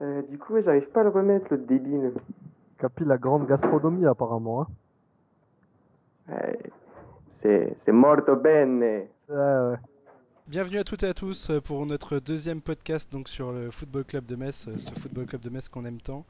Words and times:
Euh, 0.00 0.22
du 0.30 0.38
coup, 0.38 0.54
j'arrive 0.64 0.88
pas 0.90 1.00
à 1.00 1.04
le 1.04 1.10
remettre, 1.10 1.46
le 1.50 1.58
débile. 1.58 2.12
Capi, 2.78 3.04
la 3.04 3.18
grande 3.18 3.46
gastronomie, 3.46 4.06
apparemment. 4.06 4.62
Hein. 4.62 4.66
Ouais, 6.28 6.58
c'est, 7.42 7.76
c'est 7.84 7.92
morto 7.92 8.36
bene. 8.36 8.80
Ouais, 8.80 9.06
ouais. 9.28 9.76
Bienvenue 10.46 10.78
à 10.78 10.84
toutes 10.84 11.02
et 11.02 11.08
à 11.08 11.14
tous 11.14 11.50
euh, 11.50 11.60
pour 11.60 11.84
notre 11.84 12.20
deuxième 12.20 12.62
podcast 12.62 13.12
donc 13.12 13.28
sur 13.28 13.52
le 13.52 13.70
Football 13.70 14.04
Club 14.04 14.24
de 14.24 14.34
Metz, 14.34 14.66
euh, 14.68 14.78
ce 14.78 14.90
Football 14.98 15.26
Club 15.26 15.42
de 15.42 15.50
Metz 15.50 15.68
qu'on 15.68 15.84
aime 15.84 16.00
tant. 16.00 16.24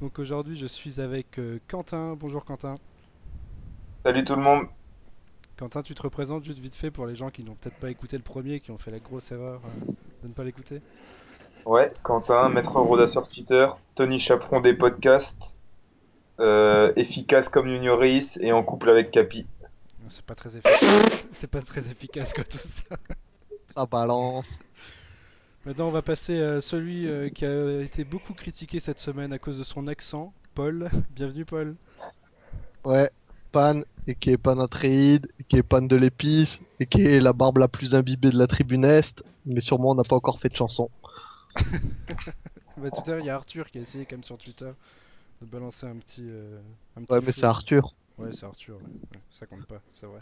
Donc 0.00 0.18
aujourd'hui, 0.18 0.56
je 0.56 0.66
suis 0.66 1.00
avec 1.00 1.38
euh, 1.38 1.58
Quentin. 1.68 2.16
Bonjour 2.18 2.44
Quentin. 2.44 2.74
Salut 4.04 4.24
tout 4.24 4.34
le 4.34 4.42
monde. 4.42 4.66
Quentin, 5.56 5.82
tu 5.82 5.94
te 5.94 6.02
représentes 6.02 6.44
juste 6.44 6.58
vite 6.58 6.74
fait 6.74 6.90
pour 6.90 7.06
les 7.06 7.14
gens 7.14 7.30
qui 7.30 7.44
n'ont 7.44 7.54
peut-être 7.54 7.78
pas 7.78 7.90
écouté 7.90 8.16
le 8.16 8.24
premier, 8.24 8.58
qui 8.58 8.72
ont 8.72 8.78
fait 8.78 8.90
la 8.90 8.98
grosse 8.98 9.30
erreur 9.30 9.60
euh, 9.64 9.92
de 10.24 10.28
ne 10.28 10.32
pas 10.32 10.42
l'écouter. 10.42 10.80
Ouais, 11.66 11.90
Quentin, 12.02 12.50
maître 12.50 12.78
Roda 12.78 13.08
sur 13.08 13.26
Twitter, 13.26 13.66
Tony 13.94 14.18
Chaperon 14.18 14.60
des 14.60 14.74
podcasts, 14.74 15.56
euh, 16.38 16.92
efficace 16.96 17.48
comme 17.48 17.68
Junioris 17.68 18.36
et 18.40 18.52
en 18.52 18.62
couple 18.62 18.90
avec 18.90 19.10
Capi. 19.10 19.46
C'est 20.10 20.24
pas 20.24 20.34
très 20.34 20.50
efficace. 20.50 21.26
C'est 21.32 21.50
pas 21.50 21.62
très 21.62 21.80
efficace 21.90 22.34
quoi 22.34 22.44
tout 22.44 22.58
ça. 22.58 22.96
Ça 23.74 23.86
balance. 23.86 24.46
Maintenant, 25.64 25.88
on 25.88 25.90
va 25.90 26.02
passer 26.02 26.38
à 26.42 26.60
celui 26.60 27.08
euh, 27.08 27.30
qui 27.30 27.46
a 27.46 27.80
été 27.80 28.04
beaucoup 28.04 28.34
critiqué 28.34 28.78
cette 28.78 28.98
semaine 28.98 29.32
à 29.32 29.38
cause 29.38 29.58
de 29.58 29.64
son 29.64 29.86
accent, 29.86 30.34
Paul. 30.54 30.90
Bienvenue 31.16 31.46
Paul. 31.46 31.76
Ouais, 32.84 33.10
Pan, 33.50 33.80
et 34.06 34.14
qui 34.14 34.30
est 34.30 34.36
Panatréide, 34.36 35.28
et 35.40 35.44
qui 35.44 35.56
est 35.56 35.62
Pan 35.62 35.80
de 35.80 35.96
l'épice, 35.96 36.60
et 36.78 36.84
qui 36.84 37.06
est 37.06 37.20
la 37.20 37.32
barbe 37.32 37.56
la 37.56 37.68
plus 37.68 37.94
imbibée 37.94 38.28
de 38.28 38.36
la 38.36 38.46
tribune 38.46 38.84
Est, 38.84 39.22
mais 39.46 39.62
sûrement 39.62 39.92
on 39.92 39.94
n'a 39.94 40.02
pas 40.02 40.16
encore 40.16 40.38
fait 40.38 40.50
de 40.50 40.56
chanson. 40.56 40.90
Bah, 42.76 42.90
tout 42.90 43.02
à 43.06 43.10
l'heure, 43.14 43.20
il 43.20 43.26
y 43.26 43.30
a 43.30 43.36
Arthur 43.36 43.70
qui 43.70 43.78
a 43.78 43.82
essayé 43.82 44.04
comme 44.04 44.24
sur 44.24 44.36
Twitter 44.36 44.70
de 45.40 45.46
balancer 45.46 45.86
un 45.86 45.96
petit. 45.96 46.26
euh, 46.28 46.58
un 46.96 47.02
petit 47.02 47.12
Ouais, 47.12 47.20
mais 47.24 47.32
c'est 47.32 47.44
Arthur. 47.44 47.94
Ouais, 48.18 48.30
c'est 48.32 48.44
Arthur, 48.44 48.76
ouais. 48.76 48.82
Ouais, 49.12 49.20
ça 49.30 49.46
compte 49.46 49.64
pas, 49.66 49.80
c'est 49.90 50.06
vrai. 50.06 50.20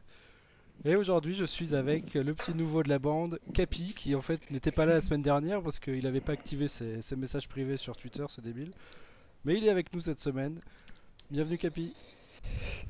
Et 0.84 0.96
aujourd'hui, 0.96 1.34
je 1.34 1.44
suis 1.44 1.74
avec 1.74 2.14
le 2.14 2.34
petit 2.34 2.54
nouveau 2.54 2.82
de 2.82 2.88
la 2.88 2.98
bande, 2.98 3.38
Capi, 3.54 3.94
qui 3.94 4.14
en 4.14 4.22
fait 4.22 4.50
n'était 4.50 4.70
pas 4.70 4.84
là 4.86 4.94
la 4.94 5.00
semaine 5.00 5.22
dernière 5.22 5.62
parce 5.62 5.78
qu'il 5.78 6.06
avait 6.06 6.20
pas 6.20 6.32
activé 6.32 6.68
ses, 6.68 7.02
ses 7.02 7.16
messages 7.16 7.48
privés 7.48 7.76
sur 7.76 7.96
Twitter, 7.96 8.24
ce 8.28 8.40
débile. 8.40 8.72
Mais 9.44 9.56
il 9.56 9.64
est 9.64 9.70
avec 9.70 9.92
nous 9.94 10.00
cette 10.00 10.20
semaine. 10.20 10.60
Bienvenue 11.30 11.58
Capi. 11.58 11.94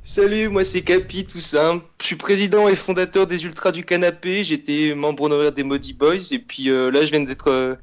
Salut, 0.05 0.49
moi 0.49 0.65
c'est 0.65 0.83
Capi, 0.83 1.27
tout 1.27 1.41
simple. 1.41 1.85
Je 2.01 2.07
suis 2.07 2.17
président 2.17 2.69
et 2.69 2.77
fondateur 2.77 3.27
des 3.27 3.45
Ultras 3.45 3.73
du 3.73 3.85
Canapé. 3.85 4.43
J'étais 4.45 4.95
membre 4.95 5.25
honoraire 5.25 5.53
des 5.53 5.63
Maudit 5.65 5.93
Boys. 5.93 6.33
Et 6.33 6.39
puis 6.39 6.71
euh, 6.71 6.91
là, 6.91 7.05
je 7.05 7.11
viens 7.11 7.21
d'être 7.25 7.49
euh, 7.49 7.75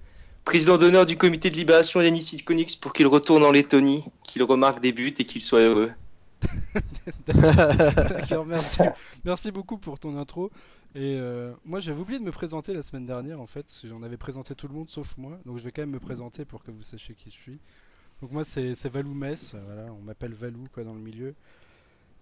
président 0.46 0.78
d'honneur 0.78 1.06
du 1.06 1.18
comité 1.18 1.50
de 1.50 1.56
libération 1.56 2.02
Yanis 2.02 2.32
Ilkonix 2.34 2.76
pour 2.76 2.94
qu'il 2.94 3.08
retourne 3.08 3.44
en 3.44 3.52
Lettonie, 3.52 4.04
qu'il 4.24 4.44
remarque 4.44 4.82
des 4.82 4.92
buts 4.92 5.14
et 5.18 5.26
qu'il 5.26 5.44
soit 5.44 5.62
heureux. 5.62 5.92
D'accord, 7.28 8.46
merci. 8.46 8.82
Merci 9.26 9.52
beaucoup 9.52 9.78
pour 9.78 10.00
ton 10.00 10.18
intro. 10.18 10.52
Et 10.96 11.18
euh, 11.20 11.52
moi, 11.66 11.82
j'avais 11.82 12.00
oublié 12.00 12.18
de 12.18 12.24
me 12.24 12.32
présenter 12.32 12.74
la 12.74 12.82
semaine 12.82 13.06
dernière 13.06 13.42
en 13.42 13.46
fait. 13.46 13.66
J'en 13.84 14.02
avais 14.04 14.16
présenté 14.16 14.56
tout 14.56 14.68
le 14.70 14.74
monde 14.74 14.90
sauf 14.90 15.18
moi. 15.18 15.38
Donc 15.46 15.58
je 15.58 15.64
vais 15.64 15.72
quand 15.72 15.82
même 15.82 15.92
me 15.92 16.00
présenter 16.00 16.46
pour 16.46 16.64
que 16.64 16.72
vous 16.72 16.84
sachiez 16.84 17.14
qui 17.14 17.30
je 17.30 17.36
suis. 17.36 17.60
Donc 18.22 18.32
moi, 18.32 18.46
c'est 18.46 18.88
Valou 18.88 19.14
Metz. 19.14 19.54
Voilà, 19.66 19.92
on 19.92 20.02
m'appelle 20.02 20.34
Valou 20.34 20.64
quoi 20.74 20.86
dans 20.86 20.94
le 20.94 21.02
milieu. 21.02 21.36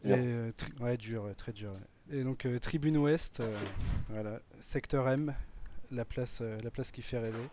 Et, 0.06 0.12
euh, 0.12 0.52
ouais, 0.80 0.98
dur, 0.98 1.28
très 1.38 1.52
dur. 1.52 1.72
Et 2.12 2.24
donc 2.24 2.46
euh, 2.46 2.60
Tribune 2.60 2.98
Ouest, 2.98 3.40
euh, 3.40 3.58
voilà, 4.10 4.40
secteur 4.60 5.10
M, 5.10 5.34
la 5.92 6.06
place, 6.06 6.42
la 6.42 6.70
place 6.70 6.92
qui 6.92 7.02
fait 7.02 7.20
rêver, 7.20 7.50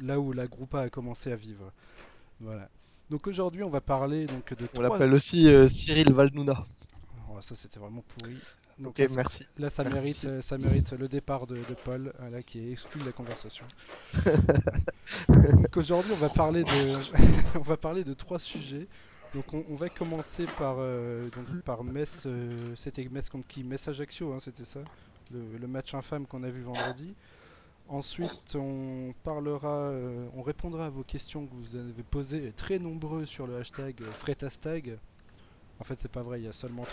là 0.00 0.20
où 0.20 0.32
la 0.32 0.46
Groupa 0.48 0.80
a 0.82 0.90
commencé 0.90 1.32
à 1.32 1.36
vivre. 1.36 1.72
Voilà. 2.40 2.70
Donc 3.10 3.26
aujourd'hui, 3.26 3.62
on 3.64 3.70
va 3.70 3.80
parler 3.80 4.28
donc 4.28 4.54
de 4.54 4.68
On 4.74 4.80
l'appelle 4.80 5.12
aussi 5.14 5.48
euh, 5.48 5.68
Cyril 5.68 6.12
Valnouna. 6.12 6.66
Oh, 7.30 7.40
ça 7.40 7.54
c'était 7.54 7.78
vraiment 7.80 8.02
pourri. 8.02 8.42
Donc 8.78 8.98
Ok, 8.98 8.98
là, 8.98 9.08
merci. 9.08 9.44
Là, 9.58 9.70
ça 9.70 9.84
mérite, 9.84 10.24
euh, 10.24 10.40
ça 10.40 10.56
mérite 10.58 10.92
le 10.92 11.08
départ 11.08 11.46
de, 11.46 11.64
de 11.64 11.74
Paul, 11.74 12.12
euh, 12.20 12.30
là, 12.30 12.42
qui 12.42 12.60
est 12.60 12.72
exclu 12.72 13.00
de 13.00 13.06
la 13.06 13.12
conversation. 13.12 13.70
Donc 15.52 15.76
aujourd'hui, 15.76 16.12
on 16.12 16.16
va 16.16 16.30
parler 16.30 16.64
de, 16.64 17.04
on 17.54 17.62
va 17.62 17.76
parler 17.76 18.04
de 18.04 18.14
trois 18.14 18.38
sujets. 18.38 18.88
Donc 19.32 19.52
on, 19.54 19.64
on 19.68 19.76
va 19.76 19.90
commencer 19.90 20.48
par, 20.48 20.76
euh, 20.78 21.30
donc, 21.30 21.48
par 21.64 21.84
Metz, 21.84 22.24
euh, 22.26 22.74
c'était 22.76 23.06
Metz 23.08 23.28
contre 23.28 23.46
qui? 23.46 23.64
Metz 23.64 23.88
Ajaccio, 23.88 24.32
hein, 24.32 24.40
c'était 24.40 24.64
ça, 24.64 24.86
le, 25.30 25.58
le 25.58 25.66
match 25.68 25.94
infâme 25.94 26.26
qu'on 26.26 26.42
a 26.44 26.50
vu 26.50 26.62
vendredi. 26.62 27.16
Ensuite, 27.88 28.54
on 28.54 29.14
parlera, 29.24 29.88
euh, 29.88 30.28
on 30.36 30.42
répondra 30.42 30.86
à 30.86 30.90
vos 30.90 31.04
questions 31.04 31.46
que 31.46 31.54
vous 31.54 31.74
avez 31.74 32.02
posées, 32.02 32.52
très 32.54 32.78
nombreux 32.78 33.24
sur 33.24 33.46
le 33.46 33.56
hashtag 33.56 33.94
euh, 34.02 34.12
Fretastag. 34.12 34.98
En 35.80 35.84
fait, 35.84 35.98
c'est 35.98 36.10
pas 36.10 36.22
vrai. 36.22 36.40
Il 36.40 36.44
y 36.44 36.48
a 36.48 36.52
seulement 36.52 36.84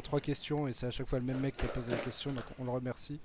trois, 0.00 0.20
questions 0.20 0.68
et 0.68 0.72
c'est 0.72 0.86
à 0.86 0.90
chaque 0.92 1.08
fois 1.08 1.18
le 1.18 1.24
même 1.24 1.40
mec 1.40 1.56
qui 1.56 1.64
a 1.64 1.68
posé 1.68 1.90
la 1.90 1.98
question, 1.98 2.30
donc 2.32 2.44
on 2.60 2.64
le 2.64 2.70
remercie. 2.70 3.18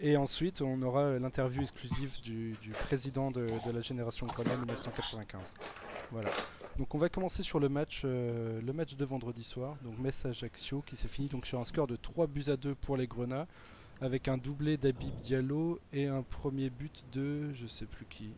Et 0.00 0.16
ensuite, 0.16 0.62
on 0.62 0.82
aura 0.82 1.02
euh, 1.02 1.18
l'interview 1.18 1.62
exclusive 1.62 2.20
du, 2.22 2.56
président 2.84 3.30
de, 3.30 3.46
la 3.72 3.80
génération 3.80 4.26
Conan 4.26 4.56
1995. 4.58 5.54
Voilà. 6.10 6.30
Donc 6.76 6.94
on 6.94 6.98
va 6.98 7.08
commencer 7.08 7.42
sur 7.42 7.58
le 7.58 7.68
match, 7.68 8.02
euh, 8.04 8.60
le 8.60 8.72
match 8.72 8.96
de 8.96 9.04
vendredi 9.04 9.42
soir, 9.42 9.76
donc 9.82 9.98
Metz 9.98 10.26
Ajaccio, 10.26 10.82
qui 10.86 10.96
s'est 10.96 11.08
fini 11.08 11.28
donc 11.28 11.46
sur 11.46 11.58
un 11.58 11.64
score 11.64 11.86
de 11.86 11.96
3 11.96 12.26
buts 12.26 12.44
à 12.48 12.56
2 12.56 12.74
pour 12.74 12.98
les 12.98 13.06
Grenats, 13.06 13.46
avec 14.00 14.28
un 14.28 14.36
doublé 14.38 14.76
d'Abib 14.76 15.14
Diallo 15.20 15.80
et 15.92 16.06
un 16.06 16.22
premier 16.22 16.70
but 16.70 17.04
de, 17.12 17.52
je 17.54 17.66
sais 17.66 17.86
plus 17.86 18.06
qui, 18.06 18.34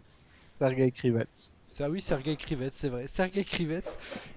Sergei 0.58 0.90
Krivet. 0.92 1.26
c'est- 1.66 1.84
Ah 1.84 1.90
oui, 1.90 2.00
Sergei 2.00 2.36
Krivets, 2.36 2.70
c'est 2.72 2.88
vrai. 2.88 3.06
Sergei 3.06 3.44
Krivets, 3.44 3.82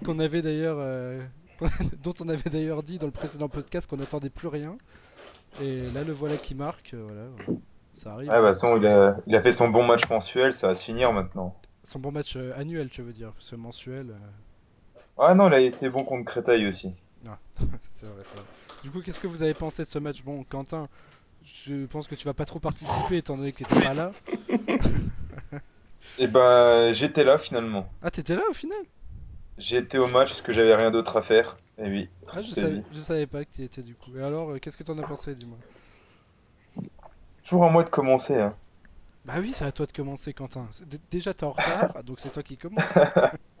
qu'on 0.04 0.18
avait 0.18 0.42
d'ailleurs, 0.42 0.78
euh, 0.80 1.22
dont 2.02 2.14
on 2.20 2.28
avait 2.28 2.50
d'ailleurs 2.50 2.82
dit 2.82 2.98
dans 2.98 3.06
le 3.06 3.12
précédent 3.12 3.48
podcast 3.48 3.88
qu'on 3.88 3.96
n'attendait 3.96 4.30
plus 4.30 4.48
rien. 4.48 4.76
Et 5.60 5.90
là, 5.90 6.04
le 6.04 6.12
voilà 6.12 6.36
qui 6.38 6.54
marque. 6.54 6.94
euh, 6.94 7.30
voilà, 7.36 7.60
ça 7.94 8.12
arrive. 8.14 8.30
Ouais, 8.30 8.40
bah, 8.40 8.52
il 8.78 8.86
a, 8.86 9.16
il 9.26 9.36
a 9.36 9.42
fait 9.42 9.52
son 9.52 9.68
bon 9.68 9.84
match 9.84 10.08
mensuel, 10.08 10.54
ça 10.54 10.68
va 10.68 10.74
se 10.74 10.84
finir 10.84 11.12
maintenant. 11.12 11.54
Son 11.84 11.98
bon 11.98 12.12
match 12.12 12.36
euh, 12.36 12.52
annuel, 12.56 12.88
tu 12.90 13.02
veux 13.02 13.12
dire, 13.12 13.32
ce 13.38 13.56
mensuel. 13.56 14.10
euh, 14.10 14.98
Ah 15.18 15.34
non, 15.34 15.48
il 15.48 15.54
a 15.54 15.60
été 15.60 15.88
bon 15.88 16.04
contre 16.04 16.24
Créteil 16.24 16.66
aussi. 16.66 16.94
c'est 17.92 18.06
vrai, 18.06 18.22
c'est 18.24 18.36
vrai. 18.36 18.46
Du 18.82 18.90
coup, 18.90 19.00
qu'est-ce 19.00 19.20
que 19.20 19.26
vous 19.28 19.42
avez 19.42 19.54
pensé 19.54 19.82
de 19.82 19.88
ce 19.88 19.98
match 19.98 20.22
Bon, 20.24 20.42
Quentin, 20.44 20.88
je 21.44 21.86
pense 21.86 22.06
que 22.08 22.14
tu 22.14 22.24
vas 22.24 22.34
pas 22.34 22.44
trop 22.44 22.60
participer 22.60 23.18
étant 23.18 23.36
donné 23.36 23.52
que 23.52 23.58
t'étais 23.58 23.78
pas 23.78 23.94
là. 23.94 24.12
Et 26.16 26.26
bah, 26.26 26.92
j'étais 26.94 27.22
là 27.24 27.38
finalement. 27.38 27.86
Ah, 28.02 28.10
t'étais 28.10 28.36
là 28.36 28.42
au 28.50 28.54
final? 28.54 28.78
Été 29.70 29.96
au 29.96 30.08
match 30.08 30.28
parce 30.28 30.42
que 30.42 30.52
j'avais 30.52 30.74
rien 30.74 30.90
d'autre 30.90 31.16
à 31.16 31.22
faire. 31.22 31.56
Et 31.78 31.88
oui, 31.88 32.10
Ah, 32.32 32.40
je 32.40 32.52
savais, 32.52 32.82
je 32.90 33.00
savais 33.00 33.26
pas 33.28 33.44
que 33.44 33.50
tu 33.52 33.60
y 33.62 33.64
étais 33.64 33.82
du 33.82 33.94
coup. 33.94 34.16
Et 34.16 34.22
alors, 34.22 34.50
euh, 34.50 34.58
qu'est-ce 34.58 34.76
que 34.76 34.82
t'en 34.82 34.98
as 34.98 35.04
pensé, 35.04 35.34
dis-moi? 35.34 35.58
Toujours 37.44 37.64
à 37.66 37.70
moi 37.70 37.84
de 37.84 37.88
commencer. 37.88 38.34
Hein. 38.36 38.56
Bah 39.24 39.34
oui, 39.40 39.52
c'est 39.52 39.64
à 39.64 39.72
toi 39.72 39.86
de 39.86 39.92
commencer, 39.92 40.32
Quentin. 40.34 40.68
Déjà, 41.10 41.32
t'es 41.34 41.44
en 41.44 41.52
retard, 41.52 42.02
donc 42.04 42.20
c'est 42.20 42.30
toi 42.30 42.42
qui 42.42 42.56
commence. 42.58 43.02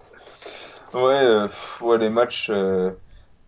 Ouais, 0.94 1.00
euh, 1.24 1.48
pff, 1.48 1.80
ouais, 1.82 1.98
les 1.98 2.10
matchs, 2.10 2.48
euh, 2.50 2.92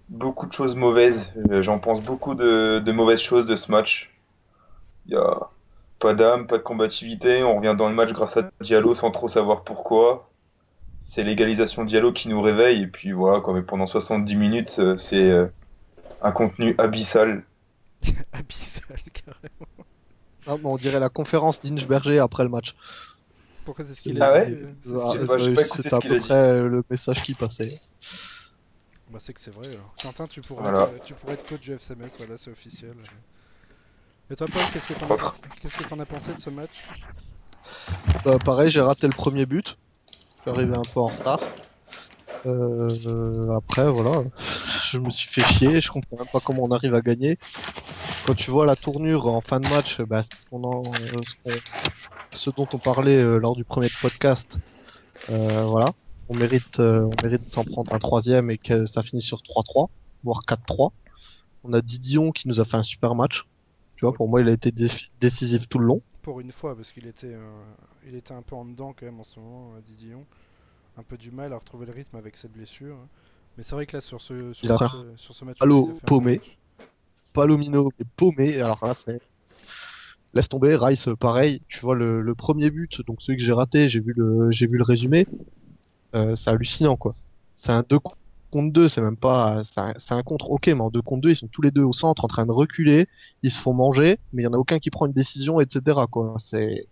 beaucoup 0.08 0.46
de 0.46 0.52
choses 0.54 0.76
mauvaises. 0.76 1.32
Euh, 1.50 1.62
J'en 1.62 1.80
pense 1.80 2.02
beaucoup 2.02 2.34
de, 2.36 2.80
de 2.84 2.92
mauvaises 2.92 3.20
choses 3.20 3.46
de 3.46 3.56
ce 3.56 3.70
match. 3.72 4.13
Il 5.06 5.12
y 5.12 5.16
a 5.16 5.50
pas 5.98 6.14
d'âme, 6.14 6.46
pas 6.46 6.58
de 6.58 6.62
combativité. 6.62 7.42
On 7.44 7.56
revient 7.56 7.74
dans 7.76 7.88
le 7.88 7.94
match 7.94 8.12
grâce 8.12 8.36
à 8.36 8.50
Diallo 8.60 8.94
sans 8.94 9.10
trop 9.10 9.28
savoir 9.28 9.64
pourquoi. 9.64 10.30
C'est 11.06 11.22
l'égalisation 11.22 11.84
Diallo 11.84 12.12
qui 12.12 12.28
nous 12.28 12.42
réveille. 12.42 12.82
Et 12.82 12.86
puis 12.88 13.12
voilà, 13.12 13.40
quoi. 13.40 13.54
Mais 13.54 13.62
pendant 13.62 13.86
70 13.86 14.36
minutes, 14.36 14.76
euh, 14.78 14.96
c'est 14.98 15.22
euh, 15.30 15.46
un 16.22 16.32
contenu 16.32 16.74
abyssal. 16.78 17.44
Abyssal, 18.32 18.96
carrément. 19.12 19.86
Ah, 20.46 20.56
mais 20.58 20.66
on 20.66 20.76
dirait 20.76 21.00
la 21.00 21.08
conférence 21.08 21.60
d'Inchberger 21.60 22.18
après 22.18 22.42
le 22.44 22.50
match. 22.50 22.74
Pourquoi 23.64 23.84
c'est 23.84 23.94
ce 23.94 24.02
qu'il 24.02 24.20
Ah 24.20 24.26
a 24.26 24.32
ouais 24.32 24.46
dit 24.46 24.62
euh, 24.86 24.98
Ah, 25.02 25.12
C'était 25.74 25.94
à 25.94 26.00
peu 26.00 26.18
dit. 26.18 26.26
près 26.26 26.60
le 26.62 26.82
message 26.90 27.22
qui 27.22 27.34
passait. 27.34 27.80
Bah, 29.10 29.18
c'est 29.20 29.32
que 29.32 29.40
c'est 29.40 29.50
vrai. 29.50 29.68
Alors. 29.68 29.94
Quentin, 30.02 30.26
tu 30.26 30.42
pourrais, 30.42 30.62
Voilà. 30.62 30.90
être, 30.96 31.02
tu 31.02 31.14
pourrais 31.14 31.34
être 31.34 31.46
coach 31.48 31.60
du 31.60 31.72
FCMS, 31.72 32.08
voilà, 32.18 32.36
c'est 32.36 32.50
officiel. 32.50 32.94
Et 34.30 34.36
toi, 34.36 34.46
Paul, 34.46 34.62
qu'est-ce 34.72 34.86
que 34.86 34.94
t'en 34.98 35.10
as, 35.14 35.38
que 35.62 35.88
t'en 35.88 36.00
as 36.00 36.06
pensé 36.06 36.32
de 36.34 36.38
ce 36.40 36.50
match 36.50 36.82
Bah, 38.24 38.38
pareil, 38.44 38.70
j'ai 38.70 38.80
raté 38.80 39.06
le 39.06 39.12
premier 39.12 39.46
but. 39.46 39.76
Je 40.36 40.50
suis 40.50 40.50
arrivé 40.50 40.74
un 40.74 40.84
peu 40.86 41.00
en 41.00 41.08
retard. 41.08 41.40
Euh, 42.46 43.50
après, 43.56 43.90
voilà, 43.90 44.22
je 44.90 44.98
me 44.98 45.10
suis 45.10 45.28
fait 45.30 45.44
chier. 45.46 45.80
Je 45.80 45.90
comprends 45.90 46.16
même 46.18 46.26
pas 46.32 46.40
comment 46.40 46.64
on 46.64 46.70
arrive 46.70 46.94
à 46.94 47.00
gagner. 47.00 47.38
Quand 48.26 48.34
tu 48.34 48.50
vois 48.50 48.66
la 48.66 48.76
tournure 48.76 49.26
en 49.26 49.40
fin 49.42 49.60
de 49.60 49.68
match, 49.68 50.00
bah, 50.02 50.22
c'est 50.22 50.40
ce, 50.40 50.46
qu'on 50.46 50.64
en- 50.64 50.92
euh, 50.94 51.20
ce, 51.26 51.34
qu'on- 51.44 51.60
ce 52.34 52.50
dont 52.50 52.68
on 52.72 52.78
parlait 52.78 53.16
euh, 53.16 53.38
lors 53.38 53.56
du 53.56 53.64
premier 53.64 53.88
podcast. 54.00 54.56
Euh, 55.30 55.64
voilà, 55.64 55.92
on 56.28 56.34
mérite, 56.34 56.80
euh, 56.80 57.02
on 57.02 57.22
mérite 57.22 57.42
de 57.44 57.50
s'en 57.52 57.64
prendre 57.64 57.92
un 57.94 57.98
troisième 57.98 58.50
et 58.50 58.58
que 58.58 58.86
ça 58.86 59.02
finisse 59.02 59.24
sur 59.26 59.42
3-3, 59.42 59.90
voire 60.22 60.40
4-3. 60.46 60.92
On 61.62 61.72
a 61.72 61.80
Didion 61.82 62.32
qui 62.32 62.48
nous 62.48 62.60
a 62.60 62.64
fait 62.64 62.76
un 62.76 62.82
super 62.82 63.14
match. 63.14 63.44
Tu 64.04 64.10
vois, 64.10 64.16
pour 64.16 64.28
moi, 64.28 64.40
il 64.42 64.48
a 64.48 64.52
été 64.52 64.70
dé- 64.70 64.88
décisif 65.20 65.68
tout 65.68 65.78
le 65.78 65.86
long. 65.86 66.02
pour 66.22 66.40
une 66.40 66.52
fois, 66.52 66.74
parce 66.74 66.90
qu'il 66.92 67.06
était, 67.06 67.34
euh, 67.34 67.64
il 68.06 68.14
était 68.14 68.32
un 68.34 68.42
peu 68.42 68.56
en 68.56 68.64
dedans 68.64 68.92
quand 68.92 69.06
même 69.06 69.20
en 69.20 69.24
ce 69.24 69.38
moment, 69.40 69.72
Didillon. 69.84 70.26
Un 70.96 71.02
peu 71.02 71.16
du 71.16 71.30
mal 71.30 71.52
à 71.52 71.58
retrouver 71.58 71.86
le 71.86 71.92
rythme 71.92 72.16
avec 72.16 72.36
cette 72.36 72.52
blessure. 72.52 72.96
Mais 73.56 73.62
c'est 73.64 73.74
vrai 73.74 73.86
que 73.86 73.96
là, 73.96 74.00
sur 74.00 74.20
ce, 74.20 74.52
sur 74.52 74.70
a 74.70 74.78
match, 74.78 74.90
frère. 74.90 75.04
sur 75.16 75.34
ce 75.34 75.44
match 75.44 75.58
Allô, 75.60 75.88
il 75.88 75.90
a 75.90 75.94
fait 75.94 76.06
un 76.06 76.10
bon 76.10 76.16
paumé. 76.20 76.40
Palomino 77.32 77.90
est 77.98 78.04
paumé. 78.16 78.60
Alors 78.60 78.84
là, 78.84 78.94
c'est. 78.94 79.20
Laisse 80.34 80.48
tomber. 80.48 80.76
Rice, 80.76 81.08
pareil. 81.20 81.62
Tu 81.68 81.80
vois, 81.80 81.94
le, 81.94 82.20
le 82.20 82.34
premier 82.34 82.70
but, 82.70 83.00
donc 83.06 83.22
celui 83.22 83.38
que 83.38 83.44
j'ai 83.44 83.52
raté, 83.52 83.88
j'ai 83.88 84.00
vu 84.00 84.12
le, 84.16 84.50
j'ai 84.50 84.66
vu 84.66 84.76
le 84.78 84.84
résumé. 84.84 85.26
Euh, 86.14 86.36
c'est 86.36 86.50
hallucinant, 86.50 86.96
quoi. 86.96 87.14
C'est 87.56 87.72
un 87.72 87.84
2 87.88 87.98
contre 88.54 88.72
2, 88.72 88.88
c'est 88.88 89.00
même 89.00 89.16
pas. 89.16 89.62
C'est 89.64 90.14
un, 90.14 90.22
contre, 90.22 90.48
ok, 90.50 90.68
mais 90.68 90.80
en 90.80 90.90
2 90.90 91.02
contre 91.02 91.22
2, 91.22 91.30
ils 91.30 91.36
sont 91.36 91.48
tous 91.48 91.60
les 91.60 91.72
deux 91.72 91.82
au 91.82 91.92
centre 91.92 92.24
en 92.24 92.28
train 92.28 92.46
de 92.46 92.52
reculer. 92.52 93.08
Ils 93.42 93.50
se 93.50 93.58
font 93.60 93.74
manger, 93.74 94.20
mais 94.32 94.42
il 94.42 94.44
y 94.44 94.48
en 94.48 94.52
a 94.52 94.58
aucun 94.58 94.78
qui 94.78 94.90
prend 94.90 95.06
une 95.06 95.12
décision, 95.12 95.60
etc., 95.60 96.06
quoi. 96.10 96.36
C'est. 96.38 96.86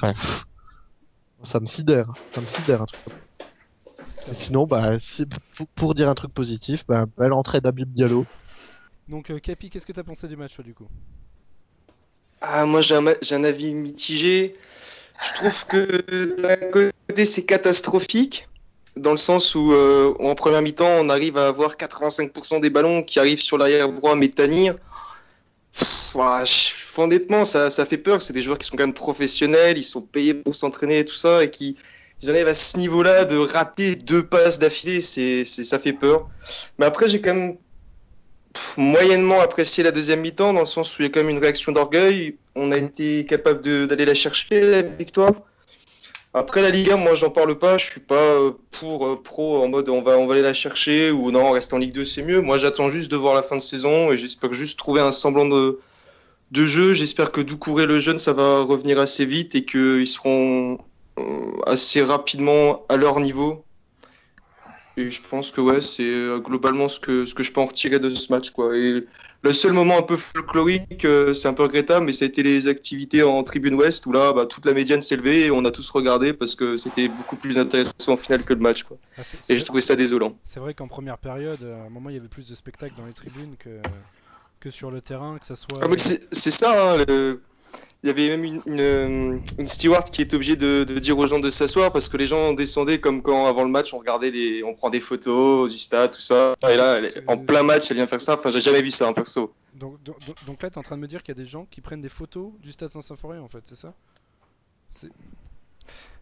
Enfin. 0.00 0.14
pff, 0.14 0.44
Ça 1.42 1.60
me 1.60 1.66
sidère. 1.66 2.10
Ça 2.32 2.40
me 2.40 2.46
sidère, 2.46 2.82
un 2.82 2.86
truc. 2.86 3.02
Et 4.30 4.34
sinon, 4.34 4.66
bah, 4.66 4.98
si- 4.98 5.26
pour, 5.76 5.94
dire 5.94 6.08
un 6.08 6.14
truc 6.14 6.32
positif, 6.32 6.84
bah, 6.88 7.04
belle 7.18 7.34
entrée 7.34 7.60
d'Abib 7.60 7.92
Diallo. 7.92 8.24
Donc, 9.08 9.30
euh, 9.30 9.38
Capi, 9.38 9.68
qu'est-ce 9.68 9.84
que 9.84 9.92
t'as 9.92 10.02
pensé 10.02 10.26
du 10.26 10.36
match, 10.36 10.58
du 10.60 10.72
coup? 10.72 10.88
Ah, 12.40 12.64
moi, 12.64 12.80
j'ai 12.80 12.94
un, 12.94 13.06
un 13.06 13.44
avis 13.44 13.74
mitigé. 13.74 14.56
Je 15.22 15.34
trouve 15.34 15.66
que 15.66 16.40
d'un 16.40 16.70
côté, 16.70 17.24
c'est 17.26 17.44
catastrophique, 17.44 18.48
dans 18.96 19.10
le 19.10 19.16
sens 19.16 19.54
où, 19.54 19.72
euh, 19.72 20.14
en 20.20 20.34
première 20.34 20.62
mi-temps, 20.62 20.86
on 21.00 21.08
arrive 21.08 21.36
à 21.36 21.48
avoir 21.48 21.76
85% 21.76 22.60
des 22.60 22.70
ballons 22.70 23.02
qui 23.02 23.18
arrivent 23.18 23.40
sur 23.40 23.58
l'arrière 23.58 23.90
droit. 23.92 24.14
Pff, 25.72 26.14
ouah, 26.14 26.44
je- 26.44 26.72
honnêtement, 27.00 27.44
ça, 27.44 27.70
ça 27.70 27.84
fait 27.84 27.98
peur. 27.98 28.22
C'est 28.22 28.32
des 28.32 28.42
joueurs 28.42 28.58
qui 28.58 28.66
sont 28.66 28.76
quand 28.76 28.84
même 28.84 28.94
professionnels, 28.94 29.76
ils 29.78 29.82
sont 29.82 30.00
payés 30.02 30.34
pour 30.34 30.54
s'entraîner 30.54 31.00
et 31.00 31.04
tout 31.04 31.14
ça, 31.14 31.42
et 31.44 31.50
qui 31.50 31.76
ils 32.22 32.30
arrivent 32.30 32.48
à 32.48 32.54
ce 32.54 32.78
niveau-là 32.78 33.24
de 33.24 33.36
rater 33.36 33.96
deux 33.96 34.22
passes 34.24 34.58
d'affilée, 34.58 35.00
c'est, 35.00 35.44
c'est, 35.44 35.64
ça 35.64 35.78
fait 35.78 35.92
peur. 35.92 36.28
Mais 36.78 36.86
après, 36.86 37.08
j'ai 37.08 37.20
quand 37.20 37.34
même 37.34 37.56
moyennement 38.76 39.40
apprécié 39.40 39.82
la 39.82 39.90
deuxième 39.90 40.20
mi-temps, 40.20 40.52
dans 40.52 40.60
le 40.60 40.66
sens 40.66 40.96
où 40.98 41.02
il 41.02 41.06
y 41.06 41.08
a 41.08 41.10
quand 41.10 41.20
même 41.20 41.30
une 41.30 41.38
réaction 41.38 41.72
d'orgueil. 41.72 42.36
On 42.54 42.70
a 42.72 42.76
été 42.78 43.26
capable 43.26 43.60
d'aller 43.88 44.04
la 44.04 44.14
chercher, 44.14 44.60
la 44.60 44.82
victoire. 44.82 45.32
Après 46.36 46.62
la 46.62 46.70
Ligue 46.70 46.90
1, 46.90 46.96
moi 46.96 47.14
j'en 47.14 47.30
parle 47.30 47.56
pas, 47.56 47.78
je 47.78 47.86
suis 47.86 48.00
pas 48.00 48.16
euh, 48.16 48.50
pour 48.72 49.06
euh, 49.06 49.22
pro 49.22 49.62
en 49.62 49.68
mode 49.68 49.88
on 49.88 50.02
va 50.02 50.18
on 50.18 50.26
va 50.26 50.34
aller 50.34 50.42
la 50.42 50.52
chercher 50.52 51.12
ou 51.12 51.30
non, 51.30 51.46
on 51.46 51.50
reste 51.52 51.72
en 51.72 51.78
Ligue 51.78 51.92
2, 51.92 52.02
c'est 52.02 52.24
mieux. 52.24 52.40
Moi 52.40 52.58
j'attends 52.58 52.88
juste 52.88 53.08
de 53.08 53.16
voir 53.16 53.34
la 53.34 53.42
fin 53.42 53.54
de 53.54 53.60
saison 53.62 54.10
et 54.10 54.16
j'espère 54.16 54.52
juste 54.52 54.76
trouver 54.76 55.00
un 55.00 55.12
semblant 55.12 55.46
de 55.46 55.78
de 56.50 56.66
jeu. 56.66 56.92
J'espère 56.92 57.30
que 57.30 57.40
Doucouré 57.40 57.86
le 57.86 58.00
jeune 58.00 58.18
ça 58.18 58.32
va 58.32 58.62
revenir 58.62 58.98
assez 58.98 59.24
vite 59.24 59.54
et 59.54 59.64
qu'ils 59.64 60.08
seront 60.08 60.78
euh, 61.20 61.22
assez 61.66 62.02
rapidement 62.02 62.84
à 62.88 62.96
leur 62.96 63.20
niveau. 63.20 63.64
Et 64.96 65.10
je 65.10 65.20
pense 65.22 65.52
que 65.52 65.60
ouais, 65.60 65.80
c'est 65.80 66.40
globalement 66.40 66.88
ce 66.88 66.98
que 66.98 67.26
ce 67.26 67.34
que 67.34 67.44
je 67.44 67.52
peux 67.52 67.60
en 67.60 67.66
retirer 67.66 68.00
de 68.00 68.10
ce 68.10 68.32
match 68.32 68.50
quoi. 68.50 68.72
Le 69.44 69.52
seul 69.52 69.72
moment 69.72 69.98
un 69.98 70.02
peu 70.02 70.16
folklorique, 70.16 71.04
euh, 71.04 71.34
c'est 71.34 71.48
un 71.48 71.54
peu 71.54 71.64
regrettable, 71.64 72.06
mais 72.06 72.12
ça 72.12 72.24
a 72.24 72.28
été 72.28 72.42
les 72.42 72.66
activités 72.66 73.22
en 73.22 73.42
tribune 73.44 73.74
ouest 73.74 74.04
où 74.06 74.12
là, 74.12 74.32
bah, 74.32 74.46
toute 74.46 74.64
la 74.64 74.72
médiane 74.72 75.02
s'est 75.02 75.16
levée 75.16 75.46
et 75.46 75.50
on 75.50 75.64
a 75.64 75.70
tous 75.70 75.88
regardé 75.90 76.32
parce 76.32 76.54
que 76.54 76.76
c'était 76.76 77.08
beaucoup 77.08 77.36
plus 77.36 77.58
intéressant 77.58 77.92
en 78.08 78.16
finale 78.16 78.42
que 78.42 78.54
le 78.54 78.60
match. 78.60 78.82
Quoi. 78.84 78.96
Ah, 79.18 79.22
Et 79.50 79.56
j'ai 79.56 79.64
trouvé 79.64 79.82
ça 79.82 79.96
désolant. 79.96 80.36
C'est 80.44 80.60
vrai 80.60 80.72
qu'en 80.74 80.88
première 80.88 81.18
période, 81.18 81.62
à 81.62 81.84
un 81.86 81.90
moment, 81.90 82.08
il 82.10 82.14
y 82.14 82.18
avait 82.18 82.28
plus 82.28 82.48
de 82.48 82.54
spectacles 82.54 82.94
dans 82.94 83.06
les 83.06 83.12
tribunes 83.12 83.56
que, 83.56 83.78
que 84.60 84.70
sur 84.70 84.90
le 84.90 85.00
terrain, 85.00 85.38
que 85.38 85.46
ça 85.46 85.56
soit. 85.56 85.80
Ah, 85.82 85.86
c'est 85.96 86.50
ça, 86.50 86.94
hein, 86.94 87.04
le- 87.06 87.42
il 88.04 88.08
y 88.08 88.10
avait 88.10 88.28
même 88.36 88.44
une, 88.44 88.60
une, 88.66 89.40
une 89.58 89.66
steward 89.66 90.04
qui 90.10 90.20
est 90.20 90.34
obligée 90.34 90.56
de, 90.56 90.84
de 90.84 90.98
dire 90.98 91.16
aux 91.18 91.26
gens 91.26 91.38
de 91.40 91.48
s'asseoir 91.48 91.90
parce 91.90 92.10
que 92.10 92.18
les 92.18 92.26
gens 92.26 92.52
descendaient 92.52 93.00
comme 93.00 93.22
quand 93.22 93.46
avant 93.46 93.64
le 93.64 93.70
match 93.70 93.94
on 93.94 93.98
regardait 93.98 94.30
les, 94.30 94.62
on 94.62 94.74
prend 94.74 94.90
des 94.90 95.00
photos 95.00 95.72
du 95.72 95.78
stade, 95.78 96.10
tout 96.10 96.20
ça. 96.20 96.54
Et 96.70 96.76
là, 96.76 96.98
elle 96.98 97.24
en 97.26 97.38
plein 97.38 97.62
match, 97.62 97.90
elle 97.90 97.96
vient 97.96 98.06
faire 98.06 98.20
ça. 98.20 98.34
Enfin, 98.34 98.50
j'ai 98.50 98.60
jamais 98.60 98.82
vu 98.82 98.90
ça 98.90 99.08
en 99.08 99.14
perso. 99.14 99.54
Donc, 99.72 100.02
donc, 100.02 100.16
donc- 100.46 100.62
là, 100.62 100.68
tu 100.68 100.74
es 100.74 100.78
en 100.78 100.82
train 100.82 100.96
de 100.96 101.00
me 101.00 101.06
dire 101.06 101.22
qu'il 101.22 101.34
y 101.34 101.40
a 101.40 101.42
des 101.42 101.48
gens 101.48 101.66
qui 101.70 101.80
prennent 101.80 102.02
des 102.02 102.10
photos 102.10 102.52
du 102.62 102.72
stade 102.72 102.90
Saint-Symphorien, 102.90 103.40
en 103.40 103.48
fait, 103.48 103.62
c'est 103.64 103.74
ça? 103.74 103.94
C'est- 104.90 105.08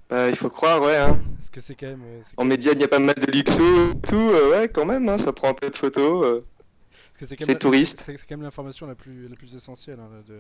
Bah, 0.09 0.29
il 0.29 0.37
faut 0.37 0.51
croire, 0.51 0.81
ouais. 0.83 0.97
Hein. 0.97 1.19
Parce 1.39 1.51
que 1.51 1.61
c'est 1.61 1.75
quand 1.75 1.87
même. 1.89 2.03
euh, 2.05 2.21
c'est 2.25 2.35
En 2.37 2.45
médiane, 2.45 2.75
il 2.77 2.83
y 2.83 2.85
a 2.85 2.89
pas 2.89 3.01
mal 3.01 3.17
de 3.17 3.27
luxo 3.33 3.65
et 3.65 4.07
tout. 4.09 4.15
euh, 4.17 4.51
ouais, 4.51 4.69
quand 4.69 4.85
même, 4.85 5.09
hein, 5.09 5.19
ça 5.19 5.33
prend 5.33 5.49
un 5.49 5.55
peu 5.55 5.69
de 5.69 5.77
photos. 5.77 6.25
euh. 6.25 6.45
parce 6.91 7.19
que 7.19 7.27
c'est 7.27 7.37
quand 7.37 7.45
c'est 7.47 7.59
touriste. 7.59 8.03
C'est 8.07 8.17
c'est 8.17 8.27
quand 8.29 8.37
même 8.37 8.43
l'information 8.45 8.87
la 8.87 8.95
plus, 8.95 9.27
la 9.29 9.35
plus 9.35 9.55
essentielle 9.57 9.99
hein, 10.01 10.09
de, 10.29 10.39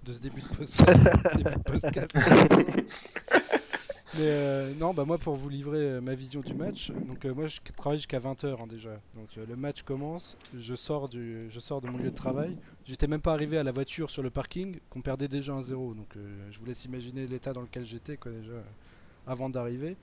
de 0.04 0.12
ce 0.12 0.20
début 0.20 0.42
de, 0.42 1.62
podcast. 1.62 2.14
Mais 4.14 4.26
euh, 4.26 4.74
non, 4.74 4.92
bah 4.92 5.04
moi 5.04 5.18
pour 5.18 5.36
vous 5.36 5.48
livrer 5.48 5.78
euh, 5.78 6.00
ma 6.00 6.14
vision 6.14 6.40
du 6.40 6.52
match, 6.52 6.90
donc 6.90 7.24
euh, 7.24 7.32
moi 7.32 7.46
je 7.46 7.60
travaille 7.76 7.98
jusqu'à 7.98 8.18
20h 8.18 8.66
déjà. 8.66 9.00
Donc 9.14 9.28
euh, 9.38 9.46
le 9.48 9.54
match 9.54 9.82
commence, 9.82 10.36
je 10.58 10.74
sors, 10.74 11.08
du, 11.08 11.48
je 11.48 11.60
sors 11.60 11.80
de 11.80 11.86
mon 11.86 11.96
lieu 11.96 12.10
de 12.10 12.16
travail. 12.16 12.56
J'étais 12.86 13.06
même 13.06 13.20
pas 13.20 13.32
arrivé 13.32 13.56
à 13.56 13.62
la 13.62 13.70
voiture 13.70 14.10
sur 14.10 14.24
le 14.24 14.30
parking, 14.30 14.80
qu'on 14.90 15.00
perdait 15.00 15.28
déjà 15.28 15.52
1-0. 15.52 15.94
Donc 15.94 16.16
je 16.50 16.58
vous 16.58 16.66
laisse 16.66 16.84
imaginer 16.84 17.28
l'état 17.28 17.52
dans 17.52 17.60
lequel 17.60 17.84
j'étais 17.84 18.16
quoi 18.16 18.32
déjà 18.32 18.64
avant 19.28 19.48
d'arriver. 19.48 19.96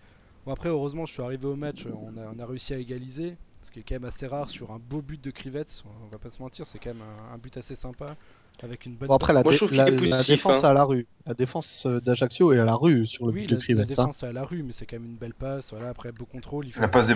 Bon 0.45 0.53
après 0.53 0.69
heureusement 0.69 1.05
je 1.05 1.11
suis 1.11 1.21
arrivé 1.21 1.45
au 1.45 1.57
match, 1.57 1.85
on 1.85 2.15
a, 2.17 2.31
on 2.33 2.39
a 2.39 2.45
réussi 2.45 2.73
à 2.73 2.77
égaliser, 2.77 3.35
ce 3.61 3.71
qui 3.71 3.79
est 3.79 3.83
quand 3.83 3.95
même 3.95 4.05
assez 4.05 4.25
rare 4.25 4.49
sur 4.49 4.71
un 4.71 4.79
beau 4.79 5.01
but 5.01 5.21
de 5.21 5.31
Krivets, 5.31 5.83
on 5.85 6.07
va 6.07 6.17
pas 6.17 6.29
se 6.29 6.41
mentir, 6.41 6.65
c'est 6.65 6.79
quand 6.79 6.93
même 6.93 7.03
un, 7.03 7.33
un 7.33 7.37
but 7.37 7.57
assez 7.57 7.75
sympa 7.75 8.15
avec 8.63 8.85
une 8.85 8.95
bonne 8.95 9.07
Bon, 9.07 9.15
après, 9.15 9.33
la, 9.33 9.43
Moi, 9.43 9.51
je 9.51 9.57
dé- 9.57 9.57
trouve 9.57 9.69
qu'il 9.69 9.77
la, 9.77 9.87
est 9.87 9.91
la 9.91 9.97
positif, 9.97 10.27
défense 10.27 10.63
hein. 10.63 10.69
à 10.69 10.73
la 10.73 10.83
rue. 10.83 11.07
La 11.25 11.33
défense 11.33 11.85
d'Ajaccio 11.85 12.53
est 12.53 12.59
à 12.59 12.65
la 12.65 12.75
rue 12.75 13.05
sur 13.07 13.25
le 13.27 13.31
Oui, 13.33 13.41
but 13.41 13.47
de 13.49 13.55
la, 13.55 13.57
la 13.57 13.63
Krivets. 13.63 13.81
hein. 13.83 13.85
défense 13.85 14.23
est 14.23 14.27
à 14.27 14.33
la 14.33 14.43
rue, 14.45 14.63
mais 14.63 14.73
c'est 14.73 14.85
quand 14.85 14.97
même 14.97 15.05
une 15.05 15.17
belle 15.17 15.33
passe. 15.33 15.71
Voilà, 15.71 15.89
après 15.89 16.11
beau 16.11 16.25
contrôle, 16.25 16.67
il 16.67 16.73
La 16.79 16.87
passe 16.87 17.07
de 17.07 17.13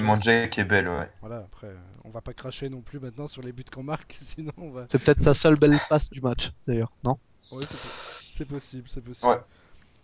qui 0.47 0.59
est 0.59 0.63
belle, 0.65 0.87
ouais. 0.87 1.09
Voilà, 1.21 1.37
après, 1.37 1.75
on 2.03 2.09
va 2.09 2.21
pas 2.21 2.33
cracher 2.33 2.69
non 2.69 2.81
plus 2.81 2.99
maintenant 2.99 3.27
sur 3.27 3.41
les 3.41 3.51
buts 3.51 3.63
qu'on 3.71 3.83
marque, 3.83 4.15
sinon 4.19 4.51
on 4.57 4.69
va. 4.71 4.87
C'est 4.91 4.99
peut-être 4.99 5.23
sa 5.23 5.33
seule 5.33 5.55
belle 5.55 5.79
passe 5.89 6.09
du 6.09 6.21
match, 6.21 6.51
d'ailleurs, 6.67 6.91
non? 7.03 7.17
Oui, 7.51 7.65
c'est 7.67 7.77
po- 7.77 7.89
c'est 8.29 8.45
possible, 8.45 8.87
c'est 8.89 9.01
possible. 9.01 9.31
Ouais. 9.31 9.39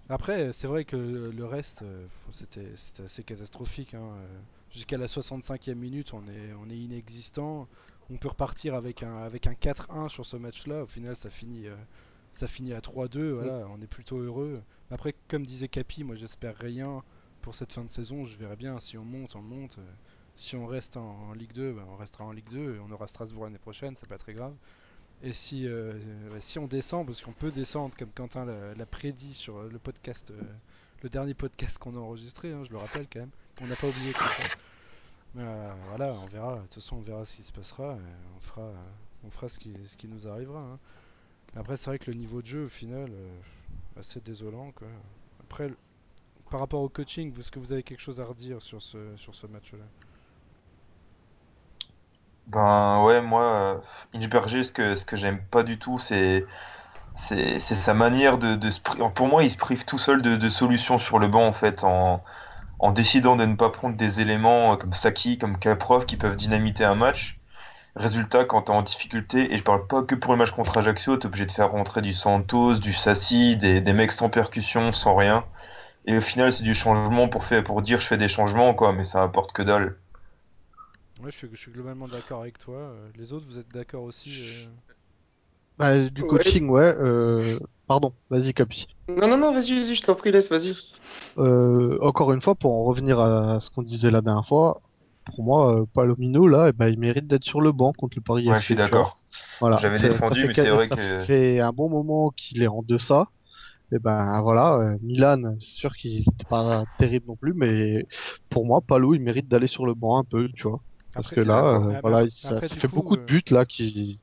Après, 0.10 0.54
c'est 0.54 0.68
vrai 0.68 0.86
que 0.86 0.96
le 0.98 1.46
reste, 1.46 1.82
euh, 1.82 2.06
c'était 2.32 2.72
c'était 2.76 3.04
assez 3.04 3.24
catastrophique. 3.24 3.94
hein, 3.94 4.10
Jusqu'à 4.72 4.98
la 4.98 5.08
65e 5.08 5.76
minute, 5.78 6.14
on 6.14 6.22
est, 6.28 6.54
on 6.62 6.70
est 6.70 6.78
inexistant. 6.78 7.68
On 8.10 8.18
peut 8.18 8.30
repartir 8.30 8.74
avec 8.76 9.04
un, 9.04 9.18
avec 9.18 9.48
un 9.48 9.54
4-1 9.54 10.10
sur 10.10 10.26
ce 10.26 10.38
match-là. 10.38 10.84
Au 10.84 10.88
final, 10.88 11.16
ça 11.16 11.30
finit, 11.30 11.68
euh, 11.68 11.76
ça 12.32 12.48
finit 12.48 12.74
à 12.74 12.80
3-2. 12.80 13.32
Voilà, 13.32 13.68
on 13.70 13.82
est 13.82 13.88
plutôt 13.88 14.18
heureux. 14.20 14.62
Après, 14.92 15.14
comme 15.28 15.46
disait 15.46 15.68
Capi, 15.68 16.04
moi 16.04 16.16
j'espère 16.16 16.56
rien 16.58 17.04
pour 17.42 17.56
cette 17.56 17.74
fin 17.74 17.84
de 17.84 17.90
saison. 17.90 18.24
Je 18.26 18.38
verrai 18.38 18.56
bien 18.56 18.80
si 18.80 18.98
on 18.98 19.04
monte, 19.06 19.36
on 19.36 19.42
monte. 19.42 19.78
Euh, 19.80 19.92
Si 20.36 20.56
on 20.56 20.68
reste 20.68 20.98
en, 20.98 21.30
en 21.30 21.34
Ligue 21.34 21.52
2, 21.54 21.74
ben, 21.74 21.84
on 21.90 21.96
restera 21.98 22.24
en 22.26 22.32
Ligue 22.32 22.50
2. 22.52 22.76
et 22.76 22.80
On 22.80 22.92
aura 22.92 23.08
Strasbourg 23.08 23.46
l'année 23.46 23.58
prochaine, 23.58 23.96
c'est 23.96 24.08
pas 24.08 24.20
très 24.20 24.34
grave. 24.36 24.54
Et 25.24 25.34
si, 25.34 25.68
euh, 25.68 25.94
euh, 26.32 26.38
si 26.40 26.60
on 26.60 26.68
descend, 26.68 27.06
parce 27.08 27.22
qu'on 27.22 27.34
peut 27.34 27.52
descendre, 27.52 27.96
comme 27.98 28.12
Quentin 28.12 28.46
l'a 28.46 28.86
prédit 28.86 29.34
sur 29.34 29.64
le 29.64 29.80
podcast, 29.80 30.30
euh, 30.32 30.42
le 31.02 31.10
dernier 31.10 31.34
podcast 31.34 31.80
qu'on 31.80 31.96
a 31.96 32.00
enregistré, 32.00 32.52
hein, 32.54 32.64
je 32.66 32.70
le 32.72 32.78
rappelle 32.78 33.08
quand 33.12 33.22
même, 33.22 33.32
on 33.62 33.66
n'a 33.68 33.76
pas 33.76 33.88
oublié 33.88 34.14
Quentin. 34.14 34.48
Euh, 35.36 35.74
voilà, 35.90 36.14
on 36.14 36.26
verra, 36.26 36.56
de 36.56 36.62
toute 36.64 36.76
façon 36.76 36.98
on 36.98 37.02
verra 37.02 37.26
ce 37.26 37.36
qui 37.36 37.44
se 37.44 37.52
passera, 37.52 37.98
on 38.36 38.40
fera, 38.40 38.72
on 39.24 39.30
fera 39.30 39.50
ce, 39.50 39.60
qui, 39.60 39.74
ce 39.86 39.96
qui 39.98 40.08
nous 40.08 40.28
arrivera. 40.28 40.60
hein. 40.60 40.80
Après 41.56 41.78
c'est 41.78 41.90
vrai 41.90 42.00
que 42.00 42.12
le 42.12 42.18
niveau 42.18 42.42
de 42.42 42.48
jeu 42.48 42.66
au 42.66 42.70
final, 42.70 43.10
euh, 43.12 43.40
assez 44.00 44.20
désolant. 44.22 44.72
Quoi. 44.72 44.88
Après, 45.42 45.72
par 46.50 46.60
rapport 46.62 46.82
au 46.82 46.90
coaching, 46.90 47.38
est-ce 47.40 47.52
que 47.52 47.60
vous 47.60 47.72
avez 47.74 47.84
quelque 47.84 48.02
chose 48.02 48.20
à 48.22 48.26
redire 48.26 48.62
sur 48.62 48.82
ce, 48.82 49.16
sur 49.18 49.36
ce 49.36 49.48
match-là? 49.48 49.86
Ben 52.48 53.04
ouais, 53.04 53.22
moi, 53.22 53.44
euh, 53.44 53.78
Inchberger, 54.16 54.64
ce 54.64 54.72
que, 54.72 54.96
ce 54.96 55.06
que 55.06 55.16
j'aime 55.18 55.42
pas 55.52 55.64
du 55.64 55.80
tout, 55.80 56.00
c'est 56.00 56.46
c'est 57.16 57.60
sa 57.60 57.94
manière 57.96 58.38
de, 58.38 58.56
de 58.56 58.70
se 58.70 58.80
Pour 58.82 59.28
moi, 59.28 59.44
il 59.44 59.52
se 59.52 59.58
prive 59.58 59.86
tout 59.86 60.00
seul 60.00 60.22
de, 60.22 60.36
de 60.38 60.50
solutions 60.50 61.00
sur 61.00 61.20
le 61.20 61.28
banc, 61.28 61.46
en 61.48 61.54
fait, 61.54 61.84
en, 61.84 62.24
en 62.80 62.92
décidant 62.92 63.36
de 63.36 63.46
ne 63.46 63.56
pas 63.56 63.70
prendre 63.70 63.98
des 63.98 64.22
éléments 64.22 64.74
euh, 64.74 64.78
comme 64.78 64.94
Saki, 64.94 65.38
comme 65.38 65.58
Kaprov, 65.60 66.06
qui 66.06 66.18
peuvent 66.18 66.36
dynamiter 66.36 66.84
un 66.86 66.96
match. 66.96 67.40
Résultat, 67.96 68.46
quand 68.46 68.64
t'es 68.64 68.72
en 68.72 68.84
difficulté, 68.84 69.54
et 69.54 69.58
je 69.58 69.64
parle 69.64 69.88
pas 69.88 70.04
que 70.04 70.16
pour 70.16 70.32
le 70.34 70.38
match 70.40 70.52
contre 70.52 70.78
Ajaccio, 70.78 71.18
t'es 71.18 71.28
obligé 71.28 71.46
de 71.46 71.52
faire 71.52 71.72
rentrer 71.72 72.02
du 72.02 72.14
Santos, 72.14 72.76
du 72.76 72.94
Sassi, 72.94 73.58
des, 73.58 73.82
des 73.82 73.94
mecs 73.94 74.12
sans 74.14 74.30
percussion, 74.30 74.94
sans 74.94 75.16
rien. 75.16 75.46
Et 76.06 76.18
au 76.18 76.22
final, 76.22 76.54
c'est 76.54 76.64
du 76.64 76.74
changement 76.74 77.30
pour 77.30 77.46
faire, 77.46 77.64
pour 77.64 77.82
dire 77.82 78.00
je 78.00 78.08
fais 78.08 78.18
des 78.18 78.30
changements, 78.30 78.74
quoi, 78.74 78.94
mais 78.94 79.04
ça 79.04 79.24
apporte 79.24 79.52
que 79.54 79.62
dalle. 79.64 79.98
Ouais, 81.22 81.32
je 81.32 81.38
suis, 81.38 81.48
je 81.52 81.60
suis 81.60 81.72
globalement 81.72 82.08
d'accord 82.08 82.42
avec 82.42 82.58
toi. 82.60 82.76
Euh, 82.76 83.10
Les 83.18 83.34
autres, 83.34 83.46
vous 83.48 83.58
êtes 83.58 83.70
d'accord 83.70 84.04
aussi 84.04 84.30
euh 84.40 84.66
bah, 85.78 86.10
Du 86.10 86.22
Ouais. 86.22 86.30
coaching, 86.30 86.70
ouais. 86.70 86.96
Euh... 87.00 87.60
Pardon, 87.88 88.14
vas-y, 88.30 88.54
Capi. 88.54 88.88
Non, 89.10 89.28
non, 89.28 89.38
non, 89.38 89.54
vas-y, 89.54 89.74
vas-y, 89.80 89.96
je 89.96 90.04
t'en 90.04 90.16
prie, 90.16 90.32
laisse, 90.32 90.50
vas-y. 90.50 90.76
Euh, 91.38 91.98
encore 92.02 92.32
une 92.34 92.42
fois, 92.42 92.56
pour 92.56 92.74
en 92.74 92.84
revenir 92.84 93.20
à 93.20 93.60
ce 93.60 93.70
qu'on 93.70 93.84
disait 93.84 94.12
la 94.12 94.22
dernière 94.22 94.48
fois, 94.48 94.82
pour 95.26 95.44
moi, 95.44 95.76
euh, 95.82 95.86
Palomino, 95.94 96.48
là, 96.48 96.68
eh 96.70 96.72
ben, 96.72 96.88
il 96.88 96.98
mérite 97.00 97.28
d'être 97.28 97.44
sur 97.44 97.62
le 97.62 97.72
banc 97.72 97.94
contre 97.94 98.18
le 98.18 98.22
Paris 98.24 98.48
Ouais, 98.48 98.56
FC, 98.56 98.60
je 98.62 98.66
suis 98.66 98.76
d'accord. 98.76 99.20
Voilà. 99.60 99.78
J'avais 99.78 100.00
défendu, 100.00 100.48
mais 100.48 100.54
c'est 100.54 100.70
vrai 100.70 100.88
ça 100.88 100.96
que- 100.96 101.24
fait 101.26 101.60
un 101.60 101.72
bon 101.74 101.90
moment 101.90 102.32
qu'il 102.32 102.64
est 102.64 102.68
en 102.68 102.82
deçà. 102.82 103.28
Et 103.94 104.00
ben 104.00 104.42
voilà, 104.42 104.74
euh, 104.76 104.98
Milan, 105.02 105.56
c'est 105.62 105.66
sûr 105.80 105.96
qu'il 105.96 106.18
n'était 106.20 106.44
pas 106.50 106.84
terrible 107.00 107.28
non 107.28 107.36
plus, 107.38 107.54
mais 107.54 108.06
pour 108.50 108.66
moi, 108.66 108.82
Palou, 108.82 109.14
il 109.14 109.22
mérite 109.22 109.48
d'aller 109.48 109.68
sur 109.68 109.86
le 109.86 109.94
banc 109.94 110.18
un 110.20 110.26
peu, 110.26 110.50
tu 110.56 110.64
vois. 110.68 110.82
Parce 111.14 111.28
Après- 111.28 111.38
que 111.38 111.42
là, 111.42 111.66
euh, 111.76 112.00
voilà, 112.02 112.18
après- 112.18 112.30
ça, 112.32 112.50
après, 112.56 112.68
ça 112.68 112.76
du 112.76 112.82
fait 112.82 112.88
coup, 112.90 112.96
beaucoup 112.98 113.16
de 113.16 113.22
buts 113.22 113.44
là 113.50 113.64
qui. 113.66 114.20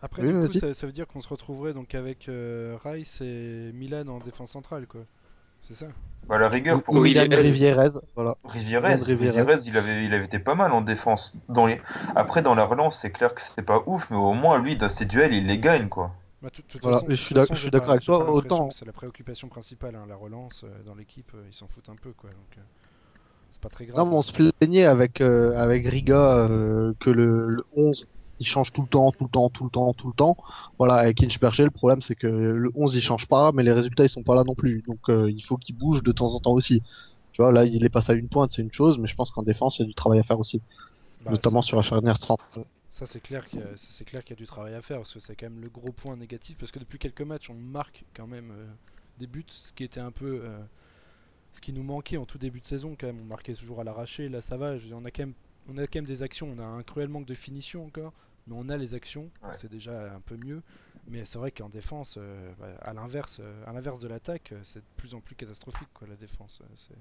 Après, 0.00 0.22
Oui, 0.22 0.28
du 0.48 0.58
coup, 0.60 0.72
ça 0.74 0.86
veut 0.86 0.92
dire 0.92 1.06
qu'on 1.06 1.20
se 1.20 1.28
retrouverait 1.28 1.74
donc 1.74 1.94
avec 1.94 2.28
euh, 2.28 2.76
Rice 2.84 3.20
et 3.20 3.72
Milan 3.74 4.06
en 4.08 4.18
défense 4.20 4.52
centrale, 4.52 4.86
quoi. 4.86 5.02
C'est 5.62 5.74
ça 5.74 5.86
Bah, 6.28 6.38
la 6.38 6.48
rigueur, 6.48 6.82
pour 6.82 6.94
Milan 6.94 7.22
Rivierez. 7.22 7.40
Rivierez, 7.42 7.90
voilà. 8.14 8.36
Rivierez, 8.44 8.94
Rivierez. 8.96 9.40
Rivierez, 9.42 9.56
il 9.66 9.76
avait, 9.76 10.04
il 10.04 10.14
avait 10.14 10.24
été 10.24 10.38
pas 10.38 10.54
mal 10.54 10.72
en 10.72 10.80
défense. 10.80 11.34
Dans 11.48 11.66
les... 11.66 11.80
Après, 12.14 12.42
dans 12.42 12.54
la 12.54 12.64
relance, 12.64 12.98
c'est 13.00 13.10
clair 13.10 13.34
que 13.34 13.42
c'était 13.42 13.62
pas 13.62 13.82
ouf, 13.86 14.06
mais 14.10 14.16
au 14.16 14.32
moins, 14.34 14.58
lui, 14.58 14.76
dans 14.76 14.88
ses 14.88 15.04
duels, 15.04 15.32
il 15.32 15.46
les 15.46 15.58
gagne, 15.58 15.88
quoi. 15.88 16.12
Bah, 16.42 16.50
tout- 16.50 16.62
de 16.62 16.66
toute 16.66 16.82
Voilà, 16.82 16.98
façon- 16.98 17.06
je 17.10 17.14
suis 17.54 17.70
d'accord 17.70 17.90
avec 17.90 18.02
toi, 18.02 18.30
autant- 18.30 18.70
C'est 18.70 18.84
la 18.84 18.92
préoccupation 18.92 19.48
principale, 19.48 19.96
hein, 19.96 20.04
la 20.08 20.16
relance 20.16 20.64
euh, 20.64 20.68
dans 20.84 20.94
l'équipe, 20.94 21.30
euh, 21.34 21.42
ils 21.48 21.54
s'en 21.54 21.66
foutent 21.66 21.88
un 21.88 21.96
peu, 21.96 22.12
quoi. 22.12 22.30
Donc, 22.30 22.58
euh, 22.58 22.60
c'est 23.50 23.60
pas 23.60 23.68
très 23.70 23.86
grave. 23.86 23.96
Non, 23.98 24.10
mais 24.10 24.16
on 24.16 24.22
se 24.22 24.32
plaignait 24.32 24.84
avec, 24.84 25.20
euh, 25.20 25.56
avec 25.56 25.86
Riga 25.86 26.14
euh, 26.48 26.92
que 27.00 27.10
le, 27.10 27.48
le 27.48 27.64
11 27.74 28.06
il 28.40 28.46
change 28.46 28.72
tout 28.72 28.82
le 28.82 28.88
temps, 28.88 29.10
tout 29.12 29.24
le 29.24 29.30
temps, 29.30 29.48
tout 29.50 29.64
le 29.64 29.70
temps, 29.70 29.92
tout 29.94 30.08
le 30.08 30.14
temps. 30.14 30.36
Voilà, 30.78 30.94
avec 30.94 31.22
Inchberger, 31.22 31.64
le 31.64 31.70
problème 31.70 32.02
c'est 32.02 32.14
que 32.14 32.26
le 32.26 32.70
11 32.74 32.94
il 32.94 33.00
change 33.00 33.26
pas, 33.26 33.52
mais 33.52 33.62
les 33.62 33.72
résultats 33.72 34.04
ils 34.04 34.08
sont 34.08 34.22
pas 34.22 34.34
là 34.34 34.44
non 34.44 34.54
plus. 34.54 34.82
Donc 34.82 35.08
euh, 35.08 35.30
il 35.30 35.42
faut 35.42 35.56
qu'il 35.56 35.76
bouge 35.76 36.02
de 36.02 36.12
temps 36.12 36.34
en 36.34 36.40
temps 36.40 36.52
aussi. 36.52 36.82
Tu 37.32 37.42
vois, 37.42 37.52
là 37.52 37.64
il 37.64 37.84
est 37.84 37.88
passé 37.90 38.12
à 38.12 38.14
une 38.14 38.28
pointe, 38.28 38.52
c'est 38.52 38.62
une 38.62 38.72
chose, 38.72 38.98
mais 38.98 39.08
je 39.08 39.14
pense 39.14 39.30
qu'en 39.30 39.42
défense 39.42 39.78
il 39.78 39.82
y 39.82 39.84
a 39.84 39.88
du 39.88 39.94
travail 39.94 40.18
à 40.20 40.22
faire 40.22 40.40
aussi, 40.40 40.60
Bah, 41.24 41.32
notamment 41.32 41.62
sur 41.62 41.76
la 41.76 41.82
charnière 41.82 42.16
centrale. 42.18 42.64
Ça 42.88 43.06
c'est 43.06 43.20
clair 43.20 43.46
qu'il 43.46 43.60
y, 43.60 44.04
qu'il 44.04 44.30
y 44.30 44.32
a 44.32 44.36
du 44.36 44.46
travail 44.46 44.74
à 44.74 44.80
faire 44.80 44.98
parce 44.98 45.12
que 45.12 45.20
c'est 45.20 45.36
quand 45.36 45.50
même 45.50 45.60
le 45.60 45.68
gros 45.68 45.92
point 45.92 46.16
négatif 46.16 46.56
parce 46.58 46.72
que 46.72 46.78
depuis 46.78 46.98
quelques 46.98 47.22
matchs 47.22 47.50
on 47.50 47.54
marque 47.54 48.04
quand 48.14 48.26
même 48.26 48.50
euh, 48.52 48.66
des 49.18 49.26
buts, 49.26 49.44
ce 49.48 49.72
qui 49.72 49.84
était 49.84 50.00
un 50.00 50.12
peu 50.12 50.40
euh, 50.44 50.58
ce 51.52 51.60
qui 51.60 51.72
nous 51.72 51.82
manquait 51.82 52.16
en 52.16 52.26
tout 52.26 52.38
début 52.38 52.60
de 52.60 52.64
saison 52.64 52.96
quand 52.98 53.06
même. 53.06 53.20
On 53.20 53.24
marquait 53.24 53.54
toujours 53.54 53.80
à 53.80 53.84
l'arraché, 53.84 54.28
là 54.28 54.40
ça 54.40 54.56
va. 54.56 54.76
je 54.76 54.82
veux 54.82 54.88
dire, 54.88 54.98
on 54.98 55.04
a 55.04 55.10
quand 55.10 55.22
même 55.22 55.34
on 55.68 55.76
a 55.78 55.86
quand 55.86 55.96
même 55.96 56.04
des 56.06 56.22
actions, 56.22 56.48
on 56.56 56.58
a 56.60 56.64
un 56.64 56.82
cruel 56.82 57.08
manque 57.08 57.26
de 57.26 57.34
finition 57.34 57.84
encore, 57.84 58.12
mais 58.46 58.54
on 58.58 58.68
a 58.68 58.76
les 58.76 58.94
actions, 58.94 59.30
Ouais. 59.42 59.56
c'est 59.56 59.70
déjà 59.70 60.14
un 60.14 60.20
peu 60.20 60.36
mieux. 60.36 60.62
Mais 61.08 61.24
c'est 61.24 61.38
vrai 61.38 61.52
qu'en 61.52 61.68
défense, 61.68 62.16
euh, 62.18 62.52
bah, 62.58 62.68
à 62.82 62.92
l'inverse, 62.92 63.38
euh, 63.40 63.64
à 63.66 63.72
l'inverse 63.72 64.00
de 64.00 64.08
l'attaque, 64.08 64.52
euh, 64.52 64.60
c'est 64.64 64.80
de 64.80 64.84
plus 64.96 65.14
en 65.14 65.20
plus 65.20 65.36
catastrophique 65.36 65.90
quoi 65.94 66.08
la 66.08 66.16
défense. 66.16 66.62
c'est- 66.76 66.94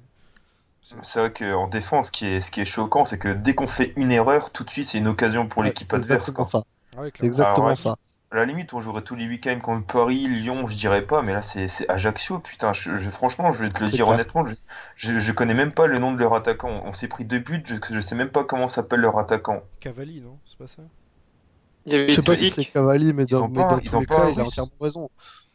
c'est- 0.81 0.95
C'est 1.03 1.19
vrai 1.19 1.33
qu'en 1.33 1.67
défense, 1.67 2.07
ce 2.07 2.11
qui 2.11 2.25
est, 2.27 2.39
ce 2.41 2.49
qui 2.51 2.61
est 2.61 2.65
choquant, 2.65 3.03
c'est 3.05 3.17
que 3.19 3.27
dès 3.29 3.55
qu'on 3.55 3.67
fait 3.67 3.91
une 3.97 4.11
erreur, 4.11 4.51
tout 4.51 4.63
de 4.63 4.69
suite, 4.69 4.87
c'est 4.87 4.97
une 4.99 5.07
occasion 5.07 5.47
pour 5.49 5.63
Ouais, 5.63 5.73
l'équipe 5.73 5.91
c'est 5.91 5.93
adverse, 5.93 6.31
exactement 6.31 6.31
quoi. 6.31 6.45
ça. 6.45 6.63
Ah 6.95 7.01
ouais, 7.01 7.11
C'est 7.19 7.27
clairement. 7.27 7.27
exactement 7.27 7.67
ouais. 7.67 7.75
ça. 7.75 7.95
À 8.31 8.37
la 8.37 8.45
limite, 8.45 8.73
on 8.73 8.81
jouerait 8.81 9.03
tous 9.03 9.15
les 9.15 9.27
week-ends 9.27 9.59
contre 9.61 9.87
Paris, 9.87 10.27
Lyon, 10.27 10.67
je 10.67 10.75
dirais 10.77 11.05
pas, 11.07 11.21
mais 11.23 11.33
là, 11.33 11.41
c'est 11.43 11.67
c'est 11.69 11.89
Ajaccio, 11.89 12.39
putain. 12.39 12.73
Je, 12.73 12.97
je- 12.97 13.09
franchement, 13.11 13.51
je 13.53 13.63
vais 13.63 13.71
te 13.71 13.83
le 13.83 13.89
C'est 13.89 13.91
dire 13.91 14.07
clair. 14.07 14.09
honnêtement, 14.09 14.45
je, 14.45 14.55
je, 14.97 15.19
je 15.19 15.33
connais 15.33 15.53
même 15.55 15.73
pas 15.73 15.87
le 15.87 15.99
nom 15.99 16.13
de 16.13 16.19
leur 16.19 16.33
attaquant. 16.35 16.81
On 16.85 16.93
s'est 16.93 17.07
pris 17.09 17.25
deux 17.25 17.39
buts, 17.39 17.63
je, 17.67 17.75
je 17.91 18.01
sais 18.01 18.15
même 18.15 18.31
pas 18.31 18.43
comment 18.45 18.67
s'appelle 18.69 19.01
leur 19.01 19.19
attaquant. 19.19 19.63
Cavalli, 19.79 20.19
non? 20.19 20.37
C'est 20.45 20.57
pas 20.57 20.67
ça? 20.67 20.83
Il 21.85 21.93
y 21.93 21.95
avait 21.95 22.09
Je 22.09 22.15
sais 22.15 22.23
pas 22.23 22.35
si 22.35 22.49
c'est 22.49 22.65
Cavalli, 22.65 23.13
mais 23.13 23.25
dans, 23.25 23.49
mais 23.49 23.63
pas- 23.63 23.65
dans 23.65 23.81
ils 23.83 23.95
tous 23.95 23.97
ont 23.97 24.03
les 24.03 24.05
pas 24.05 24.17
cas, 24.17 24.27
un 24.27 24.29
il 24.29 24.39
a 24.39 24.45
entièrement 24.45 24.71
raison. 24.79 25.09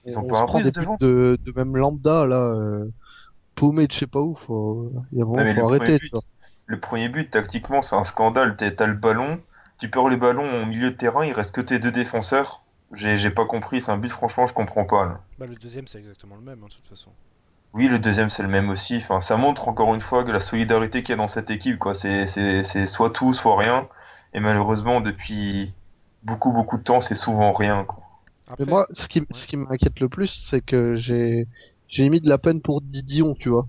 Ils 0.06 0.18
on 0.18 0.20
ont 0.20 0.24
on 0.30 0.32
pas 0.32 0.36
se 0.36 0.42
un 0.42 0.44
prend 0.44 0.60
des 0.60 0.70
devant 0.70 0.96
de, 1.00 1.38
de 1.40 1.52
même 1.56 1.76
lambda 1.76 2.26
là, 2.26 2.36
euh, 2.54 2.90
paumé 3.56 3.86
de 3.88 3.92
je 3.92 4.00
sais 4.00 4.08
pas 4.08 4.20
où. 4.20 4.36
Faut, 4.36 4.92
il 5.12 5.18
y 5.18 5.22
a 5.22 5.26
mais 5.36 5.54
faut 5.54 5.64
le 5.64 5.66
arrêter. 5.66 6.00
Tu 6.00 6.10
but, 6.10 6.12
vois. 6.12 6.22
le 6.66 6.78
premier 6.78 7.08
but, 7.08 7.30
tactiquement, 7.30 7.82
c'est 7.82 7.96
un 7.96 8.04
scandale. 8.04 8.56
T'as 8.56 8.86
le 8.86 8.94
ballon, 8.94 9.42
tu 9.78 9.90
perds 9.90 10.08
le 10.08 10.16
ballon 10.16 10.62
au 10.62 10.66
milieu 10.66 10.90
de 10.92 10.96
terrain, 10.96 11.24
il 11.26 11.32
reste 11.32 11.52
que 11.54 11.60
tes 11.60 11.78
deux 11.80 11.90
défenseurs. 11.92 12.64
J'ai 12.92 13.30
pas 13.30 13.46
compris, 13.46 13.80
c'est 13.80 13.90
un 13.90 13.98
but, 13.98 14.10
franchement, 14.10 14.46
je 14.46 14.54
comprends 14.54 14.84
pas. 14.84 15.04
là. 15.06 15.20
Bah 15.38 15.46
le 15.48 15.56
deuxième 15.56 15.88
c'est 15.88 15.98
exactement 15.98 16.36
le 16.36 16.42
même 16.42 16.62
hein, 16.62 16.68
de 16.68 16.72
toute 16.74 16.86
façon. 16.86 17.16
Oui, 17.72 17.88
le 17.88 17.98
deuxième, 17.98 18.30
c'est 18.30 18.42
le 18.42 18.48
même 18.48 18.68
aussi. 18.70 18.96
Enfin, 18.96 19.20
ça 19.20 19.36
montre 19.36 19.68
encore 19.68 19.94
une 19.94 20.00
fois 20.00 20.24
que 20.24 20.30
la 20.30 20.40
solidarité 20.40 21.02
qu'il 21.02 21.10
y 21.10 21.14
a 21.14 21.16
dans 21.16 21.28
cette 21.28 21.50
équipe, 21.50 21.78
quoi. 21.78 21.94
C'est 21.94 22.26
soit 22.86 23.10
tout, 23.10 23.32
soit 23.32 23.56
rien. 23.58 23.88
Et 24.32 24.40
malheureusement, 24.40 25.00
depuis 25.00 25.72
beaucoup, 26.22 26.52
beaucoup 26.52 26.78
de 26.78 26.82
temps, 26.82 27.00
c'est 27.00 27.14
souvent 27.14 27.52
rien, 27.52 27.84
quoi. 27.84 28.02
Après, 28.46 28.66
Mais 28.66 28.66
moi, 28.66 28.86
ce 28.92 29.06
qui, 29.08 29.22
ce 29.30 29.46
qui 29.46 29.56
m'inquiète 29.56 30.00
le 30.00 30.08
plus, 30.08 30.42
c'est 30.46 30.60
que 30.60 30.96
j'ai, 30.96 31.46
j'ai 31.88 32.08
mis 32.08 32.20
de 32.20 32.28
la 32.28 32.38
peine 32.38 32.60
pour 32.60 32.80
Didion, 32.82 33.34
tu 33.34 33.48
vois. 33.48 33.68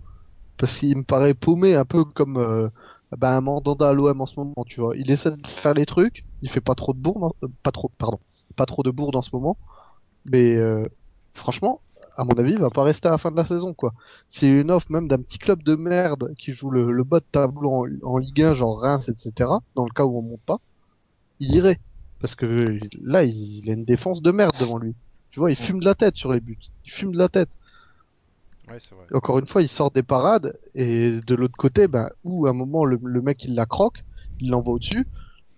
Parce 0.57 0.77
qu'il 0.79 0.97
me 0.97 1.03
paraît 1.03 1.33
paumé 1.35 1.75
un 1.75 1.85
peu 1.85 2.05
comme 2.05 2.37
euh, 2.37 2.69
bah, 3.17 3.35
un 3.37 3.41
mandanda 3.41 3.89
à 3.89 3.93
l'OM 3.93 4.21
en 4.21 4.25
ce 4.27 4.39
moment, 4.39 4.65
tu 4.67 4.81
vois. 4.81 4.95
Il 4.97 5.11
essaie 5.11 5.31
de 5.31 5.47
faire 5.47 5.73
les 5.75 5.85
trucs, 5.87 6.25
il 6.41 6.49
fait 6.51 6.61
pas 6.61 6.75
trop 6.75 6.93
de 6.93 6.99
bourdes, 6.99 7.23
en- 7.25 7.35
euh, 7.43 7.49
pas 7.63 7.71
trop, 7.71 7.91
pardon, 7.99 8.19
pas 8.57 8.65
trop 8.67 8.83
de 8.83 8.91
en 9.17 9.21
ce 9.23 9.31
moment. 9.33 9.59
Mais 10.25 10.55
euh, 10.55 10.87
franchement, 11.35 11.83
à 12.17 12.23
mon 12.25 12.33
avis, 12.39 12.53
il 12.53 12.59
va 12.59 12.71
pas 12.71 12.83
rester 12.83 13.07
à 13.09 13.11
la 13.11 13.17
fin 13.19 13.31
de 13.31 13.37
la 13.37 13.45
saison, 13.47 13.73
quoi. 13.73 13.93
C'est 14.29 14.47
une 14.47 14.71
offre 14.71 14.91
même 14.91 15.07
d'un 15.09 15.21
petit 15.21 15.39
club 15.39 15.63
de 15.63 15.75
merde 15.75 16.33
qui 16.37 16.53
joue 16.53 16.71
le, 16.71 16.91
le 16.91 17.03
bas 17.05 17.19
de 17.21 17.25
tableau 17.31 17.71
en, 17.71 17.87
en 18.03 18.17
Ligue 18.17 18.41
1, 18.43 18.53
genre 18.55 18.81
Reims, 18.81 19.09
etc. 19.09 19.61
Dans 19.75 19.85
le 19.85 19.91
cas 19.91 20.05
où 20.05 20.17
on 20.19 20.21
monte 20.23 20.41
pas, 20.45 20.59
il 21.39 21.53
irait. 21.55 21.79
Parce 22.21 22.35
que 22.35 22.79
là, 23.01 23.23
il, 23.23 23.69
a 23.69 23.73
une 23.73 23.83
défense 23.83 24.21
de 24.21 24.31
merde 24.31 24.55
devant 24.59 24.77
lui. 24.77 24.93
Tu 25.31 25.39
vois, 25.39 25.51
il 25.51 25.57
fume 25.57 25.79
de 25.79 25.85
la 25.85 25.95
tête 25.95 26.15
sur 26.15 26.31
les 26.31 26.39
buts. 26.39 26.57
Il 26.85 26.91
fume 26.91 27.13
de 27.13 27.17
la 27.17 27.29
tête. 27.29 27.49
ouais 28.69 28.79
c'est 28.79 28.93
vrai. 28.93 29.05
Encore 29.13 29.39
une 29.39 29.47
fois, 29.47 29.61
il 29.61 29.69
sort 29.69 29.91
des 29.91 30.03
parades 30.03 30.57
et 30.75 31.19
de 31.25 31.35
l'autre 31.35 31.57
côté, 31.57 31.87
ben, 31.87 32.09
où 32.23 32.45
à 32.45 32.51
un 32.51 32.53
moment 32.53 32.85
le, 32.85 32.99
le 33.03 33.21
mec 33.21 33.43
il 33.43 33.55
la 33.55 33.65
croque, 33.65 34.03
il 34.39 34.49
l'envoie 34.49 34.75
au-dessus. 34.75 35.07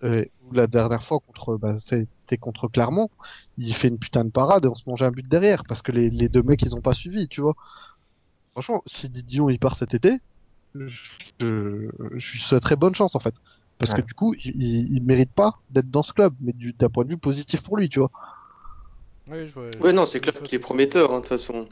Euh, 0.03 0.25
ou 0.45 0.53
la 0.53 0.67
dernière 0.67 1.03
fois 1.03 1.19
contre, 1.19 1.57
ben, 1.57 1.77
c'était 1.79 2.37
contre 2.37 2.67
Clermont, 2.67 3.09
il 3.57 3.73
fait 3.73 3.87
une 3.87 3.97
putain 3.97 4.25
de 4.25 4.31
parade 4.31 4.65
et 4.65 4.67
on 4.67 4.75
se 4.75 4.83
mange 4.85 5.01
un 5.01 5.11
but 5.11 5.27
derrière 5.27 5.63
parce 5.63 5.81
que 5.81 5.93
les, 5.93 6.09
les 6.09 6.27
deux 6.27 6.43
mecs 6.43 6.61
ils 6.61 6.75
ont 6.75 6.81
pas 6.81 6.91
suivi, 6.91 7.29
tu 7.29 7.39
vois. 7.39 7.55
Franchement, 8.51 8.83
si 8.85 9.07
Didion 9.07 9.49
il 9.49 9.59
part 9.59 9.77
cet 9.77 9.93
été, 9.93 10.19
je, 10.75 10.89
je 11.39 12.33
lui 12.33 12.39
souhaiterais 12.39 12.75
bonne 12.75 12.95
chance 12.95 13.15
en 13.15 13.19
fait. 13.19 13.33
Parce 13.83 13.95
Ouais. 13.95 14.01
que 14.01 14.07
du 14.07 14.13
coup, 14.13 14.33
il, 14.35 14.61
il, 14.61 14.95
il 14.95 15.03
mérite 15.03 15.31
pas 15.33 15.53
d'être 15.69 15.89
dans 15.91 16.03
ce 16.03 16.13
club, 16.13 16.33
mais 16.39 16.53
du- 16.53 16.73
d'un 16.73 16.89
point 16.89 17.03
de 17.03 17.09
vue 17.09 17.17
positif 17.17 17.61
pour 17.61 17.77
lui, 17.77 17.89
tu 17.89 17.99
vois. 17.99 18.11
Ouais, 19.29 19.47
je 19.47 19.53
vois- 19.53 19.63
Ouais, 19.81 19.93
non, 19.93 20.05
je 20.05 20.11
c'est 20.11 20.19
clair 20.19 20.33
qu'il 20.41 20.55
est 20.55 20.59
prometteur, 20.59 21.11
hein, 21.11 21.17
de 21.17 21.21
toute 21.21 21.29
façon. 21.29 21.65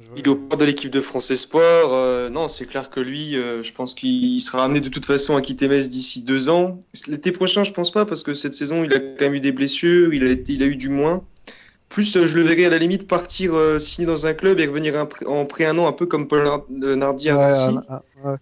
Je 0.00 0.08
vois- 0.08 0.18
Il 0.18 0.24
est 0.24 0.28
au 0.28 0.36
port 0.36 0.58
de 0.58 0.64
l'équipe 0.64 0.90
de 0.90 1.00
France 1.00 1.30
Espoir. 1.30 1.92
euh, 1.92 2.28
non, 2.28 2.48
c'est 2.48 2.66
clair 2.66 2.90
que 2.90 3.00
lui, 3.00 3.36
euh, 3.36 3.62
je 3.62 3.72
pense 3.72 3.94
qu'il 3.94 4.40
sera 4.40 4.64
amené 4.64 4.80
de 4.80 4.88
toute 4.88 5.06
façon 5.06 5.36
à 5.36 5.40
quitter 5.40 5.68
Metz 5.68 5.88
d'ici 5.88 6.22
deux 6.22 6.48
ans. 6.48 6.82
L'été 7.06 7.32
prochain, 7.32 7.64
je 7.64 7.72
pense 7.72 7.90
pas, 7.90 8.04
parce 8.04 8.22
que 8.22 8.34
cette 8.34 8.54
saison, 8.54 8.84
il 8.84 8.92
a 8.92 8.98
quand 9.00 9.24
même 9.26 9.34
eu 9.34 9.40
des 9.40 9.52
blessures, 9.52 10.12
il 10.12 10.24
a, 10.24 10.30
été, 10.30 10.52
il 10.54 10.62
a 10.62 10.66
eu 10.66 10.76
du 10.76 10.88
moins. 10.88 11.24
Plus, 11.88 12.16
euh, 12.16 12.26
je 12.26 12.36
le 12.36 12.42
verrais 12.42 12.64
à 12.64 12.70
la 12.70 12.78
limite 12.78 13.06
partir 13.06 13.54
euh, 13.54 13.78
signer 13.78 14.06
dans 14.06 14.26
un 14.26 14.34
club 14.34 14.58
et 14.60 14.66
revenir 14.66 14.96
un 14.98 15.08
en 15.26 15.46
pré 15.46 15.64
un 15.66 15.78
an, 15.78 15.86
un 15.86 15.92
peu 15.92 16.06
comme 16.06 16.26
Paul 16.28 16.42
Nar- 16.44 16.64
Nardi 16.70 17.30
à 17.30 17.34
Ouais, 17.36 17.40
Nancy. 17.48 17.86
ah, 17.88 18.02
ouais. 18.24 18.36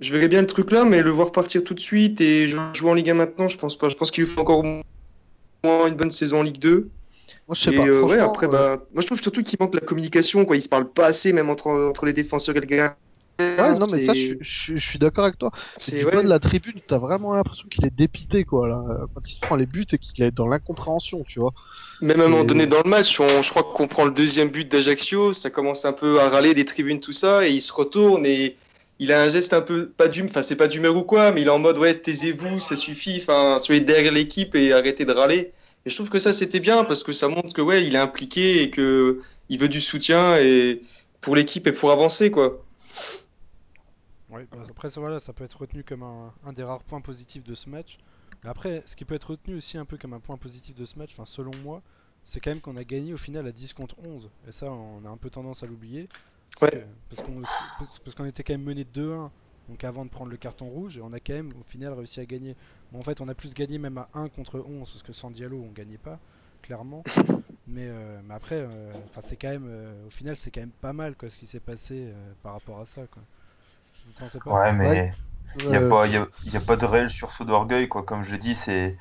Je 0.00 0.12
verrais 0.12 0.28
bien 0.28 0.40
le 0.40 0.46
truc 0.46 0.72
là, 0.72 0.84
mais 0.84 1.02
le 1.02 1.10
voir 1.10 1.32
partir 1.32 1.62
tout 1.64 1.74
de 1.74 1.80
suite 1.80 2.20
et 2.20 2.48
jouer 2.48 2.90
en 2.90 2.94
Ligue 2.94 3.10
1 3.10 3.14
maintenant, 3.14 3.48
je 3.48 3.58
pense 3.58 3.76
pas. 3.78 3.88
Je 3.88 3.96
pense 3.96 4.10
qu'il 4.10 4.24
lui 4.24 4.30
faut 4.30 4.40
encore 4.40 4.58
au 4.60 4.62
moins 4.62 5.88
une 5.88 5.94
bonne 5.94 6.10
saison 6.10 6.40
en 6.40 6.42
Ligue 6.42 6.58
2. 6.58 6.90
Moi, 7.48 7.54
je 7.54 7.62
sais 7.62 7.72
et 7.72 7.76
pas. 7.76 7.86
euh, 7.86 8.02
ouais, 8.02 8.18
après, 8.18 8.46
euh, 8.46 8.50
bah, 8.50 8.82
moi 8.92 9.02
je 9.02 9.06
trouve 9.06 9.20
surtout 9.20 9.42
qu'il 9.42 9.56
manque 9.60 9.74
la 9.74 9.80
communication, 9.80 10.44
quoi. 10.44 10.56
Ils 10.56 10.62
se 10.62 10.68
parlent 10.68 10.92
pas 10.92 11.06
assez, 11.06 11.32
même 11.32 11.50
entre, 11.50 11.68
entre 11.68 12.06
les 12.06 12.12
défenseurs 12.12 12.56
et 12.56 12.60
le 12.60 12.66
gardien. 12.66 12.96
Ouais, 13.40 13.74
non, 13.76 13.86
mais 13.90 14.04
ça, 14.04 14.14
je, 14.14 14.18
suis- 14.20 14.36
je, 14.40 14.50
suis- 14.60 14.78
je 14.78 14.84
suis 14.84 14.98
d'accord 14.98 15.24
avec 15.24 15.38
toi. 15.38 15.50
C'est 15.76 15.96
du 15.96 16.04
ouais. 16.04 16.12
bas 16.12 16.22
de 16.22 16.28
la 16.28 16.40
tribune, 16.40 16.80
t'as 16.86 16.98
vraiment 16.98 17.34
l'impression 17.34 17.68
qu'il 17.68 17.84
est 17.84 17.94
dépité, 17.94 18.44
quoi, 18.44 18.68
là. 18.68 18.82
Quand 19.14 19.20
il 19.28 19.32
se 19.32 19.40
prend 19.40 19.56
les 19.56 19.66
buts 19.66 19.86
et 19.92 19.98
qu'il 19.98 20.24
est 20.24 20.32
dans 20.32 20.48
l'incompréhension, 20.48 21.24
tu 21.24 21.38
vois. 21.40 21.52
Même 22.00 22.20
à 22.20 22.24
un 22.24 22.28
moment 22.28 22.44
donné 22.44 22.66
dans 22.66 22.82
le 22.82 22.90
match, 22.90 23.20
on, 23.20 23.42
je 23.42 23.50
crois 23.50 23.62
qu'on 23.62 23.86
prend 23.86 24.04
le 24.04 24.10
deuxième 24.12 24.48
but 24.50 24.70
d'Ajaccio, 24.70 25.32
ça 25.32 25.50
commence 25.50 25.84
un 25.84 25.92
peu 25.92 26.20
à 26.20 26.28
râler 26.28 26.54
des 26.54 26.64
tribunes, 26.64 27.00
tout 27.00 27.12
ça, 27.12 27.46
et 27.46 27.52
il 27.52 27.60
se 27.60 27.72
retourne 27.72 28.26
et 28.26 28.56
il 28.98 29.12
a 29.12 29.22
un 29.22 29.28
geste 29.28 29.52
un 29.52 29.60
peu, 29.60 29.88
pas 29.88 30.08
d'humeur, 30.08 30.30
enfin 30.30 30.42
c'est 30.42 30.56
pas 30.56 30.68
d'humeur 30.68 30.96
ou 30.96 31.02
quoi, 31.02 31.32
mais 31.32 31.42
il 31.42 31.46
est 31.46 31.50
en 31.50 31.58
mode 31.58 31.78
ouais, 31.78 31.94
taisez-vous, 31.94 32.60
ça 32.60 32.76
suffit, 32.76 33.18
enfin 33.20 33.58
soyez 33.58 33.80
derrière 33.80 34.12
l'équipe 34.12 34.54
et 34.54 34.72
arrêtez 34.72 35.04
de 35.04 35.12
râler. 35.12 35.52
Et 35.86 35.90
je 35.90 35.94
trouve 35.94 36.10
que 36.10 36.18
ça 36.18 36.32
c'était 36.32 36.60
bien 36.60 36.84
parce 36.84 37.02
que 37.02 37.12
ça 37.12 37.28
montre 37.28 37.52
que 37.52 37.60
ouais, 37.60 37.84
il 37.84 37.94
est 37.94 37.98
impliqué 37.98 38.62
et 38.62 38.70
que 38.70 39.20
il 39.48 39.58
veut 39.58 39.68
du 39.68 39.80
soutien 39.80 40.36
et 40.38 40.82
pour 41.20 41.36
l'équipe 41.36 41.66
et 41.66 41.72
pour 41.72 41.90
avancer 41.90 42.30
quoi. 42.30 42.64
Ouais, 44.30 44.46
bah, 44.50 44.58
après 44.68 44.90
ça, 44.90 45.00
voilà, 45.00 45.20
ça 45.20 45.32
peut 45.32 45.44
être 45.44 45.60
retenu 45.60 45.84
comme 45.84 46.02
un, 46.02 46.32
un 46.44 46.52
des 46.52 46.64
rares 46.64 46.82
points 46.82 47.00
positifs 47.00 47.44
de 47.44 47.54
ce 47.54 47.68
match. 47.68 47.98
Après, 48.42 48.82
ce 48.84 48.96
qui 48.96 49.04
peut 49.04 49.14
être 49.14 49.30
retenu 49.30 49.56
aussi 49.56 49.78
un 49.78 49.84
peu 49.84 49.96
comme 49.96 50.12
un 50.12 50.20
point 50.20 50.36
positif 50.36 50.74
de 50.74 50.84
ce 50.84 50.98
match, 50.98 51.10
enfin 51.12 51.24
selon 51.24 51.52
moi, 51.62 51.82
c'est 52.24 52.40
quand 52.40 52.50
même 52.50 52.60
qu'on 52.60 52.76
a 52.76 52.84
gagné 52.84 53.12
au 53.12 53.16
final 53.16 53.46
à 53.46 53.52
10 53.52 53.74
contre 53.74 53.96
11. 54.04 54.30
Et 54.48 54.52
ça, 54.52 54.70
on 54.70 55.04
a 55.04 55.08
un 55.08 55.16
peu 55.16 55.30
tendance 55.30 55.62
à 55.62 55.66
l'oublier. 55.66 56.08
Parce 56.54 56.72
Ouais. 56.72 56.86
parce 57.08 57.22
qu'on 57.22 57.42
parce- 57.78 57.98
parce 58.00 58.14
qu'on 58.14 58.24
était 58.26 58.42
quand 58.44 58.54
même 58.54 58.62
mené 58.64 58.84
2-1 58.84 59.32
donc 59.68 59.84
avant 59.84 60.04
de 60.04 60.10
prendre 60.10 60.30
le 60.30 60.36
carton 60.36 60.68
rouge 60.68 60.98
et 60.98 61.00
on 61.02 61.12
a 61.12 61.20
quand 61.20 61.32
même 61.34 61.52
au 61.58 61.62
final 61.64 61.92
réussi 61.94 62.20
à 62.20 62.26
gagner. 62.26 62.56
Bon, 62.92 62.98
en 63.00 63.02
fait, 63.02 63.20
on 63.22 63.28
a 63.28 63.34
plus 63.34 63.54
gagné 63.54 63.78
même 63.78 63.98
à 63.98 64.10
1 64.14 64.28
contre 64.28 64.60
11 64.60 64.90
parce 64.90 65.02
que 65.02 65.12
sans 65.12 65.30
Diallo, 65.30 65.62
on 65.62 65.72
gagnait 65.72 65.98
pas 65.98 66.20
clairement. 66.62 67.06
Mais, 67.66 67.88
euh, 67.88 68.20
mais 68.24 68.34
après, 68.34 68.56
euh, 68.60 69.04
enfin 69.06 69.20
c'est 69.22 69.36
quand 69.38 69.50
même, 69.50 69.66
euh, 69.68 70.06
au 70.06 70.10
final, 70.10 70.36
c'est 70.36 70.50
quand 70.52 70.60
même 70.62 70.72
pas 70.72 70.92
mal 70.94 71.16
quoi 71.16 71.30
ce 71.30 71.38
qui 71.38 71.46
s'est 71.46 71.60
passé 71.60 72.12
euh, 72.14 72.34
par 72.42 72.52
rapport 72.54 72.80
à 72.80 72.86
ça 72.86 73.06
quoi. 73.08 73.24
Vous 74.04 74.14
pensez 74.14 74.40
pas? 74.40 74.58
Ouais, 74.58 74.72
mais 74.72 75.12
Ouais. 75.54 75.66
il 75.68 75.72
y 75.74 75.76
a 75.76 75.80
Euh, 75.80 75.82
pas, 75.82 76.06
y 76.06 76.16
a, 76.16 76.26
y 76.44 76.56
a 76.56 76.60
pas 76.60 76.76
de 76.76 76.84
réel 76.86 77.08
sursaut 77.10 77.44
d'orgueil, 77.44 77.88
quoi. 77.88 78.02
Comme 78.04 78.22
je 78.22 78.36
dis, 78.36 78.54
c'est, 78.54 78.96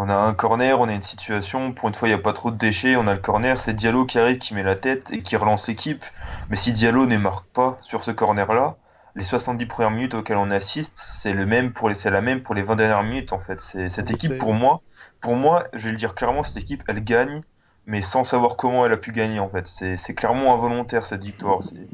On 0.00 0.08
a 0.08 0.14
un 0.14 0.32
corner, 0.32 0.80
on 0.80 0.88
a 0.88 0.94
une 0.94 1.02
situation, 1.02 1.72
pour 1.72 1.88
une 1.88 1.94
fois 1.94 2.06
il 2.06 2.12
n'y 2.12 2.20
a 2.20 2.22
pas 2.22 2.32
trop 2.32 2.52
de 2.52 2.56
déchets, 2.56 2.94
on 2.94 3.08
a 3.08 3.14
le 3.14 3.18
corner, 3.18 3.58
c'est 3.60 3.74
Diallo 3.74 4.06
qui 4.06 4.20
arrive, 4.20 4.38
qui 4.38 4.54
met 4.54 4.62
la 4.62 4.76
tête 4.76 5.10
et 5.10 5.22
qui 5.22 5.34
relance 5.34 5.66
l'équipe. 5.66 6.04
Mais 6.48 6.56
si 6.56 6.72
Diallo 6.72 7.04
ne 7.06 7.16
marque 7.16 7.48
pas 7.48 7.78
sur 7.82 8.04
ce 8.04 8.12
corner-là, 8.12 8.76
les 9.16 9.24
70 9.24 9.66
premières 9.66 9.90
minutes 9.90 10.14
auxquelles 10.14 10.36
on 10.36 10.52
assiste, 10.52 10.96
c'est 10.98 11.32
le 11.32 11.46
même 11.46 11.72
pour 11.72 11.88
les, 11.88 11.96
c'est 11.96 12.10
la 12.12 12.20
même 12.20 12.44
pour 12.44 12.54
les 12.54 12.62
20 12.62 12.76
dernières 12.76 13.02
minutes 13.02 13.32
en 13.32 13.40
fait. 13.40 13.60
C'est, 13.60 13.88
cette 13.88 14.12
équipe 14.12 14.38
pour 14.38 14.54
moi, 14.54 14.82
pour 15.20 15.34
moi, 15.34 15.66
je 15.72 15.86
vais 15.86 15.90
le 15.90 15.96
dire 15.96 16.14
clairement, 16.14 16.44
cette 16.44 16.58
équipe 16.58 16.84
elle 16.86 17.02
gagne, 17.02 17.42
mais 17.86 18.00
sans 18.00 18.22
savoir 18.22 18.54
comment 18.56 18.86
elle 18.86 18.92
a 18.92 18.98
pu 18.98 19.10
gagner 19.10 19.40
en 19.40 19.48
fait. 19.48 19.66
C'est, 19.66 19.96
c'est 19.96 20.14
clairement 20.14 20.54
involontaire 20.54 21.06
cette 21.06 21.24
victoire. 21.24 21.64
C'est... 21.64 21.88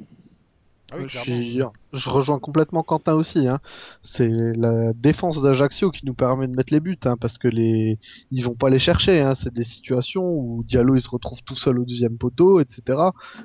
Ah 0.91 0.97
oui, 0.99 1.05
je, 1.09 1.19
clairement. 1.19 1.43
suis- 1.43 1.99
je 1.99 2.11
rejoins 2.11 2.39
complètement 2.39 2.83
Quentin 2.83 3.15
aussi. 3.15 3.49
Hein. 3.49 3.59
C'est 4.05 4.29
la 4.29 4.93
défense 4.93 5.41
d'Ajaccio 5.43 5.91
qui 5.91 6.05
nous 6.07 6.15
permet 6.15 6.47
de 6.47 6.55
mettre 6.55 6.73
les 6.73 6.81
buts, 6.81 6.99
hein, 7.05 7.17
parce 7.21 7.39
que 7.39 7.49
les 7.49 7.99
ils 8.31 8.45
vont 8.45 8.55
pas 8.55 8.71
les 8.71 8.79
chercher. 8.79 9.21
Hein. 9.21 9.35
C'est 9.35 9.53
des 9.53 9.65
situations 9.65 10.25
où 10.29 10.63
Diallo 10.65 10.95
il 10.95 11.01
se 11.01 11.09
retrouve 11.09 11.43
tout 11.43 11.57
seul 11.57 11.79
au 11.79 11.85
deuxième 11.85 12.17
poteau, 12.19 12.61
etc. 12.61 12.99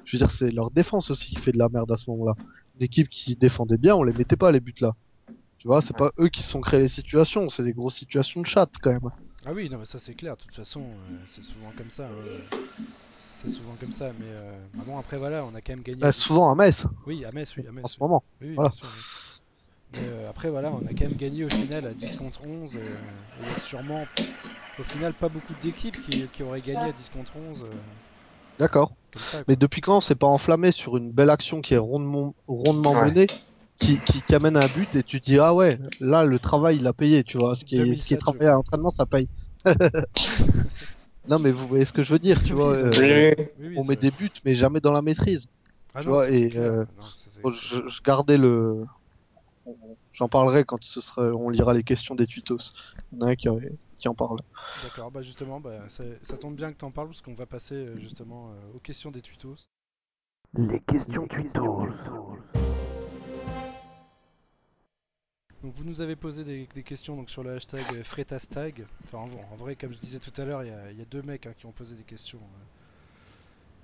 Je 0.05 0.17
veux 0.17 0.19
dire, 0.25 0.31
c'est 0.31 0.51
leur 0.51 0.69
défense 0.71 1.09
aussi 1.11 1.27
qui 1.29 1.37
fait 1.37 1.51
de 1.51 1.57
la 1.57 1.69
merde 1.69 1.91
à 1.91 1.97
ce 1.97 2.09
moment-là. 2.11 2.33
L'équipe 2.79 3.09
qui 3.09 3.35
défendait 3.35 3.77
bien, 3.77 3.95
on 3.95 4.03
les 4.03 4.13
mettait 4.13 4.35
pas 4.37 4.51
les 4.51 4.59
buts 4.59 4.75
là. 4.79 4.93
Tu 5.57 5.67
vois, 5.67 5.81
c'est 5.81 5.95
pas 5.95 6.11
eux 6.19 6.29
qui 6.29 6.43
sont 6.43 6.61
créés 6.61 6.79
les 6.81 6.87
situations, 6.87 7.49
c'est 7.49 7.63
des 7.63 7.73
grosses 7.73 7.95
situations 7.95 8.41
de 8.41 8.45
chat 8.45 8.69
quand 8.81 8.91
même. 8.91 9.09
Ah 9.45 9.51
oui, 9.53 9.69
non, 9.69 9.77
mais 9.77 9.85
ça 9.85 9.99
c'est 9.99 10.13
clair. 10.13 10.35
De 10.37 10.41
toute 10.41 10.55
façon, 10.55 10.81
euh, 10.81 11.15
c'est 11.25 11.43
souvent 11.43 11.71
comme 11.77 11.89
ça. 11.89 12.05
hein. 12.07 12.83
C'est 13.39 13.49
souvent 13.49 13.77
comme 13.77 13.91
ça. 13.91 14.11
Mais 14.13 14.25
euh, 14.27 14.67
bah 14.75 14.83
bon, 14.85 14.97
après 14.97 15.17
voilà, 15.17 15.45
on 15.45 15.55
a 15.55 15.61
quand 15.61 15.73
même 15.73 15.83
gagné. 15.83 16.03
Bah, 16.07 16.11
souvent 16.11 16.51
à 16.51 16.55
Metz, 16.55 16.83
Oui, 17.05 17.25
à 17.25 17.31
Metz, 17.31 17.55
oui, 17.57 17.67
à 17.67 17.71
Metz. 17.71 17.83
en 17.83 17.87
ce 17.87 17.97
oui. 17.97 18.03
moment. 18.03 18.23
Oui, 18.41 18.47
oui, 18.49 18.57
Voilà. 18.57 18.69
bien 18.69 18.71
sûr. 18.71 18.89
oui. 18.95 19.03
Mais 19.91 20.07
euh, 20.07 20.29
après, 20.29 20.49
voilà, 20.49 20.71
on 20.73 20.85
a 20.85 20.93
quand 20.93 21.05
même 21.05 21.17
gagné 21.17 21.43
au 21.45 21.49
final 21.49 21.85
à 21.85 21.93
10 21.93 22.15
contre 22.15 22.43
11. 22.43 22.77
euh, 22.77 23.01
et 23.37 23.41
il 23.43 23.47
y 23.47 23.51
a 23.51 23.55
sûrement, 23.55 24.09
au 24.77 24.83
final, 24.83 25.13
pas 25.15 25.29
beaucoup 25.29 25.55
d'équipes 25.55 25.97
qui, 25.97 26.29
qui 26.29 26.43
auraient 26.43 26.61
gagné 26.61 26.89
à 26.89 26.93
10 26.93 27.09
contre 27.09 27.37
11. 27.37 27.63
euh, 27.65 27.81
D'accord. 28.59 28.93
Mais 29.47 29.55
depuis 29.55 29.81
quand 29.81 29.97
on 29.97 30.01
s'est 30.01 30.15
pas 30.15 30.27
enflammé 30.27 30.71
sur 30.71 30.97
une 30.97 31.11
belle 31.11 31.29
action 31.29 31.61
qui 31.61 31.73
est 31.73 31.77
rondement, 31.77 32.35
rondement 32.47 32.93
Ouais. 32.93 32.95
menée, 32.95 33.31
qui, 33.79 34.03
qui, 34.03 34.23
qui 34.23 34.35
amène 34.35 34.57
un 34.57 34.67
but 34.69 34.95
et 34.95 35.03
tu 35.03 35.21
te 35.21 35.25
dis 35.25 35.39
ah 35.39 35.53
ouais, 35.55 35.79
là 35.99 36.25
le 36.25 36.39
travail 36.39 36.77
il 36.77 36.87
a 36.87 36.93
payé, 36.93 37.23
tu 37.23 37.37
vois, 37.37 37.55
ce 37.55 37.63
qui 37.65 37.77
est, 37.77 37.95
ce 37.95 38.05
qui 38.05 38.13
2007, 38.13 38.15
est 38.15 38.17
travaillé 38.17 38.49
à 38.49 38.53
l'entraînement 38.53 38.89
ça 38.89 39.05
paye. 39.05 39.29
non 41.29 41.39
mais 41.39 41.51
vous 41.51 41.67
voyez 41.67 41.85
ce 41.85 41.93
que 41.93 42.03
je 42.03 42.11
veux 42.11 42.19
dire, 42.19 42.43
tu 42.43 42.53
vois, 42.53 42.73
euh, 42.75 42.91
Oui. 42.97 43.45
Oui, 43.59 43.67
oui, 43.69 43.75
on 43.77 43.85
met 43.85 43.95
des 43.95 44.11
buts 44.11 44.29
mais 44.45 44.53
jamais 44.53 44.79
dans 44.79 44.91
la 44.91 45.01
maîtrise. 45.01 45.47
Ah 45.93 46.01
tu 46.01 46.07
non, 46.07 46.13
vois, 46.13 46.25
ça, 46.25 46.31
et, 46.31 46.57
euh, 46.57 46.85
Non, 46.97 47.03
ça, 47.13 47.49
je, 47.51 47.87
je 47.87 48.01
gardais 48.01 48.37
le, 48.37 48.85
j'en 50.13 50.29
parlerai 50.29 50.63
quand 50.63 50.83
ce 50.83 51.01
sera, 51.01 51.23
on 51.23 51.49
lira 51.49 51.73
les 51.73 51.83
questions 51.83 52.15
des 52.15 52.27
tutos. 52.27 52.73
Il 53.11 53.19
y 53.19 53.23
en 53.23 53.27
a 53.27 53.31
un 53.31 53.35
qui, 53.35 53.47
qui 53.99 54.07
en 54.07 54.15
parle. 54.15 54.37
D'accord, 54.83 55.11
bah 55.11 55.21
justement, 55.21 55.59
bah, 55.59 55.89
ça, 55.89 56.03
ça 56.23 56.37
tombe 56.37 56.55
bien 56.55 56.71
que 56.71 56.77
t'en 56.77 56.91
parles 56.91 57.07
parce 57.07 57.21
qu'on 57.21 57.33
va 57.33 57.45
passer 57.45 57.75
euh, 57.75 57.95
justement 57.97 58.49
euh, 58.49 58.75
aux 58.75 58.79
questions 58.79 59.11
des 59.11 59.21
tutos. 59.21 59.55
Les 60.57 60.79
questions 60.81 61.27
tutos. 61.27 61.87
Donc 65.63 65.73
vous 65.75 65.83
nous 65.83 65.99
avez 66.01 66.15
posé 66.15 66.43
des, 66.43 66.67
des 66.73 66.83
questions 66.83 67.15
donc, 67.17 67.29
sur 67.29 67.43
le 67.43 67.51
hashtag 67.51 67.85
euh, 67.93 68.03
Fretastag. 68.03 68.85
Enfin 69.03 69.25
bon, 69.25 69.41
en 69.51 69.55
vrai, 69.57 69.75
comme 69.75 69.93
je 69.93 69.99
disais 69.99 70.19
tout 70.19 70.31
à 70.41 70.45
l'heure, 70.45 70.63
il 70.63 70.69
y 70.69 70.71
a, 70.71 70.91
il 70.91 70.97
y 70.97 71.01
a 71.01 71.05
deux 71.05 71.21
mecs 71.21 71.47
hein, 71.47 71.53
qui 71.57 71.65
ont 71.65 71.71
posé 71.71 71.95
des 71.95 72.03
questions. 72.03 72.39
euh. 72.39 72.65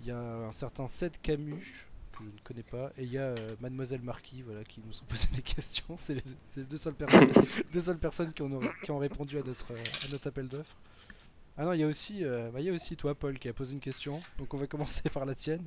Il 0.02 0.08
y 0.08 0.12
a 0.12 0.18
un 0.20 0.52
certain 0.52 0.88
Seth 0.88 1.22
Camus, 1.22 1.88
que 2.14 2.24
je 2.24 2.30
ne 2.30 2.40
connais 2.44 2.64
pas, 2.64 2.92
et 2.98 3.04
il 3.04 3.12
y 3.12 3.18
a 3.18 3.24
euh, 3.24 3.56
Mademoiselle 3.60 4.02
Marquis, 4.02 4.42
voilà, 4.44 4.64
qui 4.64 4.82
nous 4.86 4.98
ont 5.02 5.06
posé 5.10 5.28
des 5.36 5.42
questions. 5.42 5.98
C'est 5.98 6.16
les, 6.16 6.64
deux 6.64 6.78
seules 6.78 6.96
personnes, 6.96 7.30
deux 7.74 7.82
seules 7.82 8.00
personnes 8.00 8.34
qui, 8.34 8.42
ont, 8.42 8.62
qui 8.84 8.92
ont 8.92 8.98
répondu 9.00 9.38
à 9.38 9.44
notre, 9.44 9.74
à 9.74 10.08
notre 10.12 10.28
appel 10.28 10.48
d'offres. 10.48 10.78
Ah 11.58 11.66
non, 11.66 11.74
il 11.74 11.80
y 11.80 11.84
a 11.84 11.88
aussi, 11.88 12.24
euh, 12.24 12.52
bah, 12.52 12.60
il 12.62 12.66
y 12.66 12.70
a 12.70 12.74
aussi 12.74 12.96
toi, 12.98 13.16
Paul, 13.16 13.40
qui 13.40 13.48
a 13.50 13.54
posé 13.54 13.74
une 13.74 13.80
question. 13.80 14.22
Donc 14.38 14.54
on 14.54 14.58
va 14.58 14.68
commencer 14.68 15.10
par 15.14 15.26
la 15.26 15.36
tienne. 15.36 15.64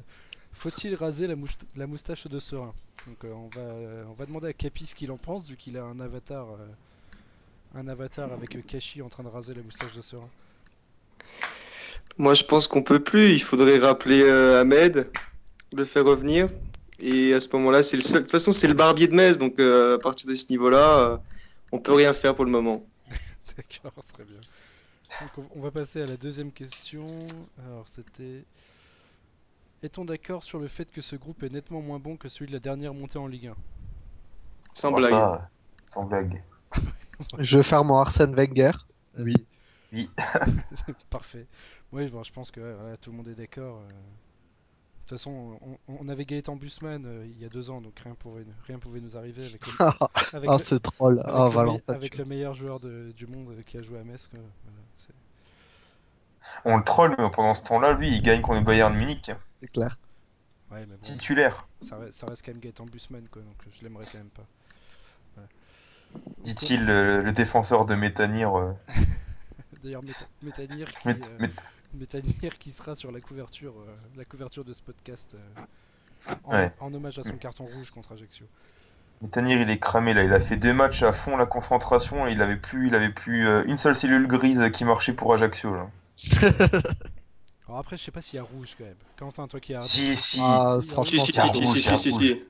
Faut-il 0.59 0.97
raser 0.97 1.29
la, 1.29 1.87
moustache 1.87 2.27
de 2.27 2.41
Serein 2.41 2.75
Donc 3.07 3.23
euh, 3.23 3.33
on 3.33 3.49
va, 3.55 3.61
euh, 3.61 4.05
on 4.09 4.15
va 4.15 4.27
demander 4.27 4.49
à 4.49 4.53
Capi 4.53 4.87
ce 4.87 4.97
qu'il 4.97 5.13
en 5.13 5.17
pense, 5.17 5.49
vu 5.49 5.57
qu'il 5.57 5.77
a 5.77 5.85
un 5.85 6.01
avatar, 6.01 6.49
euh, 6.51 7.77
un 7.77 7.87
avatar 7.87 8.33
avec 8.33 8.57
euh, 8.57 8.63
Kashi 8.67 9.01
en 9.01 9.09
train 9.09 9.23
de 9.23 9.29
raser 9.29 9.55
la 9.55 9.63
moustache 9.63 9.95
de 9.95 10.01
Serein. 10.01 10.29
Moi, 12.17 12.35
je 12.35 12.43
pense 12.43 12.67
qu'on 12.67 12.83
peut 12.83 12.99
plus. 12.99 13.35
Il 13.35 13.41
faudrait 13.41 13.79
rappeler 13.79 14.29
Ahmed, 14.29 15.09
le 15.73 15.85
faire 15.85 16.05
revenir. 16.05 16.49
Et 16.99 17.33
à 17.35 17.39
ce 17.39 17.49
moment-là, 17.55 17.85
c'est 17.85 17.97
le 17.97 18.03
seul. 18.03 18.23
De 18.23 18.25
toute 18.25 18.33
façon, 18.33 18.51
c'est 18.51 18.67
le 18.67 18.75
barbier 18.75 19.07
de 19.07 19.15
Metz, 19.15 19.39
donc 19.39 19.61
à 19.61 19.99
partir 19.99 20.29
de 20.29 20.35
ce 20.35 20.51
niveau-là, 20.51 21.21
on 21.71 21.79
peut 21.79 21.93
rien 21.93 22.13
faire 22.13 22.35
pour 22.35 22.45
le 22.45 22.51
moment. 22.51 22.85
D'accord, 23.57 23.93
très 24.13 24.25
bien. 24.25 24.41
Donc 25.37 25.47
on 25.55 25.61
va 25.61 25.71
passer 25.71 26.03
à 26.03 26.07
la 26.07 26.17
deuxième 26.17 26.51
question. 26.51 27.07
Alors 27.65 27.87
c'était 27.87 28.43
est-on 29.83 30.05
d'accord 30.05 30.43
sur 30.43 30.59
le 30.59 30.69
fait 30.69 30.91
que 30.91 31.01
ce 31.01 31.17
groupe 31.17 31.43
est 31.43 31.51
nettement 31.51 31.81
moins 31.81 31.99
bon 31.99 32.17
que 32.17 32.29
celui 32.29 32.47
de 32.49 32.53
la 32.53 32.61
dernière 32.61 32.95
montée 32.95 33.19
en 33.19 33.27
Ligue 33.27 33.49
1 33.49 33.55
Sans 34.75 34.93
blague. 34.93 35.11
ça, 35.11 35.51
sans 35.87 36.05
blague. 36.05 36.43
Je 37.39 37.63
faire 37.63 37.85
mon 37.85 37.97
Arsène 37.99 38.35
Wenger. 38.35 38.73
Oui. 39.19 39.35
Oui. 39.93 40.11
Parfait. 41.11 41.47
Oui, 41.93 42.09
bon, 42.09 42.23
je 42.23 42.33
pense 42.33 42.51
que 42.51 42.61
voilà, 42.61 42.97
tout 42.99 43.11
le 43.11 43.17
monde 43.17 43.29
est 43.29 43.35
d'accord. 43.35 43.79
euh. 43.79 43.89
De 43.89 45.11
toute 45.15 45.19
façon, 45.19 45.59
on, 45.63 45.79
on 46.01 46.09
avait 46.11 46.27
Gaëtan 46.27 46.55
Busman 46.57 47.03
euh, 47.07 47.27
il 47.27 47.39
y 47.41 47.47
a 47.47 47.49
deux 47.49 47.71
ans, 47.71 47.81
donc 47.81 47.99
rien 48.01 48.15
pouvait, 48.15 48.45
rien 48.67 48.79
pouvait 48.79 49.01
nous 49.01 49.17
arriver 49.17 49.47
avec 49.47 49.67
le, 49.67 49.73
ah, 49.79 49.97
avec 50.35 50.51
le- 50.51 50.59
ce 50.59 50.75
troll. 50.75 51.21
avec 51.21 51.33
Ah, 51.35 51.39
le, 51.45 51.49
me- 51.49 51.55
Valentin. 51.55 51.95
avec 51.95 52.19
le 52.19 52.25
meilleur 52.27 52.53
joueur 52.55 52.79
de- 52.79 53.11
du 53.17 53.27
monde 53.27 53.49
euh, 53.59 53.63
qui 53.63 53.79
a 53.79 53.83
joué 53.83 53.99
à 53.99 54.05
Metz. 54.05 54.27
quoi. 54.29 54.39
Voilà, 54.65 54.79
c'est- 54.99 55.15
On 56.65 56.77
le 56.77 56.85
troll, 56.85 57.15
mais 57.19 57.31
pendant 57.31 57.55
ce 57.55 57.63
temps-là, 57.65 57.93
lui, 57.93 58.09
il 58.15 58.23
gagne 58.23 58.41
contre 58.43 58.59
le 58.61 58.65
Bayern 58.65 58.95
Munich. 58.95 59.31
C'est 59.61 59.71
clair. 59.73 59.99
ouais, 60.71 60.81
mais 60.81 60.87
bon, 60.97 61.03
Titulaire. 61.03 61.67
ça, 61.83 61.97
reste- 61.99 62.15
ça 62.19 62.27
reste 62.27 62.45
quand 62.45 62.53
même 62.53 62.61
Gaëtan 62.61 62.85
Busman, 62.87 63.27
quoi, 63.31 63.43
donc 63.43 63.57
je 63.71 63.83
l'aimerais 63.83 64.05
quand 64.11 64.19
même 64.19 64.31
pas. 64.31 64.47
Dit-il, 66.43 66.85
le, 66.87 67.23
le 67.23 67.33
défenseur 67.33 67.85
de 67.85 67.95
Métanir. 67.95 68.57
euh, 68.59 68.73
D'ailleurs, 69.83 70.03
Méta- 70.03 70.27
Métanir 70.43 70.91
qui, 70.91 71.09
Mét- 71.09 71.23
euh, 71.41 71.47
Métanir 71.95 72.59
qui 72.59 72.73
sera 72.73 72.95
sur 72.95 73.13
la 73.13 73.21
couverture, 73.21 73.75
euh, 73.79 73.95
la 74.17 74.25
couverture 74.25 74.65
de 74.65 74.73
ce 74.73 74.81
podcast 74.83 75.35
euh, 75.35 76.33
en, 76.45 76.55
Ouais. 76.55 76.73
en 76.81 76.93
hommage 76.95 77.19
à 77.19 77.25
son 77.25 77.37
carton 77.37 77.65
rouge 77.67 77.91
contre 77.91 78.13
Ajaccio. 78.13 78.47
Métanir, 79.21 79.61
il 79.61 79.69
est 79.69 79.79
cramé 79.79 80.15
là. 80.15 80.23
Il 80.25 80.33
a 80.33 80.41
fait 80.41 80.57
deux 80.57 80.73
matchs 80.73 81.03
à 81.03 81.13
fond 81.13 81.37
la 81.37 81.45
concentration 81.47 82.27
et 82.27 82.33
il 82.33 82.41
avait 82.41 82.57
plus, 82.57 82.89
il 82.89 82.95
avait 82.95 83.11
plus 83.11 83.47
euh, 83.47 83.65
une 83.67 83.77
seule 83.77 83.95
cellule 83.95 84.27
grise 84.27 84.63
qui 84.73 84.85
marchait 84.85 85.13
pour 85.13 85.35
Ajaccio 85.35 85.75
là. 85.75 85.91
Alors 87.69 87.81
après, 87.81 87.97
je 87.97 88.05
sais 88.05 88.11
pas 88.11 88.23
s'il 88.23 88.37
y 88.37 88.41
a 88.41 88.43
rouge 88.43 88.75
quand 88.79 88.85
même. 88.85 88.95
Quentin, 89.19 89.47
toi 89.47 89.61
qui 89.61 89.75
as 89.75 89.83
Si, 89.83 90.17
si. 90.17 90.41
Ah, 90.43 90.79
Si, 90.81 90.89
franchement, 90.89 91.03
Si, 91.05 91.19
si, 91.19 91.33
il 91.33 91.37
y 91.37 91.41
a 91.41 91.43
si, 91.43 91.53
si, 91.53 91.65
rouge, 91.65 91.79
si, 91.79 91.79
il 91.79 91.91
y 91.91 91.93
a 91.93 91.97
si. 91.97 92.43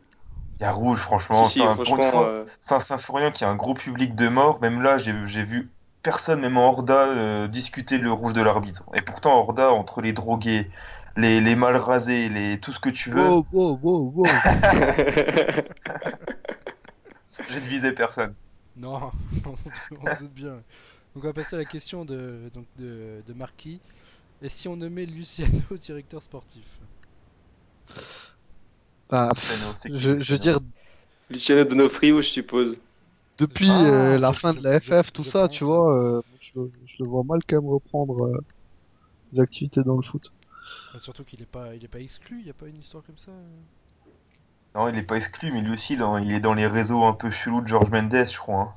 Il 0.60 0.62
y 0.62 0.64
a 0.64 0.72
rouge, 0.72 0.98
franchement. 0.98 1.44
Si, 1.44 1.52
si, 1.54 1.62
Enfin, 1.62 1.84
franchement, 1.84 2.22
euh, 2.24 2.44
Saint-Symphorien 2.60 3.30
qui 3.30 3.44
a 3.44 3.48
un 3.48 3.56
gros 3.56 3.74
public 3.74 4.14
de 4.14 4.28
morts, 4.28 4.60
même 4.60 4.82
là, 4.82 4.98
j'ai 4.98 5.12
vu 5.12 5.70
personne, 6.02 6.40
même 6.40 6.56
en 6.56 6.70
Horda, 6.70 7.08
euh, 7.08 7.48
discuter 7.48 7.98
le 7.98 8.12
rouge 8.12 8.32
de 8.32 8.42
l'arbitre. 8.42 8.84
Et 8.94 9.02
pourtant, 9.02 9.36
Horda, 9.38 9.70
entre 9.70 10.00
les 10.00 10.12
drogués, 10.12 10.70
les, 11.16 11.40
les 11.40 11.56
mal 11.56 11.76
rasés, 11.76 12.28
les, 12.28 12.58
tout 12.60 12.72
ce 12.72 12.78
que 12.78 12.88
tu 12.88 13.10
veux, 13.10 13.28
Wow, 13.28 13.46
wow, 13.52 13.78
wow, 13.82 14.12
wow. 14.16 14.26
j'ai 17.50 17.60
divisé 17.60 17.92
personne. 17.92 18.34
Non, 18.76 19.10
on 19.44 19.56
se, 19.56 19.64
doute, 19.64 19.98
on 20.00 20.16
se 20.16 20.22
doute 20.22 20.34
bien. 20.34 20.54
Donc 21.14 21.24
on 21.24 21.26
va 21.28 21.32
passer 21.34 21.54
à 21.56 21.58
la 21.58 21.66
question 21.66 22.04
de, 22.06 22.50
donc 22.54 22.66
de, 22.76 23.22
de 23.26 23.32
Marquis. 23.34 23.80
Et 24.42 24.48
si 24.50 24.68
on 24.68 24.76
nommait 24.76 25.06
Luciano 25.06 25.62
directeur 25.78 26.22
sportif? 26.22 26.80
Ah, 29.10 29.32
je, 29.94 30.18
je 30.22 30.32
veux 30.34 30.38
Luciano? 30.38 30.38
dire, 30.38 30.60
Luciano 31.30 31.64
Donofrio, 31.64 32.22
je 32.22 32.28
suppose. 32.28 32.80
depuis 33.38 33.86
Ah, 33.86 33.88
euh, 33.88 34.18
la 34.18 34.32
fin 34.34 34.54
de 34.54 34.62
la 34.62 34.80
FF, 34.80 35.12
tout 35.12 35.24
je 35.24 35.30
ça, 35.32 35.48
pense, 35.48 35.50
tu 35.50 35.64
vois, 35.64 35.96
euh, 35.96 36.22
je, 36.40 36.60
je 36.86 36.96
le 37.02 37.06
vois 37.08 37.24
mal 37.24 37.40
quand 37.48 37.56
même 37.56 37.70
reprendre 37.70 38.26
euh, 38.26 38.38
des 39.32 39.40
activités 39.40 39.82
dans 39.84 39.96
le 39.96 40.02
foot. 40.02 40.32
Bah, 40.92 40.98
Surtout 40.98 41.24
qu'il 41.24 41.40
est 41.42 41.46
pas, 41.46 41.74
il 41.74 41.84
est 41.84 41.88
pas 41.88 42.00
exclu. 42.00 42.40
Il 42.40 42.46
y 42.46 42.50
a 42.50 42.54
pas 42.54 42.68
une 42.68 42.76
histoire 42.78 43.02
comme 43.04 43.18
ça. 43.18 43.30
euh 43.32 43.62
Non, 44.74 44.88
il 44.88 44.96
est 44.96 45.02
pas 45.02 45.16
exclu, 45.18 45.52
mais 45.52 45.60
lui 45.60 45.74
aussi, 45.74 45.92
il 45.92 46.32
est 46.32 46.40
dans 46.40 46.54
les 46.54 46.66
réseaux 46.66 47.04
un 47.04 47.12
peu 47.12 47.30
chelous 47.30 47.60
de 47.60 47.66
George 47.68 47.90
Mendes, 47.90 48.24
je 48.26 48.38
crois. 48.38 48.62
hein. 48.62 48.74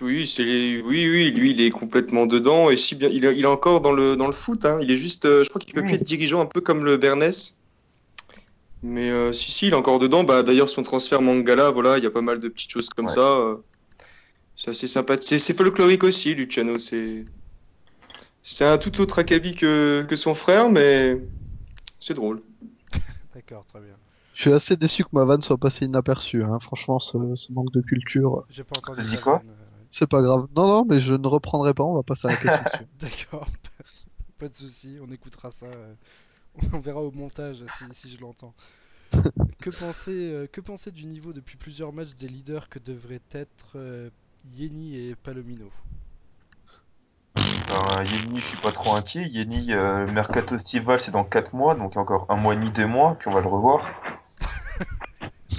Oui, 0.00 0.26
c'est 0.26 0.44
les- 0.44 0.80
oui, 0.80 1.08
oui, 1.10 1.30
lui, 1.32 1.50
il 1.50 1.60
est 1.60 1.70
complètement 1.70 2.26
dedans 2.26 2.70
et 2.70 2.76
si 2.76 2.94
bien, 2.94 3.08
il 3.08 3.24
est, 3.24 3.36
il 3.36 3.42
est 3.42 3.46
encore 3.46 3.80
dans 3.80 3.92
le 3.92 4.16
dans 4.16 4.26
le 4.26 4.32
foot. 4.32 4.64
Hein. 4.64 4.78
Il 4.82 4.90
est 4.90 4.96
juste, 4.96 5.24
euh, 5.26 5.42
je 5.42 5.48
crois 5.48 5.60
qu'il 5.60 5.74
peut 5.74 5.82
plus 5.84 5.94
être 5.94 6.04
dirigeant, 6.04 6.40
un 6.40 6.46
peu 6.46 6.60
comme 6.60 6.84
le 6.84 6.96
Bernès. 6.96 7.58
Mais 8.82 9.10
euh, 9.10 9.32
si, 9.32 9.50
si, 9.50 9.66
il 9.66 9.72
est 9.72 9.76
encore 9.76 9.98
dedans. 9.98 10.22
Bah, 10.22 10.44
d'ailleurs, 10.44 10.68
son 10.68 10.84
transfert 10.84 11.20
Mangala, 11.20 11.70
voilà, 11.70 11.98
il 11.98 12.04
y 12.04 12.06
a 12.06 12.10
pas 12.12 12.20
mal 12.22 12.38
de 12.38 12.48
petites 12.48 12.70
choses 12.70 12.88
comme 12.88 13.06
Ouais. 13.06 13.12
ça. 13.12 13.20
euh. 13.38 13.56
C'est 14.54 14.70
assez 14.70 14.86
sympathique. 14.86 15.28
C'est- 15.28 15.38
C'est 15.40 15.54
folklorique 15.54 16.04
aussi, 16.04 16.34
Luciano. 16.34 16.78
C'est 16.78 17.24
c'est 18.42 18.64
un 18.64 18.78
tout 18.78 19.00
autre 19.00 19.18
acabit 19.18 19.54
que 19.54 20.06
que 20.08 20.16
son 20.16 20.34
frère, 20.34 20.70
mais 20.70 21.18
c'est 22.00 22.14
drôle. 22.14 22.42
D'accord, 23.34 23.66
très 23.66 23.80
bien. 23.80 23.96
Je 24.38 24.42
suis 24.42 24.52
assez 24.52 24.76
déçu 24.76 25.02
que 25.02 25.08
ma 25.14 25.24
vanne 25.24 25.42
soit 25.42 25.58
passée 25.58 25.84
inaperçue, 25.86 26.44
hein. 26.44 26.60
franchement, 26.60 27.00
ce, 27.00 27.34
ce 27.34 27.50
manque 27.52 27.72
de 27.72 27.80
culture. 27.80 28.44
J'ai 28.48 28.62
pas 28.62 28.78
entendu 28.78 29.18
quoi 29.18 29.38
vanne, 29.38 29.48
euh, 29.50 29.84
C'est 29.90 30.06
pas 30.06 30.22
grave. 30.22 30.46
Non, 30.54 30.68
non, 30.68 30.84
mais 30.84 31.00
je 31.00 31.12
ne 31.14 31.26
reprendrai 31.26 31.74
pas, 31.74 31.82
on 31.82 31.94
va 31.94 32.04
passer 32.04 32.28
à 32.28 32.30
la 32.30 32.36
question. 32.60 32.86
D'accord, 33.00 33.48
pas 34.38 34.48
de 34.48 34.54
souci, 34.54 34.96
on 35.04 35.10
écoutera 35.10 35.50
ça. 35.50 35.66
euh, 35.66 35.92
On 36.72 36.78
verra 36.78 37.00
au 37.00 37.10
montage 37.10 37.64
si, 37.78 37.84
si 37.90 38.10
je 38.14 38.20
l'entends. 38.20 38.54
que 39.60 39.70
penser, 39.70 40.30
euh, 40.32 40.46
que 40.46 40.60
penser 40.60 40.92
du 40.92 41.06
niveau 41.06 41.32
depuis 41.32 41.56
plusieurs 41.56 41.92
matchs 41.92 42.14
des 42.14 42.28
leaders 42.28 42.68
que 42.68 42.78
devraient 42.78 43.20
être 43.32 43.72
euh, 43.74 44.08
Yeni 44.54 44.96
et 44.98 45.16
Palomino? 45.16 45.68
Ben, 47.34 48.04
Yeni, 48.04 48.38
je 48.40 48.44
suis 48.46 48.56
pas 48.58 48.70
trop 48.70 48.94
inquiet. 48.94 49.26
Yeni, 49.28 49.72
euh, 49.72 50.06
Mercato 50.12 50.54
estival, 50.54 51.00
c'est 51.00 51.10
dans 51.10 51.24
4 51.24 51.54
mois, 51.54 51.74
donc 51.74 51.96
encore 51.96 52.26
un 52.28 52.36
mois 52.36 52.54
et 52.54 52.56
demi, 52.56 52.70
deux 52.70 52.86
mois, 52.86 53.16
puis 53.18 53.28
on 53.28 53.32
va 53.34 53.40
le 53.40 53.48
revoir. 53.48 53.82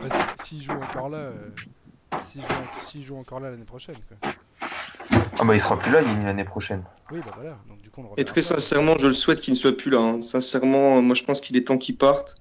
Bah, 0.00 0.08
si- 0.38 0.44
S'il 0.44 0.62
joue 0.62 0.72
encore 0.72 1.08
là, 1.08 1.18
euh, 1.18 1.50
s'il 2.22 2.42
joue, 2.42 2.48
s'il 2.80 3.04
joue 3.04 3.16
encore 3.16 3.40
là 3.40 3.50
l'année 3.50 3.64
prochaine, 3.64 3.96
quoi. 4.08 4.16
Ah 5.38 5.44
bah 5.44 5.54
il 5.54 5.60
sera 5.60 5.78
plus 5.78 5.92
là, 5.92 6.00
l'année 6.00 6.44
prochaine. 6.44 6.82
Oui, 7.10 7.20
bah 7.24 7.30
voilà, 7.34 7.58
donc 7.68 7.80
du 7.82 7.90
coup 7.90 8.00
on 8.00 8.04
le 8.04 8.08
Et 8.10 8.12
reverra 8.12 8.26
très 8.32 8.40
pas. 8.40 8.46
sincèrement, 8.46 8.96
je 8.98 9.06
le 9.08 9.12
souhaite 9.12 9.40
qu'il 9.40 9.52
ne 9.52 9.58
soit 9.58 9.76
plus 9.76 9.90
là. 9.90 9.98
hein. 10.00 10.22
Sincèrement, 10.22 11.02
moi 11.02 11.14
je 11.14 11.22
pense 11.24 11.40
qu'il 11.40 11.56
est 11.56 11.66
temps 11.66 11.78
qu'il 11.78 11.96
parte. 11.96 12.36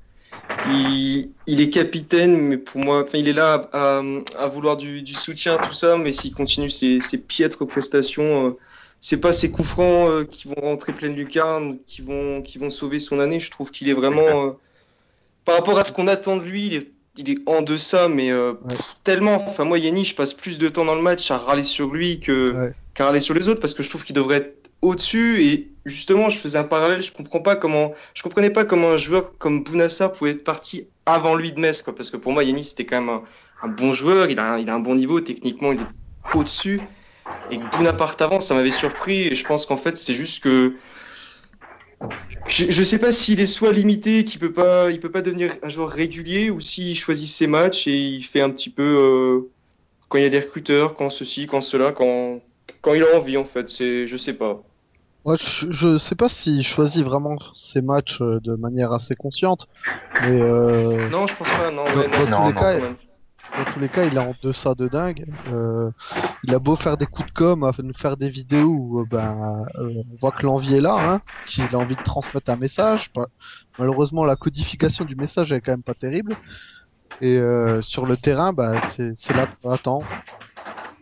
Il, 0.67 1.29
il 1.47 1.61
est 1.61 1.69
capitaine, 1.69 2.37
mais 2.37 2.57
pour 2.57 2.81
moi, 2.81 3.03
enfin, 3.03 3.17
il 3.17 3.27
est 3.27 3.33
là 3.33 3.69
à, 3.73 3.97
à- 3.99 4.03
à 4.39 4.47
vouloir 4.47 4.77
du, 4.77 5.01
du 5.01 5.13
soutien, 5.13 5.57
tout 5.57 5.73
ça, 5.73 5.97
mais 5.97 6.11
s'il 6.13 6.33
continue 6.33 6.69
ses, 6.69 7.01
ses 7.01 7.17
piètres 7.19 7.65
prestations, 7.65 8.47
euh, 8.47 8.57
c'est 8.99 9.19
pas 9.21 9.33
ses 9.33 9.51
coups 9.51 9.67
francs 9.67 10.09
euh, 10.09 10.23
qui 10.25 10.47
vont 10.47 10.55
rentrer 10.61 10.93
pleine 10.93 11.15
lucarne, 11.15 11.77
qui 11.85 12.01
vont, 12.01 12.41
qui 12.41 12.57
vont 12.57 12.69
sauver 12.69 12.99
son 12.99 13.19
année. 13.19 13.39
Je 13.39 13.51
trouve 13.51 13.71
qu'il 13.71 13.87
est 13.89 13.93
vraiment, 13.93 14.47
euh, 14.47 14.51
par 15.45 15.55
rapport 15.55 15.77
à 15.77 15.83
ce 15.83 15.93
qu'on 15.93 16.07
attend 16.07 16.37
de 16.37 16.43
lui, 16.43 16.65
il 16.67 16.73
est, 16.75 16.91
il 17.17 17.29
est 17.29 17.37
en 17.45 17.61
deçà, 17.61 18.07
mais 18.09 18.31
euh, 18.31 18.53
pff, 18.53 18.95
tellement. 19.03 19.35
Enfin, 19.35 19.63
moi, 19.63 19.77
Yanni, 19.79 20.03
je 20.05 20.15
passe 20.15 20.33
plus 20.33 20.57
de 20.57 20.67
temps 20.69 20.85
dans 20.85 20.95
le 20.95 21.01
match 21.01 21.29
à 21.31 21.37
râler 21.37 21.63
sur 21.63 21.93
lui 21.93 22.19
que 22.19 22.51
Ouais. 22.53 22.73
qu'à 22.93 23.05
râler 23.05 23.19
sur 23.19 23.33
les 23.33 23.47
autres, 23.47 23.59
parce 23.59 23.73
que 23.73 23.83
je 23.83 23.89
trouve 23.89 24.03
qu'il 24.03 24.15
devrait 24.15 24.37
être 24.37 24.69
au-dessus. 24.81 25.43
Et 25.43 25.67
justement, 25.85 26.29
je 26.29 26.37
faisais 26.37 26.57
un 26.57 26.63
parallèle. 26.63 27.01
Je 27.01 27.11
comprends 27.11 27.41
pas 27.41 27.55
comment, 27.55 27.93
je 28.13 28.23
comprenais 28.23 28.49
pas 28.49 28.65
comment 28.65 28.89
un 28.91 28.97
joueur 28.97 29.37
comme 29.37 29.63
Bounassar 29.63 30.11
pouvait 30.13 30.31
être 30.31 30.43
parti 30.43 30.87
avant 31.05 31.35
lui 31.35 31.51
de 31.51 31.59
Metz, 31.59 31.81
quoi. 31.83 31.93
Parce 31.95 32.09
que 32.09 32.17
pour 32.17 32.33
moi, 32.33 32.43
Yanni, 32.43 32.63
c'était 32.63 32.85
quand 32.85 32.99
même 33.01 33.09
un, 33.09 33.21
un 33.61 33.67
bon 33.69 33.91
joueur. 33.93 34.29
Il 34.29 34.39
a, 34.39 34.53
un- 34.53 34.57
il 34.59 34.69
a 34.69 34.73
un 34.75 34.79
bon 34.79 34.95
niveau. 34.95 35.19
Techniquement, 35.21 35.71
il 35.73 35.81
est 35.81 36.37
au-dessus. 36.37 36.81
Et 37.49 37.59
que 37.59 37.65
Bouna 37.65 37.93
parte 37.93 38.21
avant, 38.21 38.39
ça 38.39 38.55
m'avait 38.55 38.71
surpris. 38.71 39.21
Et 39.23 39.35
je 39.35 39.45
pense 39.45 39.65
qu'en 39.65 39.77
fait, 39.77 39.97
c'est 39.97 40.15
juste 40.15 40.43
que 40.43 40.77
je, 42.47 42.65
je 42.71 42.83
sais 42.83 42.99
pas 42.99 43.11
s'il 43.11 43.39
est 43.39 43.45
soit 43.45 43.71
limité, 43.71 44.23
qu'il 44.25 44.39
peut 44.39 44.53
pas, 44.53 44.91
il 44.91 44.99
peut 44.99 45.11
pas 45.11 45.21
devenir 45.21 45.51
un 45.63 45.69
joueur 45.69 45.89
régulier, 45.89 46.49
ou 46.49 46.59
s'il 46.61 46.95
choisit 46.95 47.27
ses 47.27 47.47
matchs 47.47 47.87
et 47.87 47.97
il 47.97 48.23
fait 48.23 48.41
un 48.41 48.49
petit 48.49 48.69
peu 48.69 48.83
euh, 48.83 49.51
quand 50.09 50.17
il 50.19 50.23
y 50.23 50.27
a 50.27 50.29
des 50.29 50.39
recruteurs, 50.39 50.95
quand 50.95 51.09
ceci, 51.09 51.47
quand 51.47 51.61
cela, 51.61 51.91
quand 51.91 52.41
quand 52.81 52.93
il 52.95 53.03
a 53.03 53.15
envie 53.17 53.37
en 53.37 53.45
fait. 53.45 53.69
C'est, 53.69 54.07
je 54.07 54.17
sais 54.17 54.33
pas. 54.35 54.63
Moi, 55.25 55.37
je, 55.37 55.71
je 55.71 55.97
sais 55.97 56.15
pas 56.15 56.29
s'il 56.29 56.63
choisit 56.63 57.03
vraiment 57.03 57.35
ses 57.55 57.81
matchs 57.81 58.21
euh, 58.21 58.39
de 58.41 58.53
manière 58.55 58.91
assez 58.91 59.15
consciente, 59.15 59.67
mais 60.19 60.39
euh, 60.39 61.09
Non, 61.09 61.25
je 61.27 61.35
pense 61.35 61.49
pas. 61.49 61.71
Non, 61.71 61.85
ouais, 61.95 62.07
Dans- 62.07 62.25
non, 62.27 62.45
les 62.45 62.53
non, 62.53 62.61
cas. 62.61 62.79
Dans 63.57 63.71
tous 63.71 63.79
les 63.79 63.89
cas, 63.89 64.05
il 64.05 64.15
est 64.15 64.19
en 64.19 64.33
deçà 64.41 64.75
de 64.75 64.87
dingue. 64.87 65.25
Euh, 65.47 65.91
il 66.43 66.53
a 66.53 66.59
beau 66.59 66.75
faire 66.75 66.97
des 66.97 67.05
coups 67.05 67.27
de 67.27 67.33
com, 67.33 67.71
nous 67.83 67.93
faire 67.93 68.17
des 68.17 68.29
vidéos 68.29 68.67
où 68.67 69.01
euh, 69.01 69.05
ben, 69.09 69.65
euh, 69.75 70.03
on 70.11 70.17
voit 70.19 70.31
que 70.31 70.45
l'envie 70.45 70.75
est 70.75 70.81
là, 70.81 70.95
hein, 70.97 71.21
qu'il 71.47 71.63
a 71.63 71.77
envie 71.77 71.95
de 71.95 72.03
transmettre 72.03 72.49
un 72.49 72.55
message. 72.55 73.11
Malheureusement, 73.79 74.23
la 74.23 74.35
codification 74.35 75.05
du 75.05 75.15
message 75.15 75.51
est 75.51 75.61
quand 75.61 75.71
même 75.71 75.83
pas 75.83 75.93
terrible. 75.93 76.35
Et 77.21 77.37
euh, 77.37 77.81
sur 77.81 78.05
le 78.05 78.17
terrain, 78.17 78.51
bah, 78.51 78.81
c'est 78.89 79.33
là 79.33 79.47
qu'on 79.47 79.71
attend. 79.71 80.03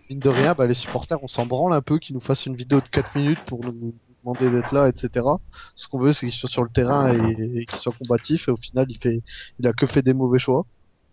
Mine 0.09 0.19
de 0.19 0.29
rien, 0.29 0.53
bah, 0.53 0.67
les 0.67 0.73
supporters, 0.73 1.23
on 1.23 1.27
s'en 1.27 1.45
branle 1.45 1.73
un 1.73 1.81
peu 1.81 1.97
qu'ils 1.97 2.15
nous 2.15 2.21
fassent 2.21 2.45
une 2.45 2.55
vidéo 2.55 2.81
de 2.81 2.87
4 2.87 3.15
minutes 3.15 3.43
pour 3.45 3.63
nous 3.63 3.95
demander 4.23 4.49
d'être 4.49 4.73
là, 4.73 4.87
etc. 4.87 5.25
Ce 5.75 5.87
qu'on 5.87 5.99
veut, 5.99 6.13
c'est 6.13 6.27
qu'il 6.27 6.33
soit 6.33 6.49
sur 6.49 6.63
le 6.63 6.69
terrain 6.69 7.11
et, 7.11 7.59
et 7.61 7.65
qu'il 7.65 7.77
soit 7.77 7.93
combatif. 7.97 8.47
Et 8.47 8.51
au 8.51 8.57
final, 8.57 8.85
il 8.89 8.97
fait, 8.97 9.21
il 9.59 9.67
a 9.67 9.73
que 9.73 9.87
fait 9.87 10.01
des 10.01 10.13
mauvais 10.13 10.39
choix. 10.39 10.65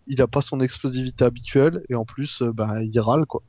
Il 0.07 0.21
a 0.21 0.27
pas 0.27 0.41
son 0.41 0.59
explosivité 0.59 1.23
habituelle 1.23 1.83
et 1.89 1.95
en 1.95 2.05
plus, 2.05 2.41
euh, 2.41 2.51
bah, 2.51 2.81
il 2.83 2.99
râle 2.99 3.25
quoi. 3.25 3.41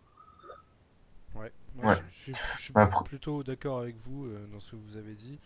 Ouais, 1.34 1.50
je, 1.96 2.00
je 2.12 2.18
suis- 2.22 2.34
je 2.58 2.62
suis 2.62 2.72
Après- 2.76 3.04
plutôt 3.04 3.42
d'accord 3.42 3.80
avec 3.80 3.96
vous 4.04 4.26
euh, 4.26 4.46
dans 4.52 4.60
ce 4.60 4.72
que 4.72 4.76
vous 4.76 4.96
avez 4.96 5.14
dit. 5.14 5.38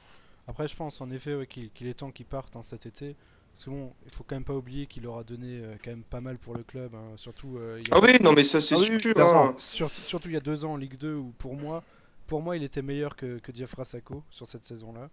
Après, 0.48 0.68
je 0.68 0.76
pense 0.76 1.00
en 1.00 1.10
effet 1.10 1.34
ouais, 1.34 1.46
qu'il 1.46 1.86
est 1.86 1.94
temps 1.94 2.10
qu'il 2.10 2.26
parte 2.26 2.56
hein, 2.56 2.62
cet 2.62 2.84
été. 2.84 3.14
Parce 3.54 3.64
que 3.64 3.70
bon, 3.70 3.92
il 4.04 4.10
faut 4.12 4.22
quand 4.26 4.34
même 4.36 4.44
pas 4.44 4.52
oublier 4.54 4.86
qu'il 4.86 5.06
aura 5.06 5.24
donné 5.24 5.60
euh, 5.62 5.76
quand 5.82 5.90
même 5.90 6.02
pas 6.02 6.20
mal 6.20 6.36
pour 6.36 6.54
le 6.54 6.62
club. 6.62 6.94
hein. 6.94 7.12
Surtout, 7.16 7.56
euh, 7.56 7.78
il 7.80 7.88
y 7.88 7.90
a- 7.92 7.96
Ah 7.96 8.00
oui, 8.02 8.18
non, 8.22 8.32
mais 8.34 8.44
ça 8.44 8.60
c'est 8.60 8.74
Ah 8.74 8.78
sûr. 8.78 8.98
hein. 9.18 9.54
Sur- 9.56 9.88
surtout 9.90 10.28
il 10.28 10.34
y 10.34 10.36
a 10.36 10.40
deux 10.40 10.64
ans 10.66 10.72
en 10.72 10.76
Ligue 10.76 10.98
2 10.98 11.14
où 11.14 11.32
pour 11.38 11.54
moi, 11.56 11.82
pour 12.26 12.42
moi 12.42 12.56
il 12.56 12.62
était 12.64 12.82
meilleur 12.82 13.16
que, 13.16 13.38
que 13.38 13.50
Diafra 13.52 13.84
Sakho 13.86 14.22
sur 14.30 14.46
cette 14.46 14.64
saison-là. 14.64 15.08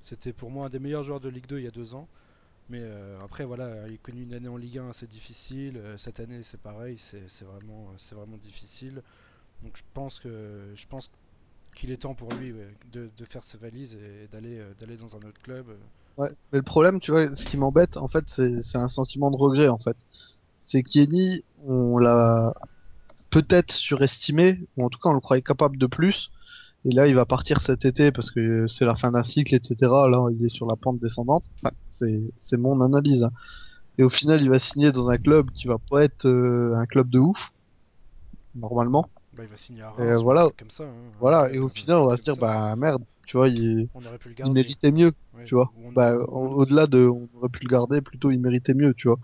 C'était 0.00 0.32
pour 0.32 0.50
moi 0.50 0.66
un 0.66 0.70
des 0.70 0.78
meilleurs 0.78 1.02
joueurs 1.02 1.20
de 1.20 1.28
Ligue 1.28 1.46
2 1.46 1.58
il 1.58 1.64
y 1.64 1.68
a 1.68 1.72
deux 1.72 1.94
ans. 1.94 2.08
Mais 2.68 2.80
euh, 2.82 3.18
après 3.22 3.44
voilà, 3.44 3.86
il 3.88 3.94
a 3.94 3.96
connu 3.98 4.22
une 4.22 4.34
année 4.34 4.48
en 4.48 4.56
Ligue 4.56 4.78
1 4.78 4.90
assez 4.90 5.06
difficile. 5.06 5.78
Euh, 5.78 5.96
cette 5.96 6.20
année 6.20 6.42
c'est 6.42 6.60
pareil, 6.60 6.98
c'est 6.98 7.44
vraiment, 7.44 7.88
c'est 7.96 8.14
vraiment 8.14 8.36
difficile. 8.36 9.02
Donc 9.62 9.76
je 9.76 9.82
pense 9.94 10.20
que 10.20 10.72
je 10.74 10.86
pense 10.86 11.10
qu'il 11.74 11.90
est 11.90 11.98
temps 11.98 12.14
pour 12.14 12.32
lui 12.34 12.52
de, 12.92 13.10
de 13.16 13.24
faire 13.24 13.42
ses 13.42 13.56
valises 13.56 13.94
et 13.94 14.28
d'aller 14.28 14.58
euh, 14.58 14.74
d'aller 14.78 14.96
dans 14.96 15.16
un 15.16 15.20
autre 15.20 15.40
club. 15.42 15.66
Ouais. 16.18 16.30
Mais 16.52 16.58
le 16.58 16.62
problème, 16.62 17.00
tu 17.00 17.12
vois, 17.12 17.34
ce 17.34 17.44
qui 17.44 17.56
m'embête, 17.56 17.96
en 17.96 18.08
fait, 18.08 18.24
c'est 18.28 18.76
un 18.76 18.88
sentiment 18.88 19.30
de 19.30 19.36
regret, 19.36 19.68
en 19.68 19.78
fait. 19.78 19.96
C'est 20.60 20.82
qu'Yenny, 20.82 21.44
on 21.64 21.96
l'a 21.96 22.54
peut-être 23.30 23.70
surestimé, 23.72 24.58
ou 24.76 24.84
en 24.84 24.88
tout 24.90 24.98
cas, 24.98 25.10
on 25.10 25.12
le 25.12 25.20
croyait 25.20 25.42
capable 25.42 25.78
de 25.78 25.86
plus. 25.86 26.32
Et 26.84 26.90
là, 26.92 27.06
il 27.08 27.14
va 27.14 27.26
partir 27.26 27.60
cet 27.60 27.84
été 27.84 28.12
parce 28.12 28.30
que 28.30 28.66
c'est 28.68 28.84
la 28.84 28.94
fin 28.96 29.10
d'un 29.10 29.22
cycle, 29.24 29.54
etc. 29.54 29.76
Là, 30.08 30.26
il 30.32 30.44
est 30.44 30.48
sur 30.48 30.66
la 30.66 30.76
pente 30.76 30.98
descendante. 31.00 31.44
Enfin, 31.62 31.74
c'est 32.40 32.56
mon 32.56 32.80
analyse. 32.80 33.24
hein. 33.24 33.30
Et 33.98 34.04
au 34.04 34.08
final, 34.08 34.40
il 34.40 34.48
va 34.48 34.58
signer 34.60 34.92
dans 34.92 35.10
un 35.10 35.18
club 35.18 35.50
qui 35.50 35.66
va 35.66 35.76
pas 35.90 36.04
être 36.04 36.26
euh, 36.26 36.76
un 36.76 36.86
club 36.86 37.10
de 37.10 37.18
ouf, 37.18 37.50
normalement. 38.54 39.06
Bah, 39.36 39.42
il 39.44 39.48
va 39.50 39.56
signer 39.56 39.82
à 39.82 39.90
Reims 39.90 40.22
voilà. 40.22 40.48
comme 40.56 40.70
ça. 40.70 40.84
hein, 40.84 40.92
Voilà. 41.20 41.52
Et 41.52 41.58
au 41.58 41.68
final, 41.68 41.98
on 41.98 42.06
va 42.08 42.16
se 42.16 42.22
dire, 42.22 42.34
ça. 42.34 42.40
bah 42.40 42.76
merde, 42.76 43.02
tu 43.26 43.36
vois, 43.36 43.48
il, 43.48 43.88
on 43.94 44.04
aurait 44.04 44.18
pu 44.18 44.28
le 44.28 44.34
il 44.34 44.38
garder. 44.38 44.54
méritait 44.54 44.92
mieux. 44.92 45.12
Ouais. 45.36 45.44
tu 45.44 45.54
vois. 45.56 45.70
On- 45.84 45.92
Bah, 45.92 46.16
au-delà 46.16 46.86
de, 46.86 47.06
on 47.08 47.28
aurait 47.38 47.48
pu 47.48 47.64
le 47.64 47.68
garder, 47.68 48.00
plutôt 48.00 48.30
il 48.30 48.38
méritait 48.38 48.74
mieux, 48.74 48.94
tu 48.94 49.08
vois. 49.08 49.18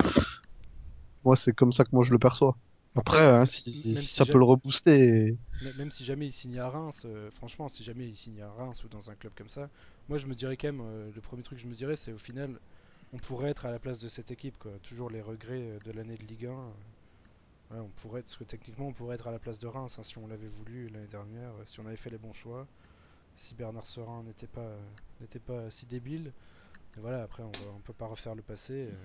Moi, 1.25 1.37
c'est 1.37 1.53
comme 1.53 1.73
ça 1.73 1.85
que 1.85 1.91
moi 1.93 2.05
je 2.05 2.11
le 2.13 2.19
perçois. 2.19 2.57
Après, 2.97 3.25
hein, 3.25 3.45
si, 3.47 3.95
si 3.95 3.95
si 3.95 4.05
ça 4.17 4.25
jamais- 4.25 4.27
peut 4.27 4.39
le 4.39 4.45
rebooster, 4.45 5.37
Même 5.61 5.91
si 5.91 6.05
jamais 6.05 6.27
il 6.27 6.33
signe 6.33 6.59
à 6.59 6.69
Reims, 6.69 7.03
euh, 7.07 7.31
franchement, 7.31 7.69
si 7.69 7.83
jamais 7.85 8.09
il 8.09 8.17
signe 8.17 8.41
à 8.43 8.51
Reims 8.53 8.85
ou 8.85 8.89
dans 8.89 9.11
un 9.11 9.15
club 9.17 9.33
comme 9.35 9.49
ça, 9.49 9.71
moi 10.09 10.19
je 10.19 10.27
me 10.27 10.35
dirais 10.35 10.57
quand 10.57 10.69
même, 10.69 10.81
euh, 10.83 11.11
le 11.15 11.21
premier 11.21 11.43
truc 11.43 11.59
que 11.59 11.63
je 11.65 11.69
me 11.69 11.75
dirais, 11.75 11.97
c'est 11.97 12.13
au 12.13 12.19
final, 12.19 12.61
on 13.13 13.19
pourrait 13.19 13.51
être 13.51 13.67
à 13.67 13.71
la 13.73 13.79
place 13.81 14.01
de 14.01 14.09
cette 14.09 14.31
équipe, 14.33 14.59
quoi. 14.59 14.79
Toujours 14.81 15.11
les 15.11 15.23
regrets 15.23 15.63
euh, 15.77 15.81
de 15.81 15.93
l'année 15.93 16.17
de 16.19 16.25
Ligue 16.27 16.47
1. 16.47 16.51
euh, 17.73 17.75
ouais, 17.75 17.81
on 17.81 17.91
pourrait, 17.91 18.23
parce 18.23 18.37
que 18.37 18.45
techniquement, 18.45 18.89
on 18.89 18.93
pourrait 18.95 19.17
être 19.17 19.29
à 19.29 19.33
la 19.33 19.39
place 19.41 19.59
de 19.59 19.67
Reims 19.69 19.99
hein, 19.99 20.03
si 20.05 20.19
on 20.19 20.27
l'avait 20.29 20.49
voulu 20.49 20.89
l'année 20.91 21.09
dernière, 21.09 21.53
si 21.67 21.81
on 21.81 21.87
avait 21.87 21.97
fait 21.97 22.11
les 22.11 22.19
bons 22.19 22.33
choix, 22.35 22.69
si 23.35 23.55
Bernard 23.57 23.87
Serin 23.87 24.23
n'était 24.25 24.49
pas, 24.49 24.77
n'était 25.21 25.41
pas 25.41 25.71
si 25.71 25.87
débile. 25.87 26.33
Et 26.97 27.01
voilà, 27.01 27.23
après, 27.25 27.43
on, 27.45 27.59
on 27.77 27.81
peut 27.81 27.95
pas 27.95 28.07
refaire 28.09 28.35
le 28.37 28.43
passé. 28.43 28.89
euh. 28.91 28.97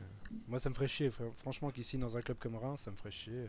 Moi, 0.47 0.59
ça 0.59 0.69
me 0.69 0.75
ferait 0.75 0.87
chier, 0.89 1.09
fr- 1.09 1.33
franchement, 1.35 1.71
qu'il 1.71 1.85
signe 1.85 2.01
dans 2.01 2.17
un 2.17 2.21
club 2.23 2.37
comme 2.39 2.55
Reims, 2.57 2.81
ça 2.83 2.91
me 2.91 2.97
ferait 2.97 3.11
chier. 3.11 3.47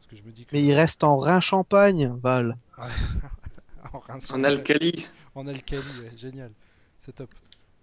Parce 0.00 0.06
que 0.08 0.16
je 0.16 0.22
me 0.22 0.32
dis 0.32 0.46
que. 0.46 0.56
mais 0.56 0.64
il 0.64 0.72
reste 0.72 1.04
en 1.04 1.18
Rhin-Champagne, 1.18 2.08
Val. 2.22 2.56
en 3.92 4.00
En 4.34 4.44
Alcali. 4.44 5.06
En 5.34 5.46
Alcali, 5.46 6.00
ouais, 6.00 6.16
génial. 6.16 6.52
C'est 7.00 7.12
top. 7.14 7.30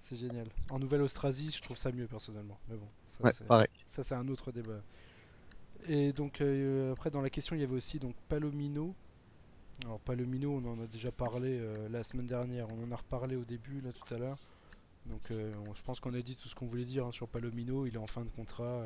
C'est 0.02 0.16
génial. 0.18 0.48
En 0.70 0.80
Nouvelle-Austrasie, 0.80 1.52
je 1.56 1.62
trouve 1.62 1.78
ça 1.78 1.92
mieux 1.92 2.08
personnellement. 2.08 2.58
Mais 2.70 2.76
bon, 2.76 2.88
ça, 3.06 3.24
Ouais, 3.24 3.32
c'est, 3.34 3.46
pareil. 3.46 3.68
ça, 3.88 4.04
c'est 4.04 4.16
un 4.16 4.28
autre 4.30 4.52
débat. 4.52 4.82
Et 5.88 6.12
donc 6.12 6.42
euh, 6.42 6.92
après 6.94 7.12
dans 7.12 7.22
la 7.22 7.30
question, 7.30 7.56
il 7.56 7.60
y 7.62 7.64
avait 7.64 7.76
aussi 7.76 8.00
donc 8.00 8.16
Palomino. 8.30 8.96
Alors 9.86 10.00
Palomino, 10.00 10.52
on 10.64 10.66
en 10.72 10.82
a 10.84 10.88
déjà 10.88 11.12
parlé 11.12 11.60
euh, 11.60 11.88
la 11.90 12.04
semaine 12.04 12.26
dernière. 12.26 12.68
On 12.72 12.84
en 12.84 12.92
a 12.92 12.96
reparlé 12.96 13.36
au 13.36 13.44
début 13.44 13.82
là 13.82 13.92
tout 13.94 14.12
à 14.14 14.18
l'heure. 14.18 14.38
Donc 15.06 15.22
euh, 15.32 15.54
on- 15.70 15.74
je 15.76 15.84
pense 15.84 16.00
qu'on 16.00 16.14
a 16.16 16.22
dit 16.22 16.36
tout 16.36 16.50
ce 16.50 16.56
qu'on 16.56 16.66
voulait 16.66 16.84
dire 16.84 17.06
hein, 17.06 17.12
sur 17.12 17.28
Palomino. 17.28 17.86
Il 17.86 17.94
est 17.96 18.00
en 18.00 18.08
fin 18.08 18.24
de 18.26 18.32
contrat. 18.32 18.84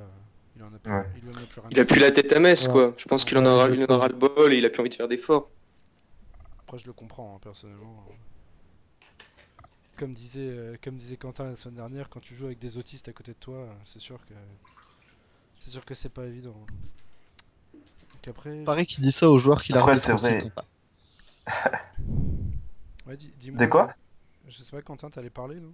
Il 0.55 0.63
en 0.63 0.73
a 0.73 0.79
plus, 0.79 0.91
Ouais. 0.91 1.05
il 1.23 1.29
en 1.29 1.37
a 1.41 1.45
plus 1.45 1.61
rien. 1.61 1.69
Il 1.71 1.79
a 1.79 1.81
à 1.81 1.85
plus 1.85 1.99
la 1.99 2.11
tête 2.11 2.31
à 2.33 2.39
Metz, 2.39 2.67
Ouais. 2.67 2.71
quoi. 2.73 2.93
Je 2.97 3.05
pense 3.05 3.25
qu'il 3.25 3.37
en 3.37 3.45
aura, 3.45 3.69
il 3.69 3.83
en 3.83 3.93
aura 3.95 4.07
le 4.07 4.15
bol 4.15 4.53
et 4.53 4.57
il 4.57 4.65
a 4.65 4.69
plus 4.69 4.81
envie 4.81 4.89
de 4.89 4.95
faire 4.95 5.07
d'efforts. 5.07 5.49
Après, 6.65 6.77
je 6.77 6.85
le 6.87 6.93
comprends, 6.93 7.35
hein, 7.35 7.39
personnellement. 7.41 8.05
Comme 9.97 10.13
disait, 10.13 10.49
euh, 10.49 10.77
comme 10.83 10.95
disait 10.95 11.15
Quentin 11.15 11.45
la 11.45 11.55
semaine 11.55 11.75
dernière, 11.75 12.09
quand 12.09 12.21
tu 12.21 12.33
joues 12.33 12.45
avec 12.45 12.59
des 12.59 12.77
autistes 12.77 13.07
à 13.07 13.13
côté 13.13 13.33
de 13.33 13.37
toi, 13.37 13.67
c'est 13.85 13.99
sûr 13.99 14.17
que 14.25 14.33
c'est 15.55 15.69
sûr 15.69 15.85
que 15.85 15.93
c'est 15.93 16.09
pas 16.09 16.25
évident. 16.25 16.55
Donc 17.73 18.27
après, 18.27 18.63
Pareil 18.63 18.85
qu'il 18.85 19.03
dit 19.03 19.11
ça 19.11 19.29
aux 19.29 19.37
joueurs 19.37 19.63
qu'il 19.63 19.75
c'est 19.75 20.13
aussi, 20.13 20.27
vrai. 20.27 20.51
Ouais, 23.07 23.17
dis- 23.17 23.33
dis-moi. 23.39 23.59
De 23.59 23.65
quoi? 23.65 23.93
Je 24.47 24.63
sais 24.63 24.71
pas, 24.71 24.81
Quentin, 24.81 25.09
t'allais 25.09 25.29
parler, 25.29 25.59
non? 25.59 25.73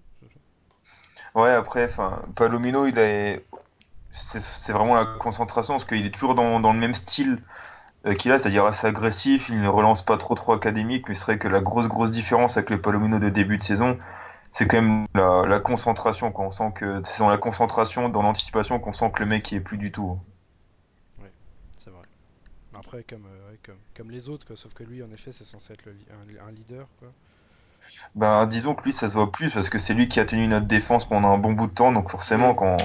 Ouais, 1.36 1.52
après, 1.52 1.86
enfin, 1.86 2.22
Palomino, 2.36 2.86
il 2.86 2.98
est. 2.98 3.46
C'est 4.22 4.72
vraiment 4.72 4.96
la 4.96 5.06
concentration 5.06 5.76
parce 5.76 5.86
qu'il 5.86 6.06
est 6.06 6.12
toujours 6.12 6.36
dans, 6.36 6.60
dans 6.60 6.74
le 6.74 6.80
même 6.80 6.94
style 6.96 7.42
euh, 8.06 8.14
qu'il 8.14 8.32
a, 8.32 8.40
c'est-à-dire 8.40 8.66
assez 8.66 8.86
agressif, 8.86 9.50
il 9.50 9.62
ne 9.62 9.68
relance 9.68 10.04
pas 10.04 10.18
trop 10.18 10.36
trop 10.36 10.54
académique, 10.54 11.08
mais 11.08 11.16
c'est 11.16 11.24
vrai 11.24 11.38
que 11.38 11.48
la 11.48 11.62
grosse 11.62 11.88
grosse 11.88 12.12
différence 12.12 12.58
avec 12.58 12.70
le 12.70 12.82
Palomino 12.82 13.20
de 13.20 13.30
début 13.30 13.58
de 13.58 13.64
saison, 13.64 13.98
c'est 14.52 14.68
quand 14.68 14.82
même 14.82 15.06
la, 15.16 15.44
la 15.48 15.60
concentration, 15.60 16.32
quoi. 16.32 16.46
On 16.46 16.52
sent 16.52 16.72
que 16.76 17.02
c'est 17.06 17.20
dans 17.20 17.30
la 17.30 17.38
concentration, 17.38 18.10
dans 18.10 18.22
l'anticipation 18.22 18.80
qu'on 18.80 18.94
sent 18.94 19.12
que 19.12 19.20
le 19.20 19.26
mec 19.28 19.52
il 19.52 19.58
est 19.58 19.62
plus 19.62 19.78
du 19.78 19.92
tout. 19.92 20.20
C'est 21.72 21.90
vrai. 21.90 22.04
Après, 22.78 23.04
comme, 23.04 23.26
euh, 23.26 23.56
comme, 23.66 23.78
comme 23.96 24.12
les 24.12 24.30
autres, 24.30 24.46
quoi, 24.46 24.56
sauf 24.56 24.74
que 24.74 24.84
lui, 24.84 25.02
en 25.04 25.12
effet, 25.12 25.32
c'est 25.32 25.46
censé 25.46 25.74
être 25.74 25.86
le 25.86 25.94
un, 26.12 26.48
un 26.48 26.52
leader. 26.52 26.88
Quoi. 27.00 27.10
Ben, 28.16 28.46
disons 28.48 28.76
que 28.76 28.84
lui, 28.84 28.94
ça 28.94 29.08
se 29.08 29.14
voit 29.14 29.32
plus 29.32 29.52
parce 29.52 29.70
que 29.70 29.80
c'est 29.80 29.94
lui 29.94 30.08
qui 30.08 30.20
a 30.20 30.26
tenu 30.26 30.48
notre 30.48 30.66
défense 30.68 31.08
pendant 31.08 31.30
un 31.30 31.38
bon 31.38 31.54
bout 31.54 31.68
de 31.68 31.74
temps, 31.74 31.92
donc 31.92 32.10
forcément, 32.10 32.54
quand, 32.54 32.78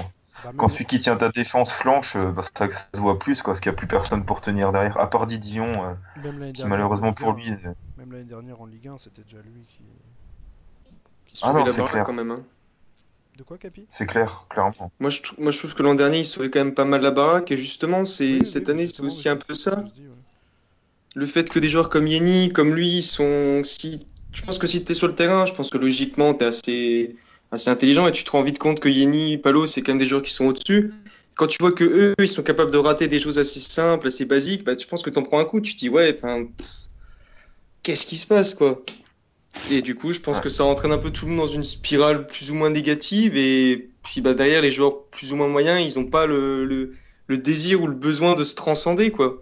Bah, 0.43 0.51
quand 0.57 0.67
celui 0.67 0.85
qui 0.85 0.99
tient 0.99 1.15
ta 1.15 1.29
défense 1.29 1.71
flanche, 1.71 2.15
euh, 2.15 2.31
bah, 2.31 2.41
ça, 2.43 2.69
ça 2.69 2.87
se 2.93 2.99
voit 2.99 3.17
plus, 3.19 3.41
quoi, 3.41 3.53
parce 3.53 3.59
qu'il 3.61 3.71
n'y 3.71 3.75
a 3.75 3.77
plus 3.77 3.87
personne 3.87 4.25
pour 4.25 4.41
tenir 4.41 4.71
derrière, 4.71 4.97
à 4.97 5.09
part 5.09 5.25
Didion, 5.27 5.65
euh, 5.85 5.93
même 6.23 6.39
l'année 6.39 6.51
qui 6.51 6.57
dernière, 6.57 6.67
malheureusement 6.67 7.07
en 7.07 7.11
Ligue 7.11 7.17
pour 7.19 7.29
1, 7.29 7.35
lui. 7.35 7.49
euh, 7.51 7.73
Même 7.97 8.11
l'année 8.11 8.23
dernière 8.25 8.61
en 8.61 8.65
Ligue 8.65 8.87
1, 8.87 8.97
c'était 8.97 9.21
déjà 9.23 9.37
lui 9.37 9.63
qui. 9.69 9.83
qui 11.27 11.41
Ah 11.43 11.53
non, 11.53 11.63
la 11.63 11.71
clair. 11.71 12.03
quand 12.03 12.13
même. 12.13 12.31
hein. 12.31 12.43
De 13.37 13.43
quoi, 13.43 13.57
Capi? 13.57 13.87
C'est 13.89 14.05
clair, 14.05 14.45
clairement. 14.49 14.91
Moi 14.99 15.09
je, 15.09 15.19
moi, 15.39 15.51
je 15.51 15.57
trouve 15.57 15.73
que 15.73 15.81
l'an 15.81 15.95
dernier, 15.95 16.19
il 16.19 16.25
sauvait 16.25 16.51
quand 16.51 16.59
même 16.63 16.75
pas 16.75 16.85
mal 16.85 17.01
la 17.01 17.09
baraque. 17.09 17.51
Et 17.51 17.57
justement, 17.57 18.05
c'est, 18.05 18.39
Oui, 18.39 18.45
cette 18.45 18.65
oui, 18.65 18.71
année, 18.71 18.87
c'est 18.87 19.03
aussi 19.03 19.27
un 19.27 19.37
peu 19.37 19.53
ça. 19.55 19.77
dis, 19.77 20.01
ouais. 20.01 20.13
Le 21.15 21.25
fait 21.25 21.49
que 21.49 21.57
des 21.59 21.69
joueurs 21.69 21.89
comme 21.89 22.05
Yeni, 22.05 22.51
comme 22.53 22.75
lui, 22.75 23.01
sont. 23.01 23.61
Si, 23.63 24.05
je 24.33 24.41
pense 24.43 24.59
que 24.59 24.67
si 24.67 24.83
tu 24.85 24.91
es 24.91 24.95
sur 24.95 25.07
le 25.07 25.15
terrain, 25.15 25.45
je 25.47 25.53
pense 25.53 25.69
que 25.71 25.77
logiquement, 25.79 26.33
tu 26.35 26.43
es 26.43 26.47
assez, 26.47 27.15
assez 27.53 27.69
intelligent 27.69 28.07
et 28.07 28.11
tu 28.11 28.23
te 28.23 28.31
rends 28.31 28.41
vite 28.41 28.57
compte 28.57 28.79
que 28.79 28.89
Yeni, 28.89 29.37
Palo, 29.37 29.65
c'est 29.65 29.81
quand 29.81 29.91
même 29.91 29.99
des 29.99 30.07
joueurs 30.07 30.23
qui 30.23 30.31
sont 30.31 30.45
au-dessus. 30.45 30.91
Quand 31.35 31.47
tu 31.47 31.57
vois 31.59 31.71
que 31.71 31.83
eux, 31.83 32.13
ils 32.19 32.27
sont 32.27 32.43
capables 32.43 32.71
de 32.71 32.77
rater 32.77 33.07
des 33.07 33.19
choses 33.19 33.39
assez 33.39 33.59
simples, 33.59 34.07
assez 34.07 34.25
basiques, 34.25 34.63
bah, 34.63 34.75
tu 34.75 34.87
penses 34.87 35.03
que 35.03 35.09
t'en 35.09 35.23
prends 35.23 35.39
un 35.39 35.45
coup. 35.45 35.61
Tu 35.61 35.73
te 35.73 35.79
dis, 35.79 35.89
ouais, 35.89 36.13
enfin, 36.15 36.47
qu'est-ce 37.83 38.05
qui 38.05 38.17
se 38.17 38.27
passe, 38.27 38.53
quoi? 38.53 38.83
Et 39.69 39.81
du 39.81 39.95
coup, 39.95 40.13
je 40.13 40.19
pense 40.19 40.37
Ouais. 40.37 40.43
que 40.43 40.49
ça 40.49 40.65
entraîne 40.65 40.91
un 40.91 40.97
peu 40.97 41.11
tout 41.11 41.25
le 41.25 41.31
monde 41.31 41.47
dans 41.47 41.53
une 41.53 41.63
spirale 41.63 42.27
plus 42.27 42.51
ou 42.51 42.55
moins 42.55 42.69
négative. 42.69 43.37
Et 43.37 43.91
puis 44.03 44.21
bah, 44.21 44.33
derrière, 44.33 44.61
les 44.61 44.71
joueurs 44.71 45.05
plus 45.05 45.31
ou 45.31 45.35
moins 45.35 45.47
moyens, 45.47 45.79
ils 45.95 45.99
n'ont 45.99 46.09
pas 46.09 46.25
le, 46.25 46.65
le, 46.65 46.91
le 47.27 47.37
désir 47.37 47.81
ou 47.81 47.87
le 47.87 47.95
besoin 47.95 48.35
de 48.35 48.43
se 48.43 48.55
transcender, 48.55 49.11
quoi, 49.11 49.41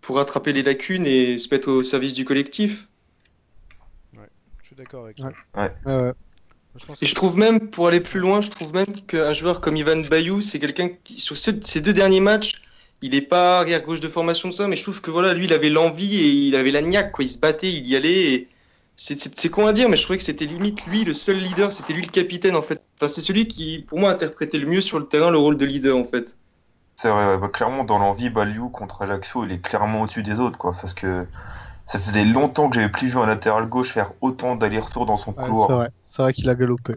pour 0.00 0.16
rattraper 0.16 0.52
les 0.52 0.62
lacunes 0.62 1.06
et 1.06 1.38
se 1.38 1.48
mettre 1.54 1.70
au 1.70 1.82
service 1.82 2.14
du 2.14 2.24
collectif. 2.24 2.88
Je 4.60 4.66
suis 4.66 4.76
d'accord 4.76 5.04
avec 5.04 5.18
Ouais. 5.18 5.30
toi. 5.54 5.62
Ouais, 5.86 6.06
ouais. 6.08 6.12
Je 6.74 6.84
pense 6.86 7.02
Et 7.02 7.06
je 7.06 7.14
trouve 7.14 7.36
même, 7.36 7.70
pour 7.70 7.88
aller 7.88 8.00
plus 8.00 8.20
loin, 8.20 8.40
je 8.40 8.50
trouve 8.50 8.72
même 8.72 8.86
qu'un 9.06 9.32
joueur 9.32 9.60
comme 9.60 9.76
Ivan 9.76 10.00
Bayou, 10.08 10.40
c'est 10.40 10.58
quelqu'un 10.60 10.88
qui, 10.88 11.20
sur 11.20 11.36
ce- 11.36 11.50
ces 11.62 11.80
deux 11.80 11.92
derniers 11.92 12.20
matchs, 12.20 12.62
il 13.02 13.14
est 13.14 13.20
pas 13.22 13.58
arrière 13.60 13.82
gauche 13.82 14.00
de 14.00 14.08
formation 14.08 14.48
de 14.48 14.54
ça, 14.54 14.68
mais 14.68 14.76
je 14.76 14.82
trouve 14.82 15.00
que 15.02 15.10
voilà, 15.10 15.34
lui, 15.34 15.44
il 15.46 15.52
avait 15.52 15.68
l'envie 15.70 16.16
et 16.16 16.28
il 16.28 16.54
avait 16.56 16.70
la 16.70 16.80
niaque, 16.82 17.12
quoi. 17.12 17.24
Il 17.24 17.28
se 17.28 17.38
battait, 17.38 17.72
il 17.72 17.86
y 17.86 17.96
allait. 17.96 18.32
Et 18.34 18.48
c'est, 18.96 19.18
c'est, 19.18 19.38
c'est 19.38 19.50
con 19.50 19.66
à 19.66 19.72
dire, 19.72 19.88
mais 19.88 19.96
je 19.96 20.02
trouvais 20.04 20.18
que 20.18 20.24
c'était 20.24 20.46
limite 20.46 20.86
lui 20.86 21.04
le 21.04 21.12
seul 21.12 21.36
leader, 21.38 21.72
c'était 21.72 21.92
lui 21.92 22.02
le 22.02 22.10
capitaine 22.10 22.56
en 22.56 22.62
fait. 22.62 22.86
Enfin, 22.96 23.08
c'est 23.12 23.20
celui 23.20 23.48
qui, 23.48 23.80
pour 23.88 23.98
moi, 23.98 24.10
interprétait 24.10 24.58
le 24.58 24.66
mieux 24.66 24.80
sur 24.80 24.98
le 24.98 25.06
terrain 25.06 25.30
le 25.30 25.38
rôle 25.38 25.56
de 25.56 25.64
leader 25.66 25.96
en 25.96 26.04
fait. 26.04 26.36
C'est 26.96 27.10
vrai, 27.10 27.36
bah, 27.36 27.48
clairement, 27.48 27.84
dans 27.84 27.98
l'envie, 27.98 28.30
Baliou 28.30 28.70
contre 28.70 29.02
Ajaccio, 29.02 29.44
il 29.44 29.52
est 29.52 29.60
clairement 29.60 30.02
au-dessus 30.02 30.22
des 30.22 30.40
autres, 30.40 30.56
quoi, 30.56 30.72
parce 30.80 30.94
que 30.94 31.26
ça 31.86 31.98
faisait 31.98 32.24
longtemps 32.24 32.68
que 32.70 32.76
j'avais 32.76 32.90
plus 32.90 33.08
vu 33.08 33.18
un 33.18 33.26
latéral 33.26 33.68
gauche 33.68 33.92
faire 33.92 34.12
autant 34.22 34.56
d'allers-retours 34.56 35.06
dans 35.06 35.16
son 35.18 35.32
Ouais, 35.36 35.44
couloir. 35.44 35.66
c'est 35.66 35.72
vrai. 35.72 35.88
C'est 36.12 36.20
vrai 36.20 36.34
qu'il 36.34 36.50
a 36.50 36.54
galopé. 36.54 36.94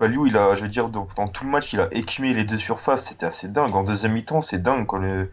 Baliou, 0.00 0.26
il 0.26 0.36
a, 0.36 0.56
je 0.56 0.62
veux 0.62 0.68
dire, 0.68 0.88
dans, 0.88 1.06
dans 1.16 1.28
tout 1.28 1.44
le 1.44 1.50
match, 1.50 1.72
il 1.72 1.78
a 1.78 1.86
écumé 1.94 2.34
les 2.34 2.42
deux 2.42 2.58
surfaces, 2.58 3.04
c'était 3.04 3.26
assez 3.26 3.46
dingue. 3.46 3.76
En 3.76 3.84
deuxième 3.84 4.12
mi-temps, 4.12 4.42
c'est 4.42 4.60
dingue, 4.60 4.86
quoi. 4.86 4.98
Le... 4.98 5.30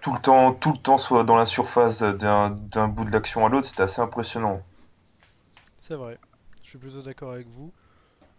Tout 0.00 0.14
le 0.14 0.20
temps, 0.20 0.54
tout 0.54 0.72
le 0.72 0.78
temps, 0.78 0.96
soit 0.96 1.24
dans 1.24 1.36
la 1.36 1.44
surface 1.44 2.00
d'un 2.00 2.48
d'un 2.72 2.88
bout 2.88 3.04
de 3.04 3.10
l'action 3.10 3.44
à 3.44 3.50
l'autre, 3.50 3.66
c'était 3.66 3.82
assez 3.82 4.00
impressionnant. 4.00 4.62
C'est 5.76 5.94
vrai. 5.94 6.18
Je 6.62 6.70
suis 6.70 6.78
plutôt 6.78 7.02
d'accord 7.02 7.32
avec 7.32 7.48
vous. 7.48 7.70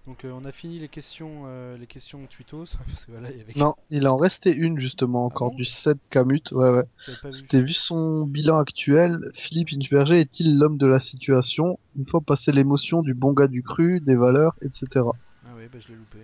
Donc 0.07 0.23
euh, 0.23 0.31
on 0.33 0.45
a 0.45 0.53
fini 0.53 0.79
les 0.79 0.87
questions, 0.87 1.43
euh, 1.47 1.77
les 1.77 1.85
questions 1.85 2.25
Twittos 2.27 2.77
parce 2.87 3.05
que 3.05 3.11
voilà, 3.11 3.29
il 3.29 3.37
y 3.37 3.41
avait. 3.41 3.53
Non, 3.57 3.75
il 3.89 4.07
en 4.07 4.15
restait 4.15 4.53
une 4.53 4.79
justement 4.79 5.25
encore 5.25 5.51
bon 5.51 5.57
du 5.57 5.65
7 5.65 5.97
Camut. 6.09 6.49
Ouais, 6.53 6.69
ouais. 6.69 6.85
J'avais 7.05 7.17
pas 7.17 7.29
vu. 7.29 7.35
C'était 7.35 7.61
vu 7.61 7.73
son 7.73 8.25
bilan 8.25 8.57
actuel. 8.57 9.19
Philippe 9.35 9.67
Inchberger 9.73 10.21
est-il 10.21 10.57
l'homme 10.57 10.77
de 10.77 10.87
la 10.87 11.01
situation? 11.01 11.77
Une 11.97 12.07
fois 12.07 12.21
passé 12.21 12.53
l'émotion 12.53 13.01
du 13.01 13.13
bon 13.13 13.33
gars 13.33 13.47
du 13.47 13.63
cru, 13.63 13.99
des 13.99 14.15
valeurs, 14.15 14.55
etc. 14.61 14.87
Ah 14.95 15.49
oui, 15.57 15.63
bah 15.71 15.79
je 15.79 15.89
l'ai 15.89 15.95
loupé. 15.95 16.19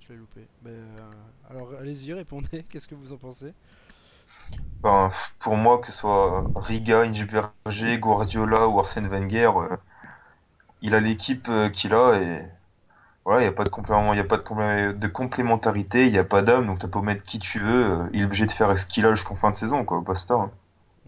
Je 0.00 0.12
l'ai 0.14 0.18
loupé. 0.18 0.40
Bah, 0.62 0.70
euh, 0.70 1.10
alors 1.50 1.68
allez-y, 1.78 2.14
répondez. 2.14 2.64
Qu'est-ce 2.70 2.88
que 2.88 2.94
vous 2.94 3.12
en 3.12 3.18
pensez? 3.18 3.52
Enfin, 4.82 5.14
pour 5.38 5.56
moi, 5.56 5.78
que 5.80 5.88
ce 5.88 5.92
soit 5.92 6.50
Riga, 6.56 7.02
Ingeberger, 7.02 7.98
Guardiola 7.98 8.68
ou 8.68 8.80
Arsène 8.80 9.06
Wenger, 9.06 9.50
euh, 9.56 9.76
il 10.80 10.94
a 10.94 11.00
l'équipe 11.00 11.46
euh, 11.50 11.68
qu'il 11.68 11.92
a 11.92 12.18
et 12.18 12.42
voilà, 13.24 13.40
il 13.40 13.44
n'y 13.44 13.48
a 13.48 13.52
pas 13.52 13.64
de 13.64 13.68
complément, 13.68 14.12
il 14.12 14.16
y 14.16 14.20
a 14.20 14.24
pas 14.24 14.36
de, 14.38 14.42
complé- 14.42 14.92
de 14.98 15.08
complémentarité, 15.08 16.06
il 16.06 16.12
n'y 16.12 16.18
a 16.18 16.24
pas 16.24 16.42
d'âme, 16.42 16.66
donc 16.66 16.78
t'as 16.80 16.88
pas 16.88 17.02
mettre 17.02 17.24
qui 17.24 17.38
tu 17.38 17.60
veux, 17.60 17.84
euh, 18.02 18.08
il 18.12 18.22
est 18.22 18.24
obligé 18.24 18.46
de 18.46 18.52
faire 18.52 18.78
ce 18.78 18.86
qu'il 18.86 19.06
a 19.06 19.14
jusqu'en 19.14 19.36
fin 19.36 19.50
de 19.50 19.56
saison, 19.56 19.84
quoi, 19.84 20.00
basta. 20.00 20.34
hein. 20.34 20.50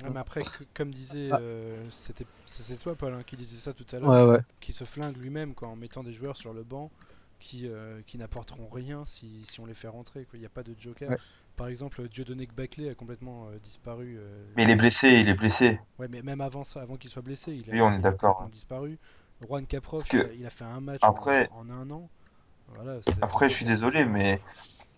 Ouais, 0.03 0.11
mais 0.11 0.19
après, 0.21 0.47
que- 0.47 0.65
comme 0.75 0.91
disait, 0.93 1.31
Ah. 1.31 1.39
euh, 1.39 1.89
c'était, 1.91 2.27
c'est 2.47 2.63
c'est 2.65 2.79
toi, 2.79 2.97
Paul, 2.97 3.13
hein, 3.15 3.23
qui 3.25 3.37
disait 3.37 3.59
ça 3.59 3.73
tout 3.75 3.87
à 3.93 4.01
l'heure, 4.01 4.11
Ouais, 4.11 4.23
ouais. 4.25 4.41
qui 4.61 4.73
se 4.73 4.85
flingue 4.85 5.17
lui-même 5.17 5.55
quoi, 5.55 5.69
en 5.69 5.77
mettant 5.77 6.03
des 6.03 6.13
joueurs 6.13 6.37
sur 6.37 6.53
le 6.53 6.65
banc 6.65 6.91
qui, 7.39 7.69
euh, 7.69 8.03
qui 8.07 8.19
n'apporteront 8.19 8.69
rien 8.69 9.05
si, 9.07 9.45
si 9.47 9.61
on 9.61 9.67
les 9.67 9.75
fait 9.75 9.89
rentrer. 9.89 10.25
quoi. 10.27 10.37
Il 10.39 10.41
n'y 10.41 10.47
a 10.47 10.51
pas 10.51 10.63
de 10.65 10.75
joker. 10.79 11.13
Ouais. 11.13 11.19
Par 11.57 11.69
exemple, 11.69 12.09
Dieudonné 12.09 12.47
Baclé 12.47 12.89
a 12.91 12.95
complètement 12.97 13.49
euh, 13.49 13.59
disparu. 13.61 14.17
euh, 14.19 14.45
Mais 14.57 14.65
il 14.65 14.71
est 14.71 14.75
blessé, 14.75 15.11
il 15.11 15.29
est 15.29 15.35
blessé. 15.35 15.79
Ouais, 15.99 16.09
mais 16.09 16.23
même 16.23 16.41
avant 16.41 16.65
ça, 16.65 16.81
avant 16.83 16.97
qu'il 16.97 17.11
soit 17.11 17.23
blessé, 17.23 17.53
il 17.55 17.71
a, 17.71 17.75
Oui, 17.75 17.81
on 17.83 17.93
est 17.93 17.99
il 17.99 18.09
a 18.09 18.11
d'accord. 18.11 18.17
complètement 18.17 18.49
disparu. 18.49 18.99
Juan 19.49 19.67
Caprof, 19.67 20.01
Parce 20.01 20.09
que 20.11 20.17
il, 20.35 20.45
a, 20.45 20.47
il 20.47 20.51
fait 20.51 20.65
un 20.65 20.81
match 20.81 21.01
après- 21.03 21.49
en, 21.53 21.69
en 21.69 21.71
un 21.71 21.91
an. 21.91 22.09
Voilà, 22.75 23.01
c'est- 23.03 23.23
Après, 23.23 23.49
je 23.49 23.55
suis 23.55 23.65
désolé, 23.65 24.05
mais 24.05 24.41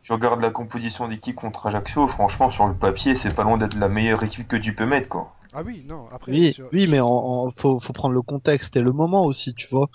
je 0.02 0.12
regarde 0.12 0.40
la 0.40 0.50
composition 0.50 1.09
d'équipe 1.09 1.37
contre 1.37 1.66
Ajaccio, 1.66 2.06
franchement, 2.09 2.50
sur 2.50 2.66
le 2.66 2.74
papier, 2.74 3.14
c'est 3.14 3.35
pas 3.35 3.42
loin 3.42 3.59
d'être 3.59 3.74
la 3.74 3.88
meilleure 3.88 4.22
équipe 4.22 4.46
que 4.48 4.56
tu 4.56 4.74
peux 4.74 4.87
mettre, 4.87 5.09
quoi. 5.09 5.35
Ah 5.52 5.62
oui, 5.64 5.85
non, 5.87 6.06
après. 6.12 6.32
Oui, 6.32 6.52
sur- 6.52 6.68
oui, 6.72 6.82
sur- 6.82 6.92
mais 6.92 7.00
en, 7.00 7.09
en- 7.09 7.50
faut, 7.50 7.80
faut 7.80 7.92
prendre 7.92 8.14
le 8.14 8.22
contexte 8.22 8.76
et 8.76 8.80
le 8.82 8.92
moment 8.92 9.24
aussi, 9.24 9.54
tu 9.54 9.66
vois. 9.70 9.88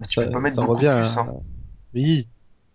Mais 0.00 0.06
tu 0.06 0.20
Ça, 0.20 0.26
peux 0.26 0.32
pas 0.32 0.40
mettre 0.40 0.56
ça 0.56 0.62
beaucoup 0.62 0.74
revient 0.74 0.94
plus, 1.00 1.18
à- 1.18 1.20
hein. 1.20 1.32
Oui. 1.94 2.28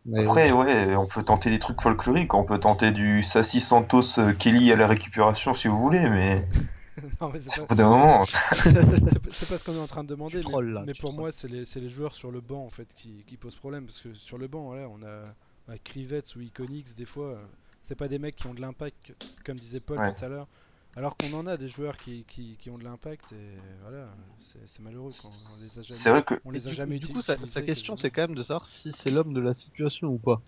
Mais 0.06 0.24
Après, 0.26 0.52
ouais, 0.52 0.96
on 0.96 1.06
peut 1.06 1.24
tenter 1.24 1.50
des 1.50 1.60
trucs 1.60 1.82
folkloriques, 1.82 2.34
on 2.34 2.46
peut 2.46 2.58
tenter 2.60 2.92
du 2.92 3.22
Sassi 3.22 3.60
Santos 3.60 4.18
euh, 4.18 4.32
Kelly 4.34 4.72
à 4.72 4.76
la 4.78 4.88
récupération 4.88 5.54
si 5.54 5.68
vous 5.68 5.78
voulez, 5.78 6.10
mais 6.10 6.48
non, 7.22 7.30
mais 7.32 7.42
c'est 7.42 7.52
pas, 9.20 9.32
c'est 9.32 9.58
ce 9.58 9.64
qu'on 9.64 9.76
est 9.76 9.80
en 9.80 9.88
train 9.88 10.04
de 10.04 10.10
demander, 10.10 10.44
mais, 10.44 10.56
là, 10.60 10.86
pour 10.94 11.14
moi, 11.14 11.32
c'est 11.32 11.48
les, 11.48 11.66
c'est 11.66 11.80
les 11.80 11.90
joueurs 11.90 12.16
sur 12.16 12.32
le 12.32 12.42
banc 12.42 12.66
en 12.66 12.70
fait 12.70 12.94
qui, 12.96 13.24
qui 13.26 13.38
posent 13.38 13.56
problème. 13.56 13.86
Parce 13.86 14.02
que 14.02 14.14
sur 14.14 14.38
le 14.38 14.48
banc, 14.48 14.66
voilà, 14.66 14.90
on 14.90 15.02
a, 15.04 15.36
on 15.68 15.72
a 15.72 15.78
Krivets 15.78 16.24
ou 16.36 16.42
Iconix, 16.42 16.96
des 16.96 17.06
fois, 17.06 17.28
euh, 17.36 17.46
c'est 17.82 17.96
pas 17.96 18.08
des 18.08 18.20
mecs 18.20 18.36
qui 18.36 18.48
ont 18.48 18.54
de 18.54 18.62
l'impact, 18.62 19.14
comme 19.46 19.60
disait 19.60 19.80
Paul 19.80 19.98
Ouais. 20.00 20.14
tout 20.14 20.26
à 20.26 20.28
l'heure. 20.28 20.48
Alors 20.96 21.16
qu'on 21.18 21.34
en 21.34 21.46
a 21.46 21.56
des 21.58 21.68
joueurs 21.68 21.98
qui, 21.98 22.26
qui, 22.26 22.58
qui 22.58 22.70
ont 22.72 22.78
de 22.78 22.84
l'impact, 22.84 23.32
et 23.32 23.58
voilà, 23.82 24.10
c'est 24.40 24.80
malheureux 24.80 25.14
quand 25.16 25.30
on 25.30 25.56
les 25.64 25.78
a 25.78 25.82
jamais. 25.84 26.00
c'est 26.00 26.10
vrai 26.10 26.24
que 26.24 26.34
On 26.46 26.52
les 26.52 26.68
a 26.68 26.72
du, 26.72 26.76
jamais 26.76 26.98
du 26.98 27.08
coup, 27.08 27.22
sa, 27.22 27.34
utilisés 27.36 27.52
sa 27.52 27.62
question, 27.62 27.96
c'est 27.98 28.10
quand 28.12 28.22
même 28.24 28.36
de 28.36 28.42
savoir 28.44 28.66
si 28.66 28.92
c'est 28.94 29.12
l'homme 29.12 29.34
de 29.34 29.40
la 29.40 29.54
situation 29.54 30.08
ou 30.08 30.18
pas. 30.18 30.42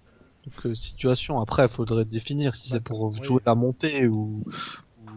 Donc, 0.44 0.66
euh, 0.66 0.74
situation, 0.76 1.40
après, 1.40 1.66
il 1.66 1.70
faudrait 1.70 2.06
définir 2.06 2.56
si 2.56 2.70
Bah, 2.70 2.78
c'est 2.78 2.84
pour 2.84 3.12
oui. 3.20 3.22
jouer 3.24 3.42
la 3.46 3.54
montée 3.56 4.08
ou, 4.08 4.44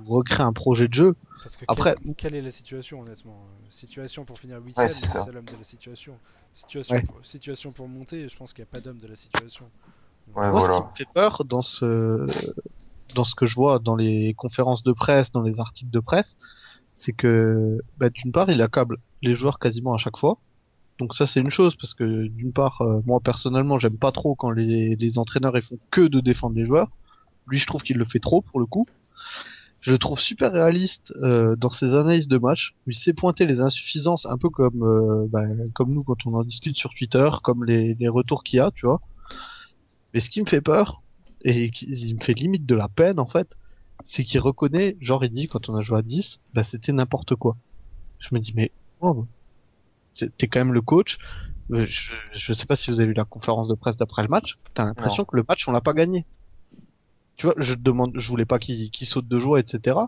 ou 0.06 0.14
recréer 0.14 0.40
un 0.46 0.52
projet 0.52 0.88
de 0.88 0.94
jeu. 0.94 1.16
Parce 1.42 1.56
que 1.56 1.64
Après- 1.68 1.94
quelle, 2.02 2.14
quelle 2.14 2.34
est 2.34 2.42
la 2.42 2.50
situation 2.50 3.00
honnêtement? 3.00 3.36
Situation 3.70 4.24
pour 4.24 4.38
finir 4.38 4.60
8ème, 4.60 4.88
c'est 4.88 5.06
ça. 5.06 5.24
c'est 5.24 5.32
l'homme 5.32 5.44
de 5.44 5.56
la 5.56 5.64
situation. 5.64 6.14
Situation, 6.52 6.94
Ouais. 6.96 7.02
pour, 7.02 7.24
situation 7.24 7.70
pour 7.72 7.88
monter, 7.88 8.28
je 8.28 8.36
pense 8.36 8.52
qu'il 8.52 8.62
n'y 8.64 8.68
a 8.68 8.72
pas 8.72 8.80
d'homme 8.80 8.98
de 8.98 9.06
la 9.06 9.16
situation. 9.16 9.66
Ouais, 10.34 10.50
Moi, 10.50 10.60
ce 10.60 10.78
qui 10.80 10.84
me 10.86 10.96
fait 10.96 11.12
peur 11.12 11.44
dans 11.44 11.60
ce, 11.60 12.26
dans 13.14 13.24
ce 13.24 13.34
que 13.34 13.44
je 13.46 13.54
vois 13.54 13.78
dans 13.78 13.94
les 13.96 14.32
conférences 14.34 14.82
de 14.82 14.92
presse, 14.92 15.30
dans 15.32 15.42
les 15.42 15.60
articles 15.60 15.90
de 15.90 16.00
presse, 16.00 16.36
c'est 16.94 17.12
que, 17.12 17.78
bah, 17.98 18.08
d'une 18.08 18.32
part, 18.32 18.50
il 18.50 18.62
accable 18.62 18.96
les 19.20 19.36
joueurs 19.36 19.58
quasiment 19.58 19.92
à 19.94 19.98
chaque 19.98 20.16
fois. 20.16 20.38
Donc 20.98 21.14
ça, 21.14 21.26
c'est 21.26 21.40
une 21.40 21.50
chose, 21.50 21.76
parce 21.76 21.92
que 21.92 22.28
d'une 22.28 22.52
part, 22.52 22.80
euh, 22.82 23.00
moi 23.04 23.18
personnellement, 23.20 23.78
j'aime 23.80 23.98
pas 23.98 24.12
trop 24.12 24.34
quand 24.36 24.50
les, 24.50 24.94
les 24.94 25.18
entraîneurs 25.18 25.56
ils 25.56 25.62
font 25.62 25.76
que 25.90 26.02
de 26.02 26.20
défendre 26.20 26.54
les 26.56 26.64
joueurs. 26.64 26.88
Lui, 27.48 27.58
je 27.58 27.66
trouve 27.66 27.82
qu'il 27.82 27.96
le 27.98 28.04
fait 28.04 28.20
trop 28.20 28.42
pour 28.42 28.60
le 28.60 28.66
coup. 28.66 28.86
Je 29.84 29.92
le 29.92 29.98
trouve 29.98 30.18
super 30.18 30.50
réaliste 30.50 31.12
euh, 31.22 31.56
dans 31.56 31.68
ses 31.68 31.94
analyses 31.94 32.26
de 32.26 32.38
match. 32.38 32.74
où 32.86 32.90
Il 32.90 32.96
sait 32.96 33.12
pointer 33.12 33.44
les 33.44 33.60
insuffisances, 33.60 34.24
un 34.24 34.38
peu 34.38 34.48
comme 34.48 34.82
euh, 34.82 35.26
bah, 35.28 35.42
comme 35.74 35.92
nous 35.92 36.02
quand 36.02 36.24
on 36.24 36.32
en 36.32 36.42
discute 36.42 36.74
sur 36.78 36.94
Twitter, 36.94 37.28
comme 37.42 37.64
les, 37.66 37.92
les 37.92 38.08
retours 38.08 38.44
qu'il 38.44 38.56
y 38.56 38.60
a, 38.60 38.70
tu 38.70 38.86
vois. 38.86 39.02
Mais 40.14 40.20
ce 40.20 40.30
qui 40.30 40.40
me 40.40 40.46
fait 40.46 40.62
peur 40.62 41.02
et 41.42 41.68
qui 41.68 41.84
il 41.84 42.14
me 42.14 42.20
fait 42.22 42.32
limite 42.32 42.64
de 42.64 42.74
la 42.74 42.88
peine 42.88 43.20
en 43.20 43.26
fait, 43.26 43.58
c'est 44.06 44.24
qu'il 44.24 44.40
reconnaît, 44.40 44.96
genre 45.02 45.22
il 45.22 45.30
dit 45.34 45.48
quand 45.48 45.68
on 45.68 45.74
a 45.76 45.82
joué 45.82 45.98
à 45.98 46.02
10, 46.02 46.40
bah 46.54 46.64
c'était 46.64 46.92
n'importe 46.92 47.34
quoi. 47.34 47.54
Je 48.20 48.28
me 48.34 48.40
dis 48.40 48.54
mais 48.56 48.72
oh, 49.02 49.26
t'es 50.16 50.46
quand 50.48 50.60
même 50.60 50.72
le 50.72 50.80
coach. 50.80 51.18
Euh, 51.72 51.84
Je, 51.86 52.12
je 52.32 52.52
sais 52.54 52.64
pas 52.64 52.76
si 52.76 52.90
vous 52.90 53.00
avez 53.00 53.08
vu 53.08 53.14
la 53.14 53.26
conférence 53.26 53.68
de 53.68 53.74
presse 53.74 53.98
d'après 53.98 54.22
le 54.22 54.28
match. 54.28 54.56
T'as 54.72 54.86
l'impression 54.86 55.26
que 55.26 55.36
le 55.36 55.44
match 55.46 55.68
on 55.68 55.72
l'a 55.72 55.82
pas 55.82 55.92
gagné. 55.92 56.24
Tu 57.36 57.46
vois, 57.46 57.54
je 57.58 57.74
te 57.74 57.80
demande, 57.80 58.12
je 58.14 58.28
voulais 58.28 58.44
pas 58.44 58.58
qu'il 58.58 58.90
qu'il 58.90 59.06
saute 59.06 59.26
de 59.26 59.38
joie, 59.38 59.60
etc. 59.60 59.98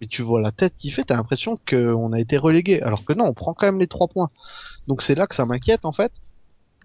mais 0.00 0.06
tu 0.06 0.22
vois 0.22 0.40
la 0.40 0.52
tête 0.52 0.74
qu'il 0.78 0.92
fait, 0.92 1.04
t'as 1.04 1.16
l'impression 1.16 1.58
qu'on 1.68 2.12
a 2.12 2.20
été 2.20 2.36
relégué. 2.36 2.80
Alors 2.82 3.04
que 3.04 3.12
non, 3.12 3.26
on 3.26 3.34
prend 3.34 3.54
quand 3.54 3.66
même 3.66 3.78
les 3.78 3.86
trois 3.86 4.08
points. 4.08 4.30
Donc 4.86 5.02
c'est 5.02 5.14
là 5.14 5.26
que 5.26 5.34
ça 5.34 5.46
m'inquiète 5.46 5.84
en 5.84 5.92
fait. 5.92 6.12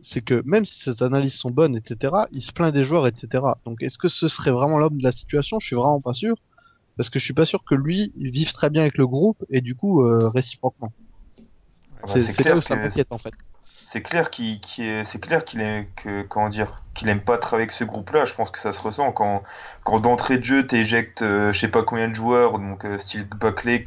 C'est 0.02 0.22
que 0.22 0.42
même 0.46 0.66
si 0.66 0.80
ces 0.82 1.04
analyses 1.04 1.36
sont 1.36 1.50
bonnes, 1.50 1.76
etc., 1.76 2.14
il 2.32 2.42
se 2.42 2.54
plaint 2.54 2.74
des 2.74 2.84
joueurs, 2.84 3.08
etc. 3.08 3.44
Donc 3.66 3.82
est-ce 3.82 3.98
que 3.98 4.08
ce 4.08 4.28
serait 4.28 4.52
vraiment 4.52 4.78
l'homme 4.78 4.98
de 4.98 5.04
la 5.04 5.12
situation? 5.12 5.60
Je 5.60 5.68
suis 5.68 5.76
vraiment 5.76 6.02
pas 6.02 6.14
sûr. 6.14 6.36
Parce 6.98 7.10
que 7.10 7.18
je 7.18 7.24
suis 7.24 7.34
pas 7.34 7.46
sûr 7.46 7.64
que 7.64 7.76
lui 7.76 8.12
il 8.18 8.30
vive 8.32 8.52
très 8.52 8.70
bien 8.70 8.82
avec 8.82 8.98
le 8.98 9.08
groupe 9.08 9.46
et 9.50 9.62
du 9.62 9.76
coup 9.76 10.04
euh, 10.04 10.30
réciproquement. 10.30 10.92
Ah 12.04 12.14
bah, 12.14 12.20
c'est 12.22 12.44
là 12.44 12.58
où 12.58 12.62
ça 12.62 12.76
m'inquiète 12.76 13.12
en 13.12 13.18
fait. 13.18 13.34
C'est 13.92 14.02
clair 14.02 14.30
qu'il 14.30 14.62
qu'il 14.62 14.86
est- 14.86 15.04
c'est 15.06 15.20
clair 15.20 15.44
qu'il 15.44 15.60
est 15.62 15.90
que 15.98 16.22
comment 16.24 16.48
dire 16.50 16.82
qu'il 16.94 17.10
aime 17.10 17.20
pas 17.22 17.38
travailler 17.38 17.64
avec 17.64 17.72
ce 17.74 17.84
groupe-là. 17.84 18.24
Je 18.26 18.34
pense 18.34 18.52
que 18.52 18.60
ça 18.60 18.72
se 18.72 18.80
ressent 18.82 19.12
quand 19.12 19.44
quand 19.84 20.00
d'entrée 20.00 20.38
de 20.38 20.44
jeu 20.46 20.66
t'éjectes 20.68 21.24
euh, 21.24 21.52
je 21.52 21.60
sais 21.60 21.68
pas 21.68 21.84
combien 21.84 22.08
de 22.08 22.14
joueurs 22.14 22.58
donc 22.60 22.86
euh, 22.86 22.98
style 23.00 23.26
Buckley, 23.26 23.84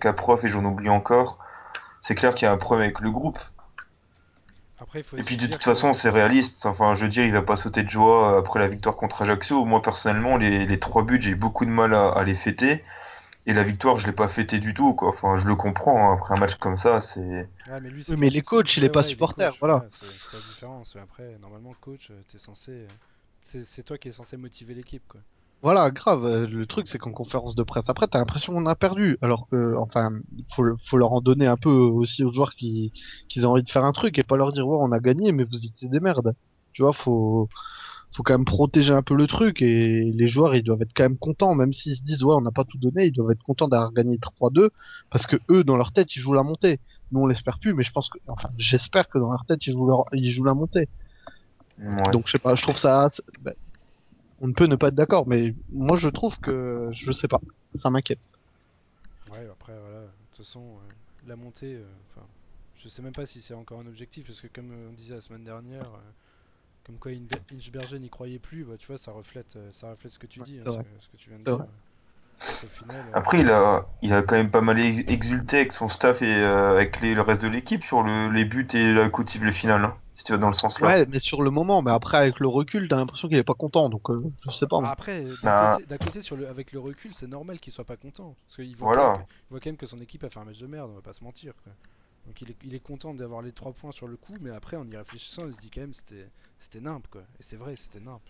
Kaprof 0.00 0.44
et 0.44 0.48
j'en 0.48 0.64
oublie 0.64 0.88
encore. 0.88 1.38
C'est 2.02 2.14
clair 2.16 2.34
qu'il 2.34 2.46
y 2.46 2.48
a 2.48 2.52
un 2.52 2.58
problème 2.58 2.84
avec 2.86 3.00
le 3.00 3.10
groupe. 3.10 3.38
Après, 4.78 5.00
il 5.00 5.04
faut 5.04 5.16
Et 5.16 5.22
puis 5.22 5.36
de 5.36 5.46
toute 5.46 5.58
que- 5.58 5.64
façon 5.64 5.92
c'est 5.92 6.10
réaliste. 6.10 6.66
Enfin 6.66 6.94
je 6.94 7.02
veux 7.04 7.08
dire 7.10 7.24
il 7.24 7.32
va 7.32 7.42
pas 7.42 7.56
sauter 7.56 7.82
de 7.82 7.90
joie 7.90 8.38
après 8.38 8.58
la 8.60 8.68
victoire 8.68 8.96
contre 8.96 9.22
Ajaccio. 9.22 9.64
Moi 9.64 9.82
personnellement 9.82 10.36
les, 10.36 10.66
les 10.66 10.78
trois 10.80 11.02
buts 11.04 11.20
j'ai 11.20 11.34
beaucoup 11.34 11.64
de 11.64 11.70
mal 11.70 11.94
à, 11.94 12.08
à 12.10 12.24
les 12.24 12.34
fêter. 12.34 12.84
Et 13.44 13.52
la 13.52 13.64
victoire 13.64 13.98
je 13.98 14.06
l'ai 14.06 14.14
pas 14.14 14.28
fêté 14.28 14.60
du 14.60 14.72
tout 14.72 14.94
quoi. 14.94 15.10
Enfin 15.10 15.36
je 15.36 15.46
le 15.46 15.54
comprends 15.56 16.10
hein. 16.10 16.14
après 16.14 16.34
un 16.34 16.38
match 16.38 16.54
comme 16.56 16.78
ça 16.78 17.00
c'est 17.02 17.50
Ouais, 17.66 17.80
mais 17.80 17.90
lui, 17.90 18.04
c'est 18.04 18.14
Oui, 18.14 18.18
mais 18.18 18.30
coach 18.30 18.34
les 18.34 18.42
coachs, 18.42 18.76
il 18.76 18.84
est 18.84 18.88
Ouais, 18.88 18.90
pas 18.90 19.02
ouais, 19.02 19.08
supporter, 19.08 19.56
coachs, 19.56 19.60
voilà. 19.60 19.82
ouais, 19.82 19.86
c'est 19.90 20.18
c'est 20.20 20.36
la 20.36 20.42
différence. 20.42 20.96
Après, 20.96 21.38
normalement, 21.38 21.70
le 21.70 21.76
coach, 21.76 22.10
euh, 22.10 22.22
t'es 22.28 22.38
censé. 22.38 22.72
euh, 22.72 22.96
C'est 23.40 23.82
toi 23.84 23.98
qui 23.98 24.08
es 24.08 24.12
censé 24.12 24.36
motiver 24.36 24.74
l'équipe, 24.74 25.06
quoi. 25.08 25.20
Voilà, 25.62 25.90
grave. 25.90 26.24
euh, 26.24 26.46
Le 26.46 26.66
truc, 26.66 26.88
c'est 26.88 26.98
qu'en 26.98 27.12
conférence 27.12 27.54
de 27.54 27.62
presse, 27.62 27.88
après, 27.88 28.06
t'as 28.08 28.18
l'impression 28.18 28.54
qu'on 28.54 28.64
a 28.66 28.74
perdu. 28.76 29.18
Alors 29.20 29.46
que, 29.50 29.76
enfin, 29.76 30.10
faut, 30.54 30.64
faut 30.86 30.96
leur 30.96 31.12
en 31.12 31.20
donner 31.20 31.46
un 31.46 31.56
peu 31.58 31.70
aussi 31.70 32.24
aux 32.24 32.32
joueurs 32.32 32.54
qui, 32.54 32.92
qui 33.28 33.44
ont 33.44 33.50
envie 33.52 33.62
de 33.62 33.68
faire 33.70 33.84
un 33.84 33.92
truc 33.92 34.18
et 34.18 34.22
pas 34.22 34.36
leur 34.36 34.52
dire, 34.52 34.66
ouais, 34.66 34.78
on 34.80 34.90
a 34.92 35.00
gagné, 35.00 35.32
mais 35.32 35.44
vous 35.44 35.56
étiez 35.66 35.88
des 35.90 36.00
merdes. 36.00 36.32
Tu 36.72 36.82
vois, 36.82 36.92
faut, 36.94 37.48
faut 38.14 38.22
quand 38.24 38.34
même 38.34 38.44
protéger 38.44 38.92
un 38.92 39.02
peu 39.02 39.14
le 39.14 39.26
truc 39.26 39.62
et 39.62 40.12
les 40.12 40.28
joueurs, 40.28 40.54
ils 40.54 40.62
doivent 40.62 40.82
être 40.82 40.92
quand 40.94 41.04
même 41.04 41.18
contents, 41.18 41.54
même 41.54 41.72
s'ils 41.72 41.96
se 41.96 42.02
disent, 42.02 42.24
ouais, 42.24 42.34
on 42.34 42.40
n'a 42.42 42.50
pas 42.52 42.64
tout 42.64 42.78
donné, 42.78 43.06
ils 43.06 43.12
doivent 43.12 43.30
être 43.32 43.42
contents 43.42 43.68
d'avoir 43.68 43.92
gagné 43.92 44.18
3-2 44.18 44.70
parce 45.10 45.26
que 45.26 45.36
eux, 45.50 45.64
dans 45.64 45.76
leur 45.76 45.92
tête, 45.92 46.14
ils 46.16 46.20
jouent 46.20 46.34
la 46.34 46.42
montée. 46.42 46.80
Nous, 47.12 47.20
on 47.20 47.26
l'espère 47.26 47.58
plus, 47.60 47.74
mais 47.74 47.84
je 47.84 47.92
pense 47.92 48.08
que, 48.08 48.18
enfin, 48.28 48.48
j'espère 48.58 49.08
que 49.08 49.18
dans 49.18 49.30
leur 49.30 49.44
tête, 49.46 49.66
ils 49.66 49.72
jouent, 49.72 49.86
leur- 49.88 50.04
ils 50.12 50.32
jouent 50.32 50.44
la 50.44 50.54
montée. 50.54 50.88
ouais. 51.78 52.12
Donc 52.12 52.26
je 52.26 52.32
sais 52.32 52.38
pas, 52.38 52.54
je 52.54 52.62
trouve 52.62 52.78
ça. 52.78 53.08
ben, 53.40 53.54
on 54.38 54.48
ne 54.48 54.54
peut 54.54 54.66
ne 54.66 54.76
pas 54.76 54.88
être 54.88 54.96
d'accord, 54.96 55.28
mais 55.28 55.54
moi 55.72 55.96
je 55.96 56.08
trouve 56.08 56.38
que 56.40 56.90
je 56.94 57.12
sais 57.12 57.28
pas, 57.28 57.40
ça 57.76 57.90
m'inquiète. 57.90 58.20
Ouais, 59.26 59.46
après, 59.50 59.78
voilà. 59.78 60.02
De 60.02 60.10
toute 60.30 60.44
façon, 60.44 60.78
euh, 60.78 60.92
la 61.26 61.36
montée, 61.36 61.74
euh, 61.74 61.86
enfin, 62.10 62.26
je 62.76 62.88
sais 62.88 63.02
même 63.02 63.14
pas 63.14 63.26
si 63.26 63.42
c'est 63.42 63.54
encore 63.54 63.80
un 63.80 63.86
objectif, 63.86 64.26
parce 64.26 64.40
que 64.40 64.46
comme 64.48 64.72
euh, 64.72 64.88
on 64.90 64.92
disait 64.92 65.14
la 65.14 65.20
semaine 65.20 65.44
dernière, 65.44 65.94
euh, 65.94 66.12
comme 66.84 66.98
quoi 66.98 67.12
Inchberger 67.52 67.98
n'y 68.00 68.10
croyait 68.10 68.38
plus, 68.38 68.64
bah, 68.64 68.76
tu 68.78 68.86
vois, 68.88 68.98
ça 68.98 69.12
reflète, 69.12 69.56
euh, 69.56 69.70
ça 69.72 69.90
reflète 69.90 70.12
ce 70.12 70.18
que 70.18 70.26
tu 70.26 70.40
Ouais, 70.40 70.46
dis, 70.46 70.58
hein, 70.58 70.68
ce, 70.68 70.78
que, 70.78 70.88
ce 71.00 71.08
que 71.08 71.16
tu 71.16 71.30
viens 71.30 71.38
de 71.40 71.44
dire. 71.44 71.64
au 72.62 72.68
final, 72.68 73.08
euh, 73.08 73.12
Après, 73.12 73.40
il 73.40 73.50
a, 73.50 73.86
il 74.02 74.12
a 74.12 74.22
quand 74.22 74.34
même 74.36 74.50
pas 74.50 74.60
mal 74.60 74.78
ex- 74.80 75.08
exulté 75.08 75.58
avec 75.58 75.72
son 75.72 75.88
staff 75.88 76.22
et 76.22 76.26
euh, 76.34 76.70
avec 76.72 77.00
les- 77.00 77.14
le 77.14 77.20
reste 77.22 77.42
de 77.42 77.48
l'équipe 77.48 77.84
sur 77.84 78.02
le, 78.02 78.30
les 78.30 78.44
buts 78.44 78.66
et 78.74 78.92
la 78.92 79.04
le 79.08 79.50
finale, 79.52 79.84
hein, 79.84 79.96
si 80.14 80.24
tu 80.24 80.32
vas 80.32 80.38
dans 80.38 80.48
le 80.48 80.54
sens 80.54 80.80
là. 80.80 80.88
Ouais, 80.88 81.06
mais 81.06 81.20
sur 81.20 81.42
le 81.42 81.50
moment, 81.50 81.82
mais 81.82 81.90
après 81.90 82.16
avec 82.16 82.40
le 82.40 82.48
recul, 82.48 82.88
t'as 82.88 82.96
l'impression 82.96 83.28
qu'il 83.28 83.36
est 83.36 83.44
pas 83.44 83.54
content, 83.54 83.88
donc 83.88 84.08
euh, 84.10 84.22
je 84.46 84.50
sais 84.50 84.66
pas. 84.66 84.80
bah, 84.80 84.90
après, 84.90 85.24
euh, 85.24 85.36
d'un 85.36 85.52
Ah. 85.52 85.78
côté, 85.98 86.22
sur 86.22 86.36
le, 86.36 86.48
avec 86.48 86.72
le 86.72 86.80
recul, 86.80 87.14
c'est 87.14 87.26
normal 87.26 87.60
qu'il 87.60 87.72
soit 87.72 87.84
pas 87.84 87.96
content, 87.96 88.36
parce 88.46 88.56
qu'il 88.56 88.74
voit, 88.76 88.88
Voilà. 88.88 89.02
quand 89.02 89.02
même 89.02 89.12
que, 89.12 89.20
il 89.20 89.46
voit 89.50 89.60
quand 89.60 89.70
même 89.70 89.76
que 89.76 89.86
son 89.86 89.98
équipe 89.98 90.24
a 90.24 90.30
fait 90.30 90.38
un 90.40 90.44
match 90.44 90.58
de 90.58 90.66
merde, 90.66 90.90
on 90.90 90.94
va 90.94 91.02
pas 91.02 91.12
se 91.14 91.24
mentir. 91.24 91.54
Quoi. 91.62 91.72
Donc 92.30 92.42
il 92.42 92.50
est, 92.52 92.56
il 92.62 92.74
est 92.76 92.80
content 92.80 93.12
d'avoir 93.12 93.42
les 93.42 93.50
3 93.52 93.72
points 93.72 93.90
sur 93.90 94.06
le 94.06 94.16
coup, 94.16 94.36
mais 94.40 94.50
après, 94.50 94.76
en 94.76 94.88
y 94.88 94.96
réfléchissant, 94.96 95.48
il 95.48 95.54
se 95.56 95.60
dit 95.62 95.70
quand 95.70 95.80
même 95.80 95.92
c'était, 95.94 96.30
c'était 96.60 96.80
nimp, 96.80 97.08
quoi. 97.08 97.22
Et 97.40 97.42
c'est 97.42 97.56
vrai, 97.56 97.74
c'était 97.74 97.98
nimp. 97.98 98.22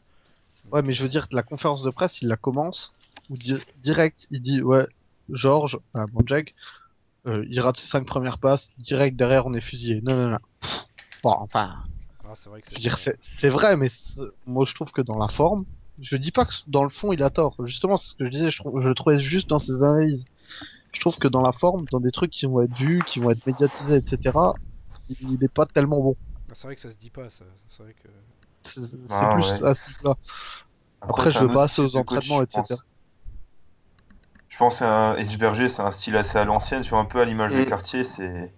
Donc, 0.64 0.74
Ouais, 0.74 0.82
mais 0.82 0.92
je 0.94 1.02
veux 1.02 1.08
dire, 1.08 1.26
la 1.32 1.42
conférence 1.42 1.82
de 1.82 1.90
presse, 1.90 2.22
il 2.22 2.28
la 2.28 2.36
commence, 2.36 2.92
ou 3.28 3.36
di- 3.36 3.58
direct, 3.76 4.26
il 4.30 4.40
dit, 4.40 4.62
ouais, 4.62 4.86
Georges, 5.30 5.78
bon 5.94 6.22
Jack, 6.26 6.54
euh, 7.26 7.44
il 7.50 7.60
rate 7.60 7.78
ses 7.78 7.88
cinq 7.88 8.06
premières 8.06 8.38
passes, 8.38 8.70
direct 8.78 9.16
derrière 9.16 9.46
on 9.46 9.54
est 9.54 9.60
fusillé. 9.62 10.00
Non, 10.02 10.16
non, 10.16 10.30
non. 10.30 10.38
Bon, 11.22 11.32
enfin, 11.40 11.76
ah, 12.24 12.34
c'est 12.34 12.48
vrai 12.50 12.62
que 12.62 12.68
c'est. 12.68 13.48
vrai, 13.48 13.76
mais 13.76 13.88
moi 14.46 14.64
je 14.64 14.74
trouve 14.74 14.90
que 14.92 15.02
dans 15.02 15.18
la 15.18 15.28
forme, 15.28 15.64
je 15.98 16.16
dis 16.16 16.32
pas 16.32 16.44
que 16.46 16.52
dans 16.66 16.82
le 16.84 16.90
fond 16.90 17.12
il 17.12 17.22
a 17.22 17.30
tort. 17.30 17.56
Justement, 17.66 17.96
c'est 17.96 18.10
ce 18.10 18.14
que 18.14 18.24
je 18.26 18.30
disais, 18.30 18.50
je, 18.50 18.62
je 18.62 18.88
le 18.88 18.94
trouvais 18.94 19.18
juste 19.18 19.48
dans 19.48 19.58
ses 19.58 19.82
analyses. 19.82 20.24
Je 20.92 21.00
trouve 21.00 21.18
que 21.18 21.28
dans 21.28 21.42
la 21.42 21.52
forme, 21.52 21.84
dans 21.90 22.00
des 22.00 22.10
trucs 22.10 22.30
qui 22.32 22.46
vont 22.46 22.62
être 22.62 22.76
vus, 22.76 23.02
qui 23.06 23.20
vont 23.20 23.30
être 23.30 23.46
médiatisés, 23.46 23.96
etc., 23.96 24.36
il 25.08 25.16
il 25.32 25.44
est 25.44 25.48
pas 25.48 25.66
tellement 25.66 26.00
bon. 26.00 26.16
Ah, 26.50 26.54
c'est 26.54 26.66
vrai 26.66 26.74
que 26.74 26.80
ça 26.80 26.90
se 26.90 26.96
dit 26.96 27.10
pas, 27.10 27.30
ça. 27.30 27.44
C'est 27.68 27.82
vrai 27.82 27.94
que. 27.94 28.08
C'est 28.64 28.86
c'est 28.86 28.96
Ah, 29.08 29.34
plus 29.34 29.62
ouais. 29.62 29.68
à 29.68 29.74
ce 29.74 29.88
niveau-là. 29.88 30.16
Après, 31.00 31.30
je 31.32 31.38
un 31.38 31.42
veux 31.42 31.48
pas 31.48 31.54
autre 31.54 31.60
assez 31.64 31.82
aux 31.82 31.88
coach, 31.88 31.96
entraînements, 31.96 32.42
etc. 32.42 32.62
pense. 32.68 32.84
Je 34.48 34.56
pense 34.58 34.82
à 34.82 35.14
Edgeberger, 35.18 35.68
c'est 35.68 35.82
un 35.82 35.90
style 35.92 36.16
assez 36.16 36.38
à 36.38 36.44
l'ancienne, 36.44 36.82
sur 36.82 36.98
un 36.98 37.04
peu 37.06 37.20
à 37.20 37.24
l'image 37.24 37.54
de 37.54 37.62
Mm. 37.62 37.66
Cartier. 37.66 38.04
C'est 38.04 38.52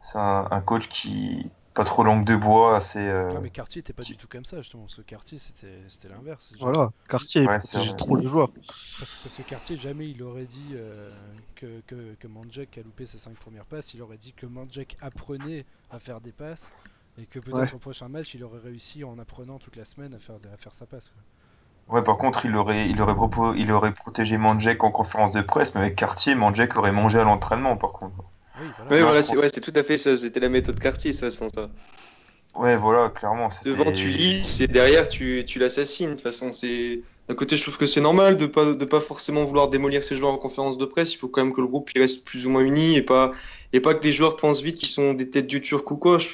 c'est 0.00 0.18
un, 0.18 0.48
un 0.50 0.60
coach 0.60 0.88
qui 0.88 1.50
pas 1.74 1.84
trop 1.84 2.02
langue 2.04 2.24
de 2.24 2.36
bois, 2.36 2.76
assez. 2.76 2.98
euh, 2.98 3.28
Ah, 3.34 3.40
mais 3.42 3.50
Cartier 3.50 3.80
était 3.80 3.92
pas 3.92 4.02
du 4.02 4.16
tout 4.16 4.28
comme 4.28 4.44
ça, 4.44 4.58
justement. 4.58 4.88
Ce 4.88 5.00
Cartier, 5.02 5.38
c'était, 5.38 5.78
c'était 5.88 6.08
l'inverse. 6.08 6.52
Genre- 6.58 6.72
Voilà, 6.72 6.90
Cartier 7.08 7.46
Ouais, 7.46 7.58
protégeait 7.58 7.96
trop 7.96 8.16
les 8.16 8.26
joueurs. 8.26 8.50
Parce, 8.98 9.14
que 9.14 9.42
Cartier, 9.42 9.76
jamais 9.78 10.08
il 10.10 10.22
aurait 10.22 10.46
dit 10.46 10.72
euh, 10.74 11.10
que, 11.56 11.80
que, 11.86 12.14
que 12.14 12.26
Mandjek 12.28 12.78
a 12.78 12.82
loupé 12.82 13.06
ses 13.06 13.18
5 13.18 13.34
premières 13.36 13.64
passes. 13.66 13.94
Il 13.94 14.02
aurait 14.02 14.18
dit 14.18 14.32
que 14.32 14.46
Mandjek 14.46 14.96
apprenait 15.00 15.64
à 15.90 15.98
faire 15.98 16.20
des 16.20 16.32
passes. 16.32 16.70
Et 17.18 17.26
que 17.26 17.38
peut-être 17.38 17.58
Ouais. 17.58 17.74
au 17.74 17.78
prochain 17.78 18.08
match, 18.08 18.32
il 18.34 18.42
aurait 18.42 18.60
réussi 18.60 19.04
en 19.04 19.18
apprenant 19.18 19.58
toute 19.58 19.76
la 19.76 19.84
semaine 19.84 20.14
à 20.14 20.18
faire, 20.18 20.36
à 20.52 20.56
faire 20.56 20.72
sa 20.72 20.86
passe. 20.86 21.10
quoi. 21.10 21.96
Ouais, 21.96 22.02
par 22.02 22.16
contre, 22.16 22.46
il 22.46 22.56
aurait, 22.56 22.88
il 22.88 23.02
aurait, 23.02 23.12
propo- 23.12 23.54
il 23.56 23.70
aurait 23.70 23.92
protégé 23.92 24.38
Mandjek 24.38 24.82
en 24.82 24.90
conférence 24.90 25.32
de 25.32 25.42
presse, 25.42 25.74
mais 25.74 25.82
avec 25.82 25.96
Cartier, 25.96 26.34
Mandjek 26.34 26.74
aurait 26.76 26.92
mangé 26.92 27.18
à 27.18 27.24
l'entraînement, 27.24 27.76
par 27.76 27.92
contre. 27.92 28.14
Oui, 28.60 28.72
voilà. 28.76 28.90
Ouais, 28.92 29.02
voilà, 29.02 29.22
c'est 29.22 29.36
ouais, 29.36 29.50
tout 29.50 29.72
à 29.74 29.82
fait 29.82 29.96
ça. 29.96 30.16
C'était 30.16 30.40
la 30.40 30.48
méthode 30.48 30.78
quartier, 30.78 31.10
de 31.10 31.16
toute 31.16 31.24
façon, 31.24 31.48
ça. 31.54 31.70
Ouais, 32.54 32.76
voilà, 32.76 33.08
clairement. 33.08 33.48
Devant, 33.64 33.90
tu 33.92 34.08
lisses 34.08 34.60
et 34.60 34.66
derrière, 34.66 35.08
tu, 35.08 35.44
tu 35.46 35.58
l'assassines. 35.58 36.10
De 36.10 36.14
toute 36.14 36.22
façon, 36.22 36.52
c'est. 36.52 37.00
D'un 37.28 37.34
côté, 37.34 37.56
je 37.56 37.62
trouve 37.62 37.78
que 37.78 37.86
c'est 37.86 38.00
normal 38.00 38.36
de 38.36 38.46
pas, 38.46 38.74
de 38.74 38.84
pas 38.84 39.00
forcément 39.00 39.44
vouloir 39.44 39.68
démolir 39.68 40.02
ses 40.02 40.16
joueurs 40.16 40.32
en 40.32 40.38
conférence 40.38 40.76
de 40.76 40.84
presse. 40.84 41.14
Il 41.14 41.18
faut 41.18 41.28
quand 41.28 41.44
même 41.44 41.54
que 41.54 41.60
le 41.60 41.68
groupe 41.68 41.90
il 41.94 42.00
reste 42.00 42.24
plus 42.26 42.46
ou 42.46 42.50
moins 42.50 42.62
uni 42.62 42.96
et 42.96 43.02
pas, 43.02 43.32
et 43.72 43.80
pas 43.80 43.94
que 43.94 44.04
les 44.04 44.12
joueurs 44.12 44.36
pensent 44.36 44.60
vite 44.60 44.76
qu'ils 44.76 44.88
sont 44.88 45.14
des 45.14 45.30
têtes 45.30 45.46
du 45.46 45.62
turc 45.62 45.88
ou 45.90 45.96
quoi. 45.96 46.18
Je- 46.18 46.28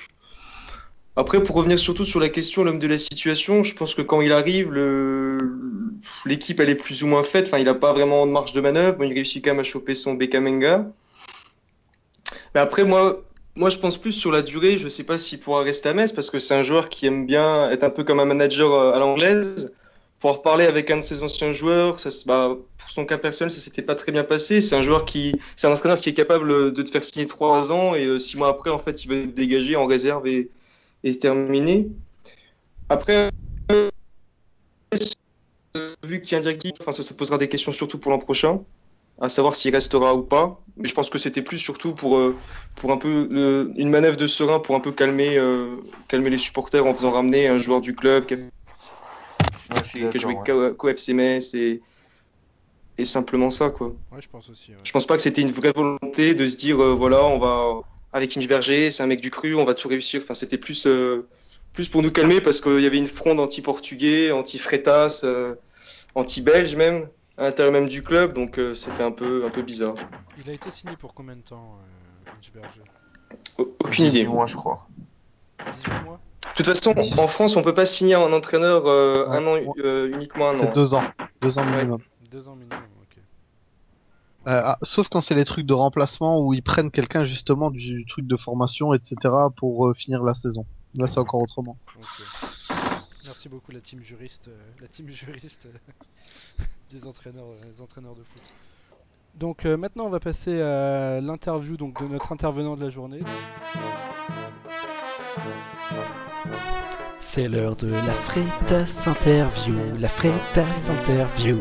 Après, 1.15 1.43
pour 1.43 1.57
revenir 1.57 1.79
surtout 1.79 2.05
sur 2.05 2.21
la 2.21 2.29
question, 2.29 2.65
l'homme 2.65 2.79
de 2.79 2.87
la 2.87 2.97
situation, 2.97 3.63
je 3.65 3.75
pense 3.75 3.95
que 3.95 4.03
quand 4.03 4.21
il 4.23 4.33
arrive, 4.33 4.71
le... 4.73 5.39
l'équipe 6.25 6.59
elle 6.61 6.71
est 6.71 6.75
plus 6.75 7.03
ou 7.03 7.07
moins 7.07 7.23
faite. 7.23 7.49
Enfin, 7.49 7.59
il 7.59 7.69
a 7.69 7.75
pas 7.75 7.93
vraiment 7.93 8.27
de 8.27 8.33
marge 8.33 8.53
de 8.53 8.61
manœuvre. 8.61 8.99
Bon, 8.99 9.05
il 9.05 9.13
réussit 9.13 9.45
quand 9.45 9.51
même 9.51 9.61
à 9.61 9.65
choper 9.65 9.95
son 9.95 10.15
Bekamenga. 10.15 10.87
Mais 12.55 12.61
après, 12.61 12.85
moi, 12.85 13.23
moi, 13.57 13.71
je 13.71 13.79
pense 13.79 13.99
plus 13.99 14.13
sur 14.13 14.31
la 14.31 14.43
durée. 14.43 14.77
Je 14.77 14.89
sais 14.89 15.05
pas 15.05 15.19
s'il 15.19 15.41
pourra 15.41 15.63
rester 15.63 15.89
à 15.89 15.95
Metz 15.95 16.13
parce 16.13 16.31
que 16.31 16.39
c'est 16.39 16.55
un 16.55 16.63
joueur 16.63 16.89
qui 16.89 17.07
aime 17.07 17.27
bien 17.27 17.71
être 17.71 17.85
un 17.85 17.91
peu 17.91 18.05
comme 18.05 18.21
un 18.21 18.25
manager 18.25 18.73
euh, 18.73 18.93
à 18.93 18.99
l'anglaise. 18.99 19.75
Pouvoir 20.21 20.43
parler 20.43 20.65
avec 20.65 20.91
un 20.91 20.97
de 20.97 21.03
ses 21.03 21.23
anciens 21.23 21.53
joueurs, 21.53 21.97
bah, 22.27 22.57
pour 22.77 22.91
son 22.91 23.05
cas 23.05 23.19
personnel, 23.19 23.53
ça 23.53 23.61
s'était 23.61 23.83
pas 23.83 23.95
très 23.95 24.11
bien 24.11 24.25
passé. 24.25 24.61
C'est 24.61 24.75
un 24.75 24.83
joueur 24.83 25.05
qui, 25.05 25.33
c'est 25.55 25.69
un 25.69 25.73
entraîneur 25.73 25.99
qui 25.99 26.09
est 26.09 26.15
capable 26.15 26.73
de 26.73 26.83
te 26.83 26.91
faire 26.91 27.05
signer 27.05 27.27
trois 27.27 27.71
ans 27.71 27.95
et 27.95 28.05
euh, 28.07 28.19
six 28.19 28.37
mois 28.37 28.49
après, 28.49 28.71
en 28.71 28.79
fait, 28.79 29.05
il 29.05 29.09
va 29.09 29.15
être 29.17 29.35
dégagé 29.35 29.77
en 29.77 29.87
réserve 29.87 30.27
et, 30.27 30.51
et 31.05 31.17
terminé. 31.19 31.89
Après, 32.89 33.31
euh, 33.71 33.91
vu 36.03 36.21
qu'il 36.21 36.33
y 36.33 36.35
a 36.35 36.39
un 36.39 36.41
directif, 36.41 36.73
ça 36.79 37.15
posera 37.15 37.39
des 37.39 37.49
questions 37.49 37.73
surtout 37.73 37.99
pour 37.99 38.11
l'an 38.11 38.19
prochain, 38.19 38.61
à 39.21 39.29
savoir 39.29 39.57
s'il 39.57 39.75
restera 39.75 40.15
ou 40.15 40.23
pas. 40.23 40.61
Mais 40.77 40.89
je 40.89 40.95
pense 40.95 41.11
que 41.11 41.19
c'était 41.19 41.43
plus 41.43 41.59
surtout 41.59 41.93
pour, 41.93 42.17
euh, 42.19 42.37
pour 42.77 42.93
un 42.93 42.97
peu 42.99 43.29
une 43.77 43.91
manœuvre 43.91 44.17
de 44.17 44.27
serein 44.27 44.61
pour 44.61 44.77
un 44.77 44.81
peu 44.81 44.93
calmer, 44.93 45.37
euh, 45.37 45.77
calmer 46.07 46.31
les 46.31 46.39
supporters 46.39 46.87
en 46.87 46.95
faisant 46.95 47.11
ramener 47.11 47.49
un 47.49 47.59
joueur 47.59 47.81
du 47.81 47.95
club 47.95 48.27
qui 48.27 48.35
a, 48.35 48.37
Ouais, 49.71 49.83
qui 50.11 50.17
a 50.17 50.21
joué 50.21 50.35
ouais. 50.35 50.75
qu'au 50.79 50.89
FC 50.89 51.13
Metz 51.13 51.53
et, 51.55 51.83
et 52.97 53.05
simplement 53.05 53.51
ça 53.51 53.69
quoi. 53.69 53.89
Ouais, 54.13 54.21
je 54.23 54.29
pense 54.29 54.49
aussi. 54.49 54.71
ouais. 54.71 54.79
Je 54.83 54.93
pense 54.93 55.05
pas 55.05 55.15
que 55.17 55.23
c'était 55.23 55.43
une 55.43 55.53
vraie 55.53 55.73
volonté 55.75 56.35
de 56.35 56.49
se 56.49 56.57
dire 56.57 56.83
euh, 56.83 56.95
voilà 56.95 57.23
on 57.25 57.39
va 57.39 57.83
avec 58.15 58.35
Inchberger 58.37 58.91
c'est 58.91 59.03
un 59.03 59.07
mec 59.07 59.21
du 59.21 59.31
cru 59.31 59.55
on 59.55 59.65
va 59.67 59.75
tout 59.75 59.89
réussir. 59.89 60.23
Enfin 60.23 60.33
c'était 60.33 60.57
plus 60.57 60.87
euh, 60.87 61.27
plus 61.75 61.89
pour 61.89 62.03
nous 62.03 62.11
calmer 62.11 62.41
parce 62.41 62.63
qu'il 62.63 62.81
y 62.81 62.87
avait 62.87 62.97
une 62.97 63.07
fronde 63.07 63.41
anti-portugais, 63.41 64.31
anti-Freitas, 64.33 65.21
euh, 65.25 65.55
anti-belge 66.15 66.75
même 66.75 67.07
à 67.39 67.45
l'intérieur 67.45 67.73
même 67.73 67.89
du 67.89 68.03
club 68.03 68.35
donc 68.35 68.59
euh, 68.59 68.75
c'était 68.75 69.03
un 69.03 69.13
peu 69.13 69.45
un 69.47 69.51
peu 69.51 69.63
bizarre. 69.63 69.95
Il 70.45 70.49
a 70.51 70.53
été 70.53 70.71
signé 70.71 70.97
pour 70.97 71.15
combien 71.15 71.37
de 71.37 71.41
temps, 71.43 71.79
euh, 72.57 73.65
Aucune 73.85 74.05
idée. 74.07 74.21
18 74.21 74.27
mois, 74.29 74.47
je 74.47 74.57
crois. 74.57 74.87
18 75.73 75.91
mois? 76.05 76.21
De 76.43 76.63
toute 76.63 76.67
façon, 76.67 76.95
en 77.19 77.27
France, 77.29 77.57
on 77.57 77.63
peut 77.63 77.75
pas 77.75 77.87
signer 77.87 78.15
un 78.15 78.33
entraîneur 78.33 78.87
euh, 78.87 79.27
Ouais, 79.29 79.37
un 79.37 79.47
an 79.47 79.73
euh, 79.79 80.09
uniquement 80.11 80.51
un 80.51 80.59
C'est 80.59 80.69
an. 80.69 80.73
deux 80.73 80.95
ans, 80.95 81.05
deux 81.43 81.59
ans 81.59 81.65
Ouais. 81.67 81.77
minimum. 81.77 81.99
Deux 82.31 82.49
ans 82.49 82.55
minimum, 82.55 82.79
ok. 83.03 83.19
Euh, 84.47 84.61
ah, 84.65 84.79
sauf 84.83 85.09
quand 85.09 85.21
c'est 85.21 85.35
les 85.35 85.45
trucs 85.45 85.67
de 85.67 85.75
remplacement 85.75 86.41
où 86.45 86.55
ils 86.55 86.63
prennent 86.63 86.91
quelqu'un 86.91 87.25
justement 87.25 87.71
du 87.71 88.07
truc 88.09 88.27
de 88.27 88.37
formation, 88.37 88.95
etc. 88.95 89.17
pour 89.57 89.89
euh, 89.89 89.95
finir 89.95 90.23
la 90.23 90.35
saison. 90.35 90.65
Là, 90.95 91.07
c'est 91.07 91.19
encore 91.19 91.43
autrement. 91.43 91.77
Ok. 91.97 92.25
Merci 93.25 93.49
beaucoup 93.49 93.73
la 93.73 93.81
team 93.81 94.01
juriste, 94.01 94.49
euh, 94.49 94.71
la 94.81 94.89
team 94.89 95.09
juriste 95.09 95.67
euh, 95.67 96.65
des 96.91 97.07
entraîneurs, 97.07 97.47
euh, 97.47 97.73
des 97.73 97.81
entraîneurs 97.81 98.15
de 98.15 98.23
foot. 98.23 98.43
Donc 99.35 99.67
euh, 99.67 99.77
maintenant 99.77 100.07
on 100.07 100.11
va 100.11 100.21
passer 100.21 100.61
à 100.61 101.21
l'interview 101.21 101.77
donc 101.77 102.03
de 102.03 102.09
notre 102.09 102.33
intervenant 102.33 102.77
de 102.77 102.85
la 102.85 102.91
journée. 102.91 103.21
C'est 107.19 107.47
l'heure 107.47 107.77
de 107.77 107.89
la 107.89 108.13
Freitas 108.13 109.05
Interview. 109.07 109.75
La 109.99 110.09
Freitas 110.09 110.91
Interview. 110.91 111.59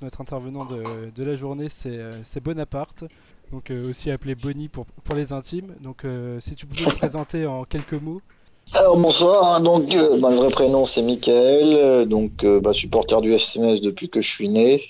Notre 0.00 0.20
intervenant 0.20 0.64
de, 0.64 1.10
de 1.10 1.24
la 1.24 1.34
journée 1.34 1.68
c'est 1.68 1.98
euh, 1.98 2.12
c'est 2.24 2.40
Bonaparte, 2.40 3.04
donc 3.50 3.70
euh, 3.70 3.90
aussi 3.90 4.10
appelé 4.10 4.34
Bonnie 4.34 4.68
pour, 4.68 4.86
pour 4.86 5.14
les 5.14 5.32
intimes. 5.32 5.74
Donc 5.80 6.04
euh, 6.04 6.38
si 6.40 6.54
tu 6.54 6.66
pouvais 6.66 6.90
te 6.90 6.96
présenter 6.98 7.46
en 7.46 7.64
quelques 7.64 7.94
mots. 7.94 8.22
Alors 8.74 8.98
bonsoir, 8.98 9.54
hein, 9.54 9.60
donc 9.60 9.94
euh, 9.94 10.18
bah, 10.20 10.30
le 10.30 10.36
vrai 10.36 10.50
prénom 10.50 10.84
c'est 10.84 11.02
Mickaël, 11.02 11.72
euh, 11.74 12.04
donc 12.04 12.44
euh, 12.44 12.60
bah, 12.60 12.72
supporter 12.72 13.20
du 13.20 13.32
SMS 13.32 13.80
depuis 13.80 14.08
que 14.10 14.20
je 14.20 14.28
suis 14.28 14.48
né. 14.48 14.82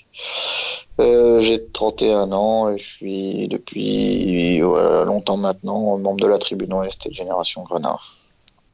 Euh, 0.99 1.39
j'ai 1.39 1.65
31 1.71 2.31
ans 2.33 2.69
et 2.69 2.77
je 2.77 2.85
suis 2.85 3.47
depuis 3.47 4.59
voilà, 4.59 5.05
longtemps 5.05 5.37
maintenant 5.37 5.97
membre 5.97 6.17
de 6.19 6.27
la 6.27 6.37
tribune 6.37 6.73
Ouest 6.73 7.05
et 7.05 7.09
de 7.09 7.13
Génération 7.13 7.63
Grenat. 7.63 7.97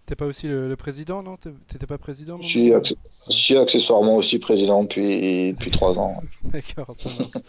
T'es 0.08 0.16
pas 0.16 0.26
aussi 0.26 0.47
le, 0.47 0.68
le 0.68 0.76
président, 0.76 1.22
non? 1.24 1.38
T'étais 1.38 1.88
pas 1.88 1.97
président 1.97 2.38
Je 2.39 2.47
suis, 2.47 2.72
acc- 2.72 2.95
je 3.28 3.34
suis 3.34 3.58
accessoirement 3.58 4.16
aussi 4.16 4.39
président 4.39 4.84
depuis, 4.84 5.53
depuis 5.53 5.72
3 5.72 5.99
ans. 5.99 6.22
D'accord, 6.43 6.95
ça 6.97 7.10
marche. 7.10 7.45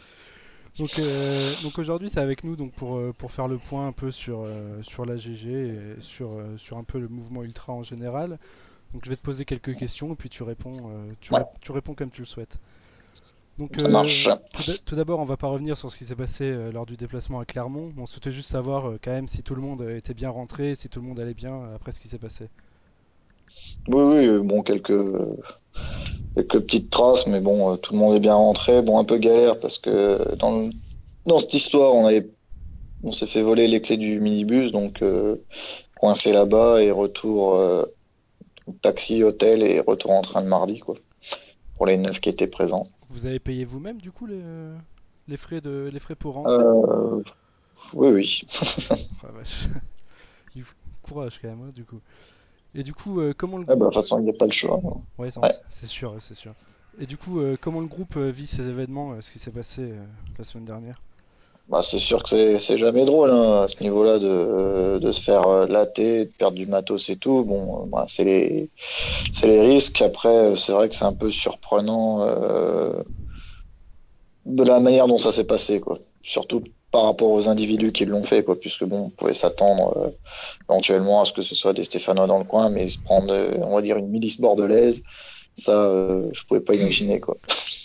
Donc, 0.79 0.99
euh, 0.99 1.57
donc 1.63 1.79
aujourd'hui, 1.79 2.11
c'est 2.11 2.21
avec 2.21 2.45
nous 2.45 2.55
donc 2.57 2.73
pour, 2.73 2.97
euh, 2.97 3.13
pour 3.17 3.33
faire 3.33 3.49
le 3.49 3.57
point 3.59 3.87
un 3.87 3.93
peu 3.93 4.11
sur, 4.11 4.43
euh, 4.45 4.83
sur 4.83 5.07
la 5.07 5.17
GG 5.17 5.51
et 5.51 6.01
sur, 6.01 6.33
euh, 6.33 6.57
sur 6.59 6.77
un 6.77 6.85
peu 6.85 6.99
le 6.99 7.09
mouvement 7.09 7.43
ultra 7.43 7.73
en 7.73 7.83
général. 7.83 8.39
Donc 8.93 9.05
je 9.05 9.11
vais 9.11 9.17
te 9.17 9.23
poser 9.23 9.45
quelques 9.45 9.77
questions 9.77 10.13
et 10.13 10.17
puis 10.17 10.29
tu 10.29 10.43
réponds, 10.43 10.73
euh, 10.91 11.13
tu, 11.21 11.33
Ouais. 11.35 11.45
tu 11.61 11.73
réponds 11.73 11.95
comme 11.95 12.11
tu 12.11 12.21
le 12.21 12.27
souhaites. 12.27 12.59
Donc 13.59 13.71
Ça 13.79 13.89
marche. 13.89 14.29
tout 14.53 14.63
d'a- 14.67 14.79
tout 14.85 14.97
d'abord, 14.97 15.19
on 15.19 15.25
va 15.25 15.39
pas 15.39 15.47
revenir 15.47 15.79
sur 15.79 15.91
ce 15.91 15.97
qui 15.97 16.05
s'est 16.05 16.15
passé 16.15 16.55
lors 16.73 16.85
du 16.85 16.97
déplacement 16.97 17.41
à 17.41 17.47
Clermont. 17.47 17.91
On 17.97 18.05
souhaitait 18.05 18.31
juste 18.31 18.51
savoir 18.51 18.93
quand 19.03 19.13
même 19.13 19.29
si 19.29 19.43
tout 19.43 19.55
le 19.55 19.63
monde 19.63 19.81
était 19.83 20.13
bien 20.15 20.29
rentré, 20.29 20.75
si 20.75 20.91
tout 20.91 21.01
le 21.01 21.07
monde 21.09 21.19
allait 21.21 21.33
bien 21.35 21.73
après 21.75 21.93
ce 21.93 22.01
qui 22.01 22.09
s'est 22.09 22.19
passé. 22.19 22.49
Oui, 23.89 24.03
oui, 24.29 24.39
bon, 24.45 24.63
quelques, 24.63 24.93
quelques 26.37 26.61
petites 26.61 26.91
traces, 26.91 27.27
mais 27.27 27.41
bon, 27.41 27.73
euh, 27.73 27.77
tout 27.77 27.95
le 27.95 27.99
monde 27.99 28.15
est 28.15 28.21
bien 28.21 28.35
rentré. 28.35 28.83
Bon, 28.83 28.99
un 28.99 29.05
peu 29.05 29.17
galère 29.17 29.59
parce 29.59 29.79
que 29.79 30.35
dans, 30.37 30.71
cette 31.39 31.55
histoire, 31.55 31.95
on 31.95 32.07
avait, 32.07 32.31
on 33.03 33.11
s'est 33.11 33.27
fait 33.27 33.43
voler 33.43 33.67
les 33.69 33.81
clés 33.81 33.97
du 33.97 34.21
minibus, 34.21 34.71
donc 34.71 35.03
euh, 35.03 35.37
coincé 35.99 36.33
là-bas 36.33 36.83
et 36.83 36.91
retour 36.91 37.57
euh, 37.57 37.85
taxi, 38.83 39.23
hôtel 39.23 39.63
et 39.63 39.81
retour 39.81 40.11
en 40.11 40.23
train 40.23 40.43
de 40.43 40.49
mardi, 40.49 40.81
quoi, 40.81 40.97
pour 41.75 41.87
les 41.87 41.97
neuf 41.97 42.21
qui 42.21 42.29
étaient 42.29 42.47
présents. 42.47 42.89
Vous 43.09 43.27
avez 43.27 43.39
payé 43.39 43.65
vous-même 43.65 44.01
du 44.01 44.11
coup 44.11 44.27
les, 44.27 44.43
les 45.29 45.37
frais 45.37 45.63
de 45.63 45.89
les 45.91 46.01
frais 46.01 46.17
pour 46.17 46.35
rentrer? 46.35 46.55
Euh, 46.55 47.23
oui, 47.95 48.09
oui. 48.09 48.43
Ah, 49.23 49.29
Courage 51.03 51.39
quand 51.41 51.49
même, 51.49 51.63
hein, 51.63 51.73
du 51.73 51.85
coup. 51.85 52.01
Et 52.77 52.85
du 52.85 52.95
coup, 52.95 53.21
comment 53.37 53.59
le 53.59 53.65
Ah 53.69 53.77
bah, 53.77 53.85
de 53.85 53.85
groupe... 53.85 53.91
toute 53.91 53.95
façon, 53.95 54.19
il 54.19 54.25
n'y 54.25 54.31
a 54.31 54.33
pas 54.33 54.47
le 54.47 54.51
choix. 54.53 54.81
Ouais, 55.19 55.31
non, 55.37 55.45
Ouais. 55.45 55.51
c'est- 55.51 55.61
c'est 55.69 55.87
sûr, 55.87 56.13
ouais, 56.15 56.21
c'est 56.21 56.35
sûr. 56.35 56.55
Et 56.99 57.07
du 57.07 57.17
coup, 57.19 57.41
euh, 57.41 57.57
comment 57.61 57.81
le 57.81 57.87
groupe 57.87 58.17
vit 58.17 58.47
ces 58.47 58.69
événements, 58.69 59.13
euh, 59.13 59.21
ce 59.21 59.31
qui 59.31 59.39
s'est 59.39 59.51
passé 59.51 59.83
euh, 59.83 60.07
la 60.39 60.45
semaine 60.45 60.65
dernière? 60.65 61.03
Bah, 61.69 61.83
c'est 61.83 61.99
sûr 61.99 62.23
que 62.23 62.59
c'est 62.61 62.79
jamais 62.79 63.05
drôle 63.05 63.31
hein, 63.33 63.63
à 63.65 63.69
ce 63.69 63.83
niveau-là 63.83 64.19
de, 64.21 64.99
de 64.99 65.13
se 65.13 65.21
faire 65.21 65.67
latter, 65.67 66.27
de 66.27 66.31
perdre 66.31 66.57
du 66.57 66.67
matos 66.67 67.09
et 67.11 67.17
tout. 67.17 67.43
Bon, 67.45 67.87
bah, 67.87 68.05
c'est 68.09 68.25
les 68.25 69.61
risques. 69.63 70.01
Après, 70.03 70.57
c'est 70.57 70.73
vrai 70.73 70.89
que 70.89 70.95
c'est 70.95 71.05
un 71.05 71.13
peu 71.15 71.31
surprenant 71.33 72.23
euh, 72.23 73.03
de 74.47 74.63
la 74.63 74.81
manière 74.81 75.09
dont 75.09 75.19
ça 75.19 75.31
s'est 75.33 75.47
passé, 75.47 75.79
quoi. 75.81 75.99
Surtout 76.23 76.63
par 76.93 77.05
rapport 77.05 77.31
aux 77.31 77.49
individus 77.49 77.93
qui 77.93 78.05
l'ont 78.07 78.23
fait, 78.23 78.43
quoi, 78.45 78.59
puisque 78.59 78.85
bon, 78.85 79.07
on 79.07 79.11
pouvait 79.11 79.35
s'attendre 79.35 79.97
euh, 79.99 80.11
éventuellement 80.71 81.21
à 81.21 81.25
ce 81.25 81.33
que 81.33 81.43
ce 81.43 81.55
soit 81.55 81.73
des 81.73 81.85
Stéphanois 81.85 82.27
dans 82.27 82.39
le 82.39 82.45
coin, 82.45 82.69
mais 82.71 82.89
se 82.89 82.99
prendre, 82.99 83.33
euh, 83.33 83.55
on 83.63 83.75
va 83.75 83.83
dire, 83.83 83.97
une 83.97 84.09
milice 84.09 84.41
bordelaise, 84.41 85.03
ça, 85.57 85.73
euh, 85.73 86.29
je 86.33 86.43
pouvais 86.45 86.61
pas 86.61 86.75
imaginer, 86.75 87.21
quoi. 87.21 87.37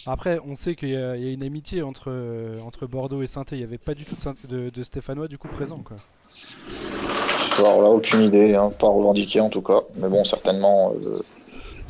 Après, 0.07 0.39
on 0.47 0.55
sait 0.55 0.75
qu'il 0.75 0.89
y, 0.89 0.95
a 0.95 1.15
il 1.15 1.23
y 1.23 1.27
a 1.27 1.31
une 1.31 1.43
amitié 1.43 1.83
entre, 1.83 2.05
euh, 2.09 2.59
entre 2.65 2.87
Bordeaux 2.87 3.21
et 3.21 3.27
saint 3.27 3.45
Il 3.51 3.57
n'y 3.59 3.63
avait 3.63 3.77
pas 3.77 3.93
du 3.93 4.03
tout 4.03 4.15
de, 4.15 4.47
de, 4.47 4.69
de 4.69 4.83
Stéphanois 4.83 5.27
du 5.27 5.37
coup 5.37 5.47
présent, 5.47 5.79
quoi. 5.79 5.97
Alors 7.59 7.81
là, 7.81 7.89
aucune 7.89 8.21
idée, 8.21 8.55
hein, 8.55 8.71
pas 8.79 8.87
revendiqué 8.87 9.39
en 9.41 9.49
tout 9.49 9.61
cas, 9.61 9.81
mais 9.97 10.09
bon, 10.09 10.23
certainement 10.23 10.93
euh, 10.95 11.21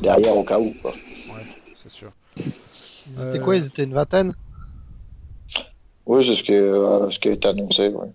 derrière 0.00 0.36
au 0.36 0.42
cas 0.44 0.58
où, 0.58 0.72
quoi. 0.82 0.90
Ouais, 0.90 1.46
c'est 1.74 1.90
sûr. 1.90 2.10
Ils 2.36 3.20
Euh, 3.20 3.34
étaient 3.34 3.44
quoi 3.44 3.56
Ils 3.56 3.66
étaient 3.66 3.84
une 3.84 3.94
vingtaine? 3.94 4.34
Oui, 6.06 6.24
c'est 6.24 6.34
ce 6.36 6.42
qui, 6.44 6.52
est, 6.52 6.60
euh, 6.60 7.10
ce 7.10 7.18
qui 7.18 7.28
a 7.28 7.32
été 7.32 7.48
annoncé, 7.48 7.88
ouais. 7.88 8.06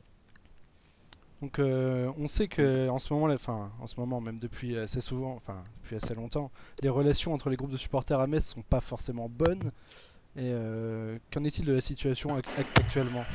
Donc, 1.42 1.60
euh, 1.60 2.12
on 2.18 2.28
sait 2.28 2.48
que 2.48 2.90
en 2.90 2.98
ce 2.98 3.14
moment, 3.14 3.32
enfin, 3.34 3.72
en 3.80 3.86
ce 3.88 4.00
moment, 4.00 4.22
même 4.22 4.40
depuis 4.40 4.76
assez 4.78 5.02
souvent, 5.02 5.36
enfin, 5.36 5.64
depuis 5.84 5.96
assez 5.96 6.16
longtemps, 6.16 6.52
les 6.82 6.90
relations 6.90 7.34
entre 7.34 7.50
les 7.50 7.56
groupes 7.58 7.72
de 7.72 7.78
supporters 7.78 8.20
à 8.20 8.26
Metz 8.28 8.44
sont 8.44 8.64
pas 8.64 8.82
forcément 8.82 9.30
bonnes. 9.30 9.72
Et 10.38 10.52
euh, 10.54 11.20
qu'en 11.34 11.44
est-il 11.46 11.66
de 11.66 11.74
la 11.74 11.82
situation 11.82 12.38
ac- 12.38 12.54
ac- 12.56 12.68
actuellement? 12.78 13.28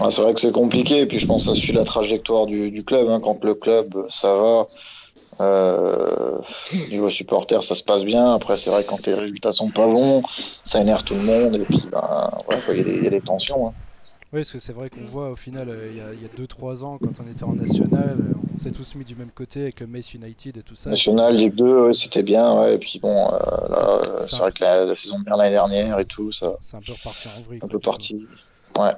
Ouais, 0.00 0.10
c'est 0.10 0.22
vrai 0.22 0.32
que 0.34 0.40
c'est 0.40 0.52
compliqué, 0.52 1.00
et 1.00 1.06
puis 1.06 1.18
je 1.18 1.26
pense 1.26 1.44
que 1.46 1.54
ça 1.54 1.60
suit 1.60 1.72
la 1.72 1.84
trajectoire 1.84 2.46
du, 2.46 2.70
du 2.70 2.84
club. 2.84 3.08
Hein. 3.08 3.20
Quand 3.22 3.42
le 3.44 3.54
club, 3.54 4.06
ça 4.08 4.34
va, 4.34 4.66
euh, 5.40 6.38
niveau 6.90 7.08
supporter, 7.10 7.62
ça 7.62 7.74
se 7.74 7.82
passe 7.82 8.04
bien. 8.04 8.34
Après, 8.34 8.56
c'est 8.56 8.70
vrai 8.70 8.82
que 8.84 8.88
quand 8.88 9.06
les 9.06 9.14
résultats 9.14 9.52
sont 9.52 9.70
pas 9.70 9.86
bons, 9.86 10.22
ça 10.64 10.80
énerve 10.80 11.04
tout 11.04 11.14
le 11.14 11.22
monde, 11.22 11.56
et 11.56 11.64
puis 11.64 11.88
ben, 11.90 12.30
il 12.70 12.76
y, 12.76 12.80
a 12.80 12.84
des- 12.84 12.98
il 12.98 13.04
y 13.04 13.06
a 13.06 13.10
des 13.10 13.20
tensions. 13.22 13.68
Hein. 13.68 13.74
Oui, 14.32 14.40
parce 14.40 14.50
que 14.52 14.58
c'est 14.60 14.72
vrai 14.72 14.88
qu'on 14.88 15.04
voit 15.04 15.30
au 15.30 15.36
final, 15.36 15.68
euh, 15.68 15.90
il 15.90 15.96
y 15.96 16.00
a- 16.00 16.14
il 16.14 16.22
y 16.22 16.24
a 16.24 16.28
2-3 16.34 16.84
ans, 16.84 16.98
quand 16.98 17.20
on 17.20 17.28
était 17.28 17.44
en 17.44 17.54
national, 17.54 18.18
euh, 18.18 18.34
on 18.54 18.56
s'est 18.56 18.70
tous 18.70 18.94
mis 18.94 19.04
du 19.04 19.14
même 19.14 19.30
côté 19.30 19.60
avec 19.60 19.80
le 19.80 19.86
Metz 19.86 20.14
United 20.14 20.56
et 20.56 20.62
tout 20.62 20.74
ça. 20.74 20.88
National, 20.88 21.36
Ligue 21.36 21.54
2, 21.54 21.86
ouais, 21.86 21.92
c'était 21.92 22.22
bien, 22.22 22.58
ouais, 22.58 22.76
et 22.76 22.78
puis 22.78 22.98
bon, 22.98 23.14
euh, 23.30 23.68
là, 23.68 24.22
C'est 24.22 24.36
vrai 24.38 24.50
que 24.52 24.64
la, 24.64 24.86
la 24.86 24.96
saison 24.96 25.18
de 25.18 25.24
bien 25.24 25.36
l'année 25.36 25.50
dernière 25.50 25.98
et 25.98 26.06
tout, 26.06 26.32
ça, 26.32 26.56
C'est 26.62 26.78
un 26.78 26.80
peu 26.80 26.92
reparti 26.92 27.28
en 27.28 27.42
vrille. 27.42 27.58
un 27.58 27.60
quoi, 27.60 27.68
peu 27.68 27.78
parti. 27.78 28.26
Ouais. 28.78 28.92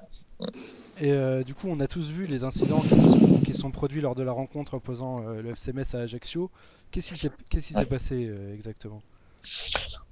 Et 1.00 1.10
euh, 1.10 1.42
du 1.42 1.54
coup, 1.54 1.66
on 1.68 1.80
a 1.80 1.88
tous 1.88 2.08
vu 2.10 2.26
les 2.26 2.44
incidents 2.44 2.80
qui 2.80 3.00
sont, 3.02 3.40
qui 3.44 3.52
sont 3.52 3.70
produits 3.70 4.00
lors 4.00 4.14
de 4.14 4.22
la 4.22 4.32
rencontre 4.32 4.74
opposant 4.74 5.26
euh, 5.26 5.42
le 5.42 5.50
FC 5.50 5.72
Metz 5.72 5.94
à 5.94 6.00
Ajaccio. 6.00 6.50
Qu'est-ce 6.92 7.14
qui 7.14 7.60
s'est 7.60 7.76
Ouais. 7.76 7.84
passé 7.84 8.26
euh, 8.28 8.54
exactement? 8.54 9.02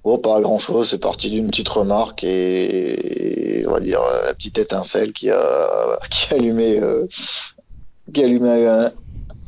Bon, 0.03 0.17
pas 0.19 0.41
grand 0.41 0.59
chose, 0.59 0.89
c'est 0.89 0.99
parti 0.99 1.29
d'une 1.29 1.47
petite 1.49 1.69
remarque 1.69 2.23
et 2.23 3.63
on 3.67 3.71
va 3.71 3.79
dire 3.79 4.01
euh, 4.01 4.25
la 4.25 4.33
petite 4.33 4.57
étincelle 4.59 5.13
qui 5.13 5.29
a 5.31 5.97
qui 6.11 6.33
a 6.33 6.37
allumé 6.37 6.81
qui 8.13 8.21
a 8.21 8.25
allumé 8.25 8.67
un, 8.67 8.91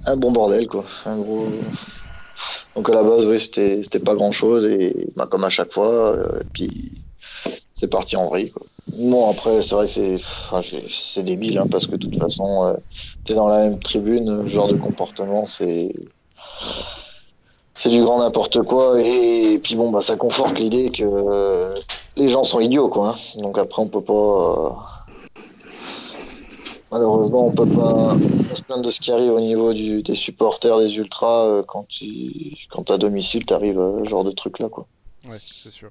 un 0.07 0.15
bon 0.15 0.31
bordel 0.31 0.67
quoi, 0.67 0.85
un 1.05 1.17
gros. 1.17 1.47
Donc 2.75 2.89
à 2.89 2.93
la 2.93 3.03
base, 3.03 3.25
oui, 3.25 3.39
c'était 3.39 3.99
pas 3.99 4.15
grand 4.15 4.31
chose 4.31 4.65
et 4.65 5.07
bah, 5.15 5.27
comme 5.29 5.43
à 5.43 5.49
chaque 5.49 5.71
fois, 5.71 6.17
et 6.41 6.45
puis 6.53 6.91
c'est 7.73 7.89
parti 7.89 8.15
en 8.15 8.27
vrille 8.27 8.51
quoi. 8.51 8.65
Bon 8.93 9.29
après, 9.29 9.61
c'est 9.63 9.73
vrai 9.73 9.87
que 9.87 9.91
c'est 9.91 10.15
enfin, 10.15 10.61
c'est 10.87 11.23
débile 11.23 11.57
hein, 11.57 11.67
parce 11.69 11.87
que 11.87 11.95
de 11.95 12.05
toute 12.05 12.17
façon, 12.17 12.65
euh, 12.65 12.73
t'es 13.23 13.33
dans 13.33 13.47
la 13.47 13.59
même 13.59 13.79
tribune, 13.79 14.43
ce 14.45 14.51
genre 14.51 14.67
de 14.67 14.77
comportement, 14.77 15.45
c'est 15.45 15.91
c'est 17.73 17.89
du 17.89 18.01
grand 18.03 18.19
n'importe 18.19 18.61
quoi 18.61 19.01
et, 19.01 19.59
puis 19.61 19.75
bon 19.75 19.91
bah 19.91 20.01
ça 20.01 20.15
conforte 20.15 20.59
l'idée 20.59 20.91
que 20.91 21.73
les 22.15 22.27
gens 22.27 22.43
sont 22.43 22.59
idiots 22.59 22.87
quoi 22.87 23.09
hein. 23.09 23.39
donc 23.41 23.57
après 23.57 23.81
on 23.81 23.87
peut 23.87 24.01
pas 24.01 24.13
euh, 24.13 24.69
malheureusement 26.91 27.47
on 27.47 27.51
peut 27.51 27.67
pas, 27.67 28.15
se 28.53 28.61
plaindre 28.61 28.83
de 28.83 28.91
ce 28.91 29.01
qui 29.01 29.11
arrive 29.11 29.33
au 29.33 29.41
niveau 29.41 29.73
du, 29.73 30.03
des 30.03 30.15
supporters 30.15 30.79
des 30.79 30.95
ultras 30.97 31.47
euh, 31.47 31.63
quand 31.63 31.85
tu 31.89 32.55
quand 32.69 32.89
à 32.91 32.97
domicile 32.97 33.45
t'arrives 33.45 33.81
ce 34.03 34.09
genre 34.09 34.23
de 34.23 34.31
truc 34.31 34.59
là 34.59 34.69
quoi 34.69 34.87
Ouais, 35.27 35.39
c'est 35.63 35.71
sûr. 35.71 35.89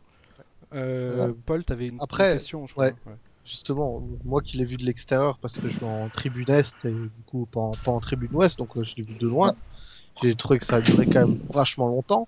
Euh, 0.74 1.32
Paul, 1.46 1.64
t'avais 1.64 1.88
une, 1.88 1.98
Après, 2.00 2.34
question, 2.34 2.66
je 2.66 2.72
crois. 2.72 2.86
ouais. 2.86 2.94
Justement, 3.46 4.02
moi 4.24 4.40
qui 4.40 4.56
l'ai 4.56 4.64
vu 4.64 4.76
de 4.76 4.84
l'extérieur 4.84 5.38
parce 5.38 5.58
que 5.58 5.68
je 5.68 5.76
suis 5.76 5.84
en 5.84 6.08
tribune 6.08 6.48
est 6.48 6.72
et 6.86 6.90
du 6.90 7.10
coup 7.26 7.44
pas 7.44 7.60
en, 7.60 7.72
pas 7.72 7.90
en 7.90 8.00
tribune 8.00 8.30
ouest, 8.32 8.58
donc 8.58 8.74
euh, 8.76 8.84
je 8.84 8.94
l'ai 8.96 9.02
vu 9.02 9.14
de 9.14 9.28
loin. 9.28 9.52
J'ai 10.22 10.34
trouvé 10.34 10.58
que 10.58 10.64
ça 10.64 10.76
a 10.76 10.80
duré 10.80 11.04
quand 11.06 11.28
même 11.28 11.38
vachement 11.52 11.88
longtemps. 11.88 12.26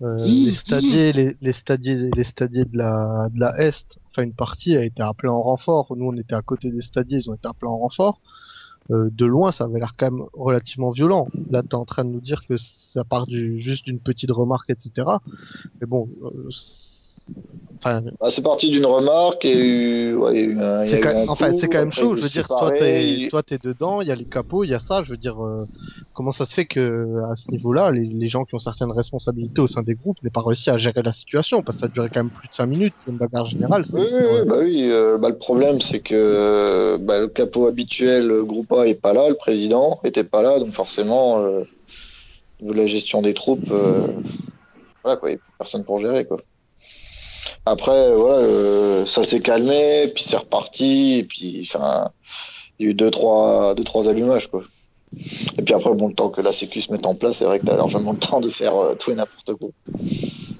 Euh, 0.00 0.16
les 0.16 0.52
stadiers, 0.52 1.12
les, 1.12 1.36
les 1.42 1.52
stadiers, 1.52 2.10
les 2.16 2.24
stadiers 2.24 2.64
de 2.64 2.78
la, 2.78 3.28
de 3.34 3.38
la 3.38 3.60
Est, 3.60 3.84
enfin 4.10 4.22
une 4.22 4.32
partie 4.32 4.76
a 4.78 4.82
été 4.84 5.02
appelée 5.02 5.28
en 5.28 5.42
renfort. 5.42 5.94
Nous 5.94 6.06
on 6.06 6.16
était 6.16 6.34
à 6.34 6.40
côté 6.40 6.70
des 6.70 6.80
stadiers, 6.80 7.18
ils 7.18 7.30
ont 7.30 7.34
été 7.34 7.46
appelés 7.46 7.68
en 7.68 7.76
renfort. 7.76 8.18
Euh, 8.90 9.10
de 9.12 9.26
loin, 9.26 9.52
ça 9.52 9.64
avait 9.64 9.78
l'air 9.78 9.92
quand 9.98 10.10
même 10.10 10.24
relativement 10.32 10.90
violent. 10.90 11.28
Là, 11.50 11.62
t'es 11.62 11.74
en 11.74 11.84
train 11.84 12.04
de 12.04 12.10
nous 12.10 12.20
dire 12.20 12.40
que 12.48 12.56
ça 12.56 13.04
part 13.04 13.26
du, 13.26 13.60
juste 13.60 13.84
d'une 13.84 14.00
petite 14.00 14.30
remarque, 14.32 14.70
etc. 14.70 15.06
Mais 15.80 15.86
bon, 15.86 16.08
euh, 16.24 16.48
Enfin, 17.82 18.02
Bah, 18.20 18.28
c'est 18.28 18.42
parti 18.42 18.68
d'une 18.68 18.84
remarque 18.84 19.44
et 19.44 20.12
ouais, 20.12 20.32
il 20.34 20.40
y 20.40 20.40
a 20.40 20.44
eu 20.44 20.56
y 20.56 20.60
a 20.60 20.86
c'est 20.86 20.98
eu 20.98 21.02
quand, 21.02 21.32
enfin, 21.32 21.50
quand 21.50 21.72
même 21.72 21.92
chaud. 21.92 22.14
Je 22.14 22.22
veux 22.22 22.28
dire, 22.28 22.46
toi, 22.46 22.70
t'es, 22.78 23.28
toi, 23.30 23.42
t'es 23.42 23.58
dedans. 23.58 24.02
Il 24.02 24.08
y 24.08 24.10
a 24.10 24.14
les 24.14 24.26
capots, 24.26 24.64
il 24.64 24.70
y 24.70 24.74
a 24.74 24.80
ça. 24.80 25.02
Je 25.02 25.12
veux 25.12 25.16
dire, 25.16 25.42
euh, 25.42 25.66
comment 26.12 26.30
ça 26.30 26.44
se 26.44 26.52
fait 26.52 26.66
que 26.66 27.22
à 27.30 27.36
ce 27.36 27.50
niveau-là, 27.50 27.90
les, 27.90 28.04
les 28.04 28.28
gens 28.28 28.44
qui 28.44 28.54
ont 28.54 28.58
certaines 28.58 28.90
responsabilités 28.90 29.62
au 29.62 29.66
sein 29.66 29.82
des 29.82 29.94
groupes 29.94 30.18
n'aient 30.22 30.30
pas 30.30 30.42
réussi 30.42 30.68
à 30.68 30.76
gérer 30.76 31.02
la 31.02 31.14
situation 31.14 31.62
parce 31.62 31.78
que 31.78 31.82
ça 31.82 31.88
duré 31.88 32.10
quand 32.12 32.22
même 32.22 32.32
plus 32.32 32.48
de 32.48 32.54
5 32.54 32.66
minutes. 32.66 32.94
Une 33.06 33.16
bagarre 33.16 33.46
générale. 33.46 33.84
Oui, 33.94 34.02
oui, 34.12 34.24
oui, 34.30 34.40
bah 34.46 34.56
oui. 34.60 34.88
euh, 34.90 35.16
bah, 35.16 35.30
le 35.30 35.38
problème, 35.38 35.80
c'est 35.80 36.00
que 36.00 36.98
bah, 36.98 37.20
le 37.20 37.28
capot 37.28 37.66
habituel, 37.66 38.26
le 38.26 38.44
groupe 38.44 38.72
A, 38.72 38.86
est 38.86 39.00
pas 39.00 39.14
là, 39.14 39.28
le 39.28 39.36
président 39.36 40.00
était 40.04 40.24
pas 40.24 40.42
là, 40.42 40.58
donc 40.58 40.72
forcément, 40.72 41.42
euh, 41.42 41.62
de 42.60 42.72
la 42.72 42.86
gestion 42.86 43.22
des 43.22 43.34
troupes, 43.34 43.70
euh, 43.70 44.06
voilà 45.02 45.16
quoi, 45.16 45.30
il 45.30 45.34
n'y 45.34 45.36
a 45.36 45.38
plus 45.38 45.52
personne 45.58 45.84
pour 45.84 45.98
gérer 45.98 46.24
quoi. 46.24 46.38
Après, 47.66 48.14
voilà, 48.14 48.38
euh, 48.38 49.06
ça 49.06 49.22
s'est 49.22 49.40
calmé, 49.40 50.08
puis 50.14 50.24
c'est 50.24 50.36
reparti, 50.38 51.18
et 51.18 51.24
puis, 51.24 51.60
enfin, 51.62 52.10
il 52.78 52.86
y 52.86 52.88
a 52.88 52.90
eu 52.92 52.94
deux 52.94 53.10
trois, 53.10 53.74
deux 53.74 53.84
trois 53.84 54.08
allumages 54.08 54.48
quoi. 54.48 54.62
Et 55.58 55.62
puis 55.62 55.74
après, 55.74 55.92
bon, 55.92 56.08
le 56.08 56.14
temps 56.14 56.30
que 56.30 56.40
la 56.40 56.52
Sécu 56.52 56.80
se 56.80 56.90
mette 56.92 57.04
en 57.06 57.14
place, 57.14 57.36
c'est 57.38 57.44
vrai 57.44 57.58
que 57.60 57.66
t'as 57.66 57.76
largement 57.76 58.12
le 58.12 58.18
temps 58.18 58.40
de 58.40 58.48
faire 58.48 58.76
euh, 58.76 58.94
tout 58.94 59.10
et 59.10 59.14
n'importe 59.14 59.54
quoi. 59.54 59.68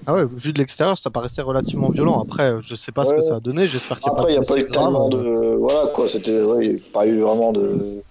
Ah 0.07 0.15
ouais, 0.15 0.25
vu 0.27 0.53
de 0.53 0.59
l'extérieur, 0.59 0.99
ça 0.99 1.09
paraissait 1.11 1.43
relativement 1.43 1.89
violent. 1.91 2.21
Après, 2.21 2.55
je 2.67 2.75
sais 2.75 2.91
pas 2.91 3.05
ce 3.05 3.11
que 3.11 3.21
Ouais. 3.21 3.27
ça 3.29 3.37
a 3.37 3.41
donné. 3.41 3.69
J'espère 3.69 4.01
qu'il 4.01 4.11
n'y 4.11 4.17
a 4.17 4.21
Après, 4.21 4.33
il 4.35 4.37
pas 4.37 4.55
n'y 4.57 4.63
a 4.63 4.65
pas 4.65 4.69
eu 4.69 4.71
tellement 4.73 5.09
de. 5.09 5.55
Voilà, 5.57 5.87
quoi. 5.95 6.09
C'était. 6.09 6.43
Ouais, 6.43 6.67
il 6.67 6.73
n'y 6.75 6.79
a 6.81 6.83
pas 6.93 7.07
eu 7.07 7.21
vraiment 7.21 7.53
de. 7.53 8.03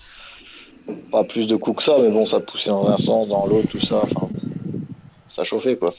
Pas 1.12 1.24
plus 1.26 1.46
de 1.48 1.56
coups 1.58 1.78
que 1.78 1.84
ça, 1.84 1.98
mais 2.00 2.10
bon, 2.10 2.26
ça 2.26 2.40
poussait 2.40 2.70
dans 2.70 2.88
un 2.90 2.98
sens, 2.98 3.28
dans 3.28 3.46
l'autre, 3.48 3.68
tout 3.70 3.82
ça. 3.86 4.02
Enfin, 4.04 4.28
ça 5.28 5.44
chauffait, 5.44 5.76
quoi. 5.78 5.94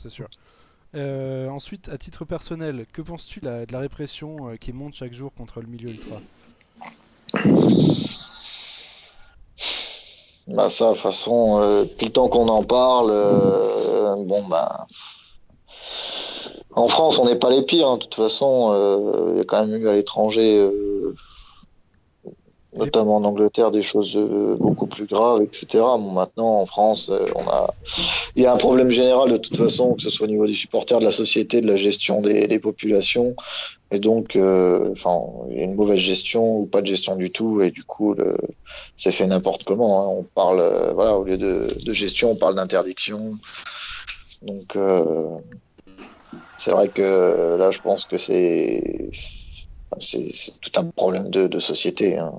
C'est 0.00 0.10
sûr. 0.10 0.26
Euh, 0.94 1.48
ensuite, 1.48 1.88
à 1.88 1.96
titre 1.96 2.24
personnel, 2.24 2.86
que 2.92 3.00
penses-tu 3.00 3.40
de 3.40 3.66
la, 3.70 3.78
répression 3.78 4.36
euh, 4.48 4.56
qui 4.56 4.72
monte 4.72 4.94
chaque 4.94 5.14
jour 5.14 5.32
contre 5.34 5.60
le 5.60 5.66
milieu 5.66 5.88
ultra? 5.88 6.20
Bah, 10.48 10.68
ça, 10.68 10.88
de 10.88 10.92
toute 10.92 11.02
façon, 11.02 11.60
depuis 11.84 12.06
le 12.06 12.12
temps 12.12 12.28
qu'on 12.28 12.48
en 12.48 12.62
parle, 12.62 13.10
euh, 13.10 14.16
bon, 14.24 14.42
bah. 14.48 14.86
En 16.74 16.88
France, 16.88 17.18
on 17.18 17.26
n'est 17.26 17.36
pas 17.36 17.50
les 17.50 17.62
pires, 17.62 17.88
hein. 17.88 17.96
de 17.96 18.02
toute 18.02 18.14
façon. 18.14 18.72
euh, 18.72 19.32
Il 19.32 19.38
y 19.38 19.40
a 19.40 19.44
quand 19.44 19.66
même 19.66 19.80
eu 19.80 19.88
à 19.88 19.92
l'étranger, 19.92 20.68
notamment 22.74 23.16
en 23.16 23.24
Angleterre, 23.24 23.70
des 23.70 23.82
choses 23.82 24.16
euh, 24.16 24.56
beaucoup 24.58 24.86
plus 24.86 25.06
graves, 25.06 25.42
etc. 25.42 25.66
Bon, 25.72 26.12
maintenant, 26.12 26.60
en 26.60 26.66
France, 26.66 27.10
euh, 27.10 27.26
on 27.34 27.42
a. 27.48 27.74
Il 28.34 28.42
y 28.42 28.46
a 28.46 28.52
un 28.52 28.56
problème 28.56 28.88
général 28.88 29.30
de 29.30 29.36
toute 29.36 29.56
façon, 29.56 29.94
que 29.94 30.02
ce 30.02 30.10
soit 30.10 30.26
au 30.26 30.30
niveau 30.30 30.46
des 30.46 30.54
supporters, 30.54 30.98
de 30.98 31.04
la 31.04 31.12
société, 31.12 31.60
de 31.60 31.66
la 31.66 31.76
gestion 31.76 32.22
des, 32.22 32.58
populations. 32.58 33.34
Et 33.90 33.98
donc, 33.98 34.36
euh, 34.36 34.90
enfin, 34.92 35.20
il 35.50 35.58
y 35.58 35.60
a 35.60 35.64
une 35.64 35.74
mauvaise 35.74 35.98
gestion 35.98 36.60
ou 36.60 36.66
pas 36.66 36.80
de 36.80 36.86
gestion 36.86 37.16
du 37.16 37.30
tout. 37.30 37.60
Et 37.60 37.70
du 37.70 37.84
coup, 37.84 38.14
le, 38.14 38.36
c'est 38.96 39.12
fait 39.12 39.26
n'importe 39.26 39.64
comment. 39.64 40.02
hein. 40.02 40.14
On 40.18 40.22
parle, 40.22 40.60
euh, 40.60 40.92
voilà, 40.94 41.18
au 41.18 41.24
lieu 41.24 41.36
de, 41.36 41.68
de 41.84 41.92
gestion, 41.92 42.30
on 42.30 42.36
parle 42.36 42.54
d'interdiction. 42.54 43.36
Donc, 44.40 44.76
euh, 44.76 45.36
c'est 46.56 46.70
vrai 46.70 46.88
que 46.88 47.56
là, 47.58 47.70
je 47.70 47.80
pense 47.80 48.06
que 48.06 48.16
c'est, 48.16 49.10
c'est, 49.98 50.32
tout 50.60 50.80
un 50.80 50.84
problème 50.86 51.28
de, 51.30 51.46
de 51.46 51.58
société. 51.58 52.18
Hein. 52.18 52.32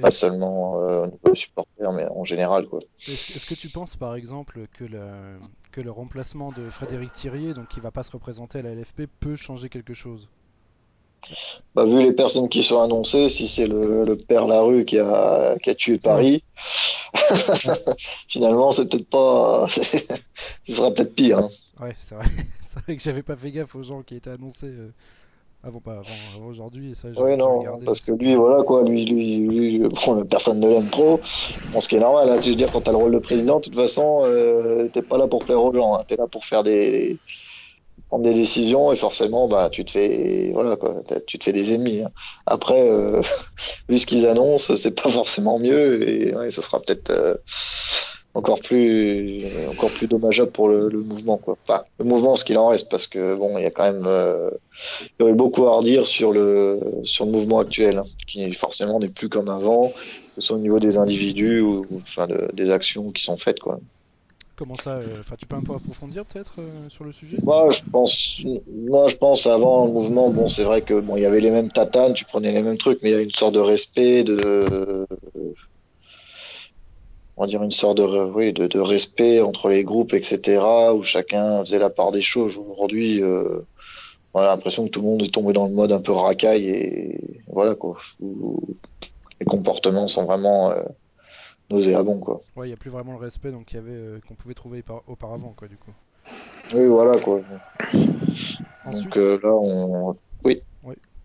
Pas 0.00 0.12
seulement 0.12 0.80
euh, 0.80 1.02
au 1.02 1.06
niveau 1.06 1.18
des 1.24 1.34
supporters, 1.34 1.92
mais 1.92 2.06
en 2.06 2.24
général, 2.24 2.66
quoi. 2.66 2.78
est-ce- 3.08 3.46
que 3.46 3.54
tu 3.54 3.68
penses 3.68 3.96
par 3.96 4.14
exemple 4.14 4.66
que 4.72 4.84
le, 4.84 5.38
que 5.72 5.80
le 5.80 5.90
remplacement 5.90 6.52
de 6.52 6.70
Frédéric 6.70 7.12
Thirier, 7.12 7.52
donc 7.52 7.66
qui 7.66 7.80
va 7.80 7.90
pas 7.90 8.04
se 8.04 8.12
représenter 8.12 8.60
à 8.60 8.62
la 8.62 8.70
LFP, 8.74 9.08
peut 9.18 9.34
changer 9.34 9.68
quelque 9.68 9.94
chose? 9.94 10.28
Bah, 11.74 11.84
vu 11.84 12.00
les 12.00 12.12
personnes 12.12 12.48
qui 12.48 12.62
sont 12.62 12.80
annoncées, 12.80 13.28
si 13.28 13.48
c'est 13.48 13.66
le, 13.66 14.04
le 14.04 14.16
père 14.16 14.46
Larue 14.46 14.84
qui 14.84 15.00
a, 15.00 15.56
qui 15.60 15.70
a 15.70 15.74
tué 15.74 15.98
Paris, 15.98 16.44
finalement, 18.28 18.70
c'est 18.70 18.88
peut-être 18.88 19.08
pas, 19.10 19.66
ce 19.68 20.74
sera 20.74 20.94
peut-être 20.94 21.14
pire. 21.16 21.38
Hein. 21.38 21.48
Ouais, 21.80 21.96
c'est 21.98 22.14
vrai. 22.14 22.26
vrai 22.86 22.96
que 22.96 23.02
j'avais 23.02 23.22
pas 23.22 23.36
fait 23.36 23.50
gaffe 23.50 23.74
aux 23.74 23.82
gens 23.82 24.02
qui 24.02 24.14
étaient 24.16 24.30
annoncés 24.30 24.66
euh, 24.66 24.92
avant, 25.62 25.80
pas 25.80 25.98
avant, 25.98 26.32
avant 26.32 26.46
aujourd'hui. 26.46 26.96
Ça, 26.96 27.12
j'ai 27.12 27.24
Oui, 27.24 27.36
j'ai 27.38 27.48
non, 27.48 27.50
regardé, 27.50 27.84
parce 27.84 28.00
que 28.00 28.12
lui, 28.12 28.36
voilà 28.36 28.62
quoi, 28.62 28.84
lui, 28.84 29.04
lui, 29.04 29.38
lui, 29.38 29.70
je- 29.72 29.82
bon, 30.06 30.24
personne 30.26 30.60
ne 30.60 30.68
l'aime 30.68 30.88
trop. 30.88 31.20
Ce 31.24 31.88
qui 31.88 31.96
est 31.96 32.00
normal, 32.00 32.28
hein, 32.30 32.38
je 32.40 32.50
veux 32.50 32.54
dire, 32.54 32.70
quand 32.70 32.82
t'as 32.82 32.92
le 32.92 32.96
rôle 32.98 33.12
de 33.12 33.18
président, 33.18 33.56
de 33.56 33.62
toute 33.64 33.74
façon, 33.74 34.22
euh, 34.24 34.88
t'es 34.88 35.02
pas 35.02 35.18
là 35.18 35.26
pour 35.26 35.44
plaire 35.44 35.60
aux 35.64 35.72
gens, 35.74 35.94
hein, 35.96 36.04
t'es 36.06 36.14
là 36.16 36.28
pour 36.28 36.44
faire 36.44 36.62
des, 36.62 37.20
prendre 38.08 38.24
des 38.24 38.34
décisions 38.34 38.92
et 38.92 38.96
forcément, 38.96 39.48
bah, 39.48 39.70
tu 39.70 39.84
te 39.84 39.92
fais, 39.92 40.52
voilà 40.54 40.76
quoi, 40.76 41.02
tu 41.26 41.38
te 41.38 41.44
fais 41.44 41.52
des 41.52 41.74
ennemis. 41.74 42.02
hein. 42.02 42.12
Après, 42.46 42.90
euh, 42.90 43.22
vu 43.88 43.98
ce 43.98 44.06
qu'ils 44.06 44.26
annoncent, 44.26 44.76
c'est 44.76 44.94
pas 45.00 45.10
forcément 45.10 45.58
mieux 45.58 46.08
et 46.08 46.34
ouais, 46.36 46.50
ça 46.50 46.62
sera 46.62 46.80
peut-être 46.82 47.10
euh, 47.10 47.36
encore 48.34 48.60
plus, 48.60 49.46
encore 49.68 49.92
plus 49.92 50.06
dommageable 50.08 50.52
pour 50.52 50.68
le, 50.68 50.88
le 50.88 51.02
mouvement 51.02 51.38
quoi. 51.38 51.56
Enfin, 51.66 51.82
le 51.98 52.04
mouvement, 52.04 52.36
ce 52.36 52.44
qu'il 52.44 52.58
en 52.58 52.68
reste, 52.68 52.90
parce 52.90 53.06
que 53.06 53.34
bon, 53.34 53.58
il 53.58 53.62
y 53.62 53.66
a 53.66 53.70
quand 53.70 53.90
même 53.92 54.04
euh, 54.06 54.50
il 55.18 55.22
y 55.22 55.24
aurait 55.24 55.34
beaucoup 55.34 55.66
à 55.66 55.76
redire 55.76 56.06
sur 56.06 56.32
le 56.32 56.80
sur 57.02 57.24
le 57.26 57.32
mouvement 57.32 57.60
actuel, 57.60 57.98
hein, 57.98 58.04
qui 58.26 58.52
forcément 58.52 58.98
n'est 59.00 59.08
plus 59.08 59.28
comme 59.28 59.48
avant, 59.48 59.90
que 59.92 59.98
ce 60.38 60.42
soit 60.42 60.56
au 60.56 60.60
niveau 60.60 60.78
des 60.78 60.98
individus 60.98 61.60
ou 61.60 61.86
ou, 61.90 62.00
enfin 62.02 62.26
de- 62.26 62.50
des 62.54 62.70
actions 62.70 63.10
qui 63.12 63.22
sont 63.24 63.36
faites 63.36 63.60
quoi. 63.60 63.80
Comment 64.56 64.76
ça 64.76 64.96
euh, 64.96 65.20
Enfin, 65.20 65.36
tu 65.36 65.46
peux 65.46 65.56
un 65.56 65.62
peu 65.62 65.72
approfondir 65.74 66.24
peut-être 66.26 66.60
euh, 66.60 66.88
sur 66.88 67.04
le 67.04 67.12
sujet? 67.12 67.38
Moi 67.42 67.70
je 67.70 67.80
pense 67.90 68.42
moi 68.66 69.08
je 69.08 69.16
pense 69.16 69.46
avant 69.46 69.86
le 69.86 69.92
mouvement 69.92 70.30
bon 70.30 70.48
c'est 70.48 70.64
vrai 70.64 70.82
que 70.82 71.00
bon 71.00 71.16
il 71.16 71.22
y 71.22 71.26
avait 71.26 71.40
les 71.40 71.50
mêmes 71.50 71.70
tatanes, 71.70 72.14
tu 72.14 72.24
prenais 72.24 72.52
les 72.52 72.62
mêmes 72.62 72.78
trucs 72.78 73.02
mais 73.02 73.10
il 73.10 73.14
y 73.14 73.18
a 73.18 73.22
une 73.22 73.30
sorte 73.30 73.54
de 73.54 73.60
respect 73.60 74.24
de 74.24 75.06
on 77.38 77.42
va 77.42 77.46
dire 77.46 77.62
une 77.62 77.70
sorte 77.70 77.98
de 77.98 78.02
oui 78.02 78.52
de, 78.52 78.66
de 78.66 78.80
respect 78.80 79.40
entre 79.40 79.68
les 79.68 79.84
groupes 79.84 80.12
etc 80.12 80.60
où 80.92 81.02
chacun 81.02 81.60
faisait 81.60 81.78
la 81.78 81.88
part 81.88 82.10
des 82.10 82.20
choses. 82.20 82.58
Aujourd'hui 82.58 83.22
euh, 83.22 83.60
on 84.34 84.40
a 84.40 84.46
l'impression 84.46 84.84
que 84.84 84.90
tout 84.90 85.00
le 85.00 85.06
monde 85.06 85.22
est 85.22 85.32
tombé 85.32 85.52
dans 85.52 85.66
le 85.68 85.72
mode 85.72 85.92
un 85.92 86.00
peu 86.00 86.12
racaille 86.12 86.68
et 86.68 87.40
voilà 87.46 87.76
quoi. 87.76 87.96
Où 88.20 88.60
les 89.40 89.46
comportements 89.46 90.08
sont 90.08 90.24
vraiment 90.26 90.72
euh, 90.72 90.82
nauséabonds 91.70 92.18
quoi. 92.18 92.40
Ouais, 92.56 92.66
il 92.66 92.70
y 92.70 92.74
a 92.74 92.76
plus 92.76 92.90
vraiment 92.90 93.12
le 93.12 93.18
respect 93.18 93.52
donc 93.52 93.66
qu'il 93.66 93.76
y 93.76 93.82
avait 93.82 93.92
euh, 93.92 94.20
qu'on 94.26 94.34
pouvait 94.34 94.54
trouver 94.54 94.82
par- 94.82 95.02
auparavant 95.06 95.54
quoi 95.56 95.68
du 95.68 95.76
coup. 95.76 95.92
Oui 96.74 96.86
voilà 96.86 97.18
quoi. 97.18 97.40
Ensuite, 98.84 99.14
Donc 99.14 99.42
là 99.44 99.54
on 99.54 100.16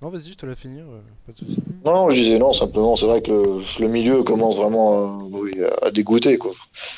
non 0.03 0.09
vas-y, 0.09 0.33
je 0.33 0.37
te 0.37 0.45
la 0.45 0.55
finir, 0.55 0.83
euh, 0.83 0.99
pas 1.25 1.31
de 1.31 1.39
souci. 1.39 1.57
non, 1.85 1.93
non 1.93 2.09
je 2.09 2.17
disais 2.17 2.37
non 2.37 2.51
simplement 2.51 2.95
c'est 2.95 3.05
vrai 3.05 3.21
que 3.21 3.31
le, 3.31 3.61
le 3.79 3.87
milieu 3.87 4.21
commence 4.23 4.57
vraiment 4.57 4.93
à, 4.93 5.23
oui, 5.31 5.53
à 5.81 5.91
dégoûter 5.91 6.37
quoi. 6.37 6.51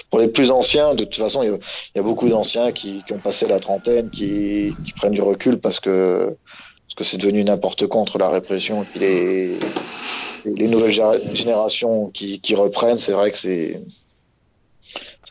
Pour 0.09 0.19
les 0.19 0.27
plus 0.27 0.49
anciens 0.49 0.95
de 0.95 1.03
toute 1.03 1.15
façon 1.15 1.43
il 1.43 1.49
y 1.49 1.53
a, 1.53 1.55
il 1.55 1.97
y 1.97 1.99
a 1.99 2.03
beaucoup 2.03 2.27
d'anciens 2.27 2.71
qui, 2.71 3.03
qui 3.05 3.13
ont 3.13 3.19
passé 3.19 3.47
la 3.47 3.59
trentaine 3.59 4.09
qui, 4.09 4.75
qui 4.83 4.91
prennent 4.93 5.13
du 5.13 5.21
recul 5.21 5.59
parce 5.59 5.79
que 5.79 6.35
parce 6.87 6.95
que 6.95 7.03
c'est 7.03 7.17
devenu 7.17 7.43
n'importe 7.43 7.85
quoi 7.87 8.01
entre 8.01 8.17
la 8.17 8.29
répression 8.29 8.81
et 8.81 8.85
puis 8.87 8.99
les 8.99 9.59
les 10.45 10.67
nouvelles 10.67 10.91
générations 11.33 12.09
qui, 12.09 12.39
qui 12.41 12.55
reprennent 12.55 12.97
c'est 12.97 13.13
vrai 13.13 13.31
que 13.31 13.37
c'est 13.37 13.81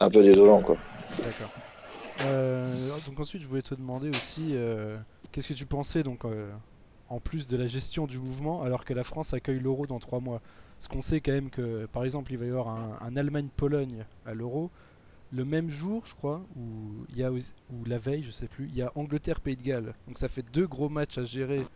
un 0.00 0.10
peu 0.10 0.22
désolant 0.22 0.62
quoi. 0.62 0.76
D'accord. 1.24 1.50
Euh, 2.22 2.88
donc 3.08 3.18
ensuite, 3.18 3.42
je 3.42 3.48
voulais 3.48 3.62
te 3.62 3.74
demander 3.74 4.08
aussi, 4.08 4.52
euh, 4.52 4.96
qu'est-ce 5.32 5.48
que 5.48 5.54
tu 5.54 5.66
pensais 5.66 6.02
donc 6.02 6.24
euh, 6.24 6.50
en 7.08 7.20
plus 7.20 7.46
de 7.46 7.56
la 7.56 7.66
gestion 7.66 8.06
du 8.06 8.18
mouvement, 8.18 8.62
alors 8.62 8.84
que 8.84 8.94
la 8.94 9.04
France 9.04 9.34
accueille 9.34 9.60
l'euro 9.60 9.86
dans 9.86 9.98
trois 9.98 10.20
mois. 10.20 10.40
Parce 10.78 10.88
qu'on 10.88 11.00
sait 11.00 11.20
quand 11.20 11.32
même 11.32 11.50
que, 11.50 11.86
par 11.86 12.04
exemple, 12.04 12.32
il 12.32 12.38
va 12.38 12.46
y 12.46 12.48
avoir 12.48 12.68
un, 12.68 13.16
Allemagne-Pologne 13.16 14.04
à 14.26 14.34
l'euro. 14.34 14.70
Le 15.32 15.44
même 15.44 15.68
jour, 15.68 16.02
je 16.06 16.14
crois, 16.14 16.42
ou 16.56 17.04
il 17.10 17.18
y 17.18 17.24
a 17.24 17.30
ou 17.32 17.84
la 17.86 17.98
veille, 17.98 18.22
je 18.22 18.30
sais 18.30 18.48
plus, 18.48 18.66
il 18.66 18.76
y 18.76 18.82
a 18.82 18.92
Angleterre-Pays 18.94 19.56
de 19.56 19.62
Galles. 19.62 19.94
Donc 20.06 20.18
ça 20.18 20.28
fait 20.28 20.44
deux 20.52 20.66
gros 20.66 20.88
matchs 20.88 21.18
à 21.18 21.24
gérer 21.24 21.66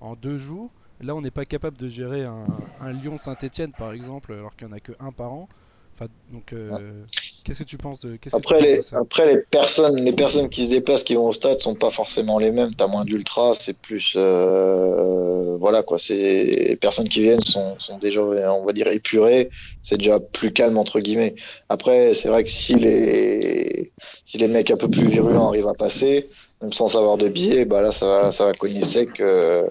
en 0.00 0.14
deux 0.14 0.38
jours. 0.38 0.70
Là, 1.00 1.14
on 1.14 1.20
n'est 1.20 1.30
pas 1.30 1.44
capable 1.44 1.76
de 1.76 1.88
gérer 1.88 2.24
un, 2.24 2.46
un 2.80 2.92
Lyon-Saint-Etienne, 2.92 3.72
par 3.72 3.92
exemple, 3.92 4.32
alors 4.32 4.56
qu'il 4.56 4.66
n'y 4.66 4.72
en 4.72 4.76
a 4.76 4.80
que 4.80 4.92
un 4.98 5.12
par 5.12 5.32
an. 5.32 5.48
Enfin, 5.94 6.10
donc, 6.30 6.52
euh, 6.52 7.04
qu'est-ce 7.44 7.58
que 7.60 7.64
tu 7.64 7.76
penses 7.78 8.00
de, 8.00 8.16
qu'est-ce 8.16 8.36
que 8.36 8.40
tu 8.40 8.46
Après 8.46 8.56
penses 8.56 8.66
les, 8.66 8.76
de 8.78 8.82
ça 8.82 8.98
après 8.98 9.26
les 9.26 9.38
personnes, 9.38 9.96
les 9.96 10.12
personnes 10.12 10.48
qui 10.48 10.66
se 10.66 10.70
déplacent, 10.70 11.02
qui 11.02 11.14
vont 11.14 11.28
au 11.28 11.32
stade, 11.32 11.60
sont 11.60 11.74
pas 11.74 11.90
forcément 11.90 12.38
les 12.38 12.50
mêmes. 12.50 12.74
T'as 12.74 12.86
moins 12.86 13.04
d'ultra, 13.04 13.52
c'est 13.54 13.76
plus, 13.76 14.14
euh, 14.16 15.56
voilà 15.58 15.82
quoi. 15.82 15.98
C'est 15.98 16.14
les 16.14 16.76
personnes 16.76 17.08
qui 17.08 17.20
viennent 17.20 17.40
sont, 17.40 17.74
sont 17.78 17.98
déjà, 17.98 18.22
on 18.22 18.64
va 18.64 18.72
dire, 18.72 18.88
épurées. 18.88 19.50
C'est 19.82 19.98
déjà 19.98 20.20
plus 20.20 20.52
calme 20.52 20.78
entre 20.78 21.00
guillemets. 21.00 21.34
Après, 21.68 22.14
c'est 22.14 22.28
vrai 22.28 22.44
que 22.44 22.50
si 22.50 22.74
les, 22.74 23.92
si 24.24 24.38
les 24.38 24.48
mecs 24.48 24.70
un 24.70 24.76
peu 24.76 24.88
plus 24.88 25.06
virulents 25.06 25.48
arrivent 25.48 25.68
à 25.68 25.74
passer, 25.74 26.26
même 26.60 26.72
sans 26.72 26.96
avoir 26.96 27.16
de 27.16 27.28
billets, 27.28 27.64
bah 27.64 27.82
là, 27.82 27.92
ça 27.92 28.06
va, 28.06 28.32
ça 28.32 28.46
va 28.46 28.52
cogner 28.52 28.84
sec, 28.84 29.20
euh, 29.20 29.62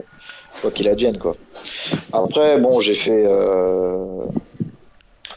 quoi 0.61 0.71
qu'il 0.71 0.87
advienne 0.87 1.17
quoi. 1.17 1.35
Après, 2.13 2.59
bon, 2.59 2.79
j'ai 2.79 2.95
fait, 2.95 3.23
euh, 3.25 4.25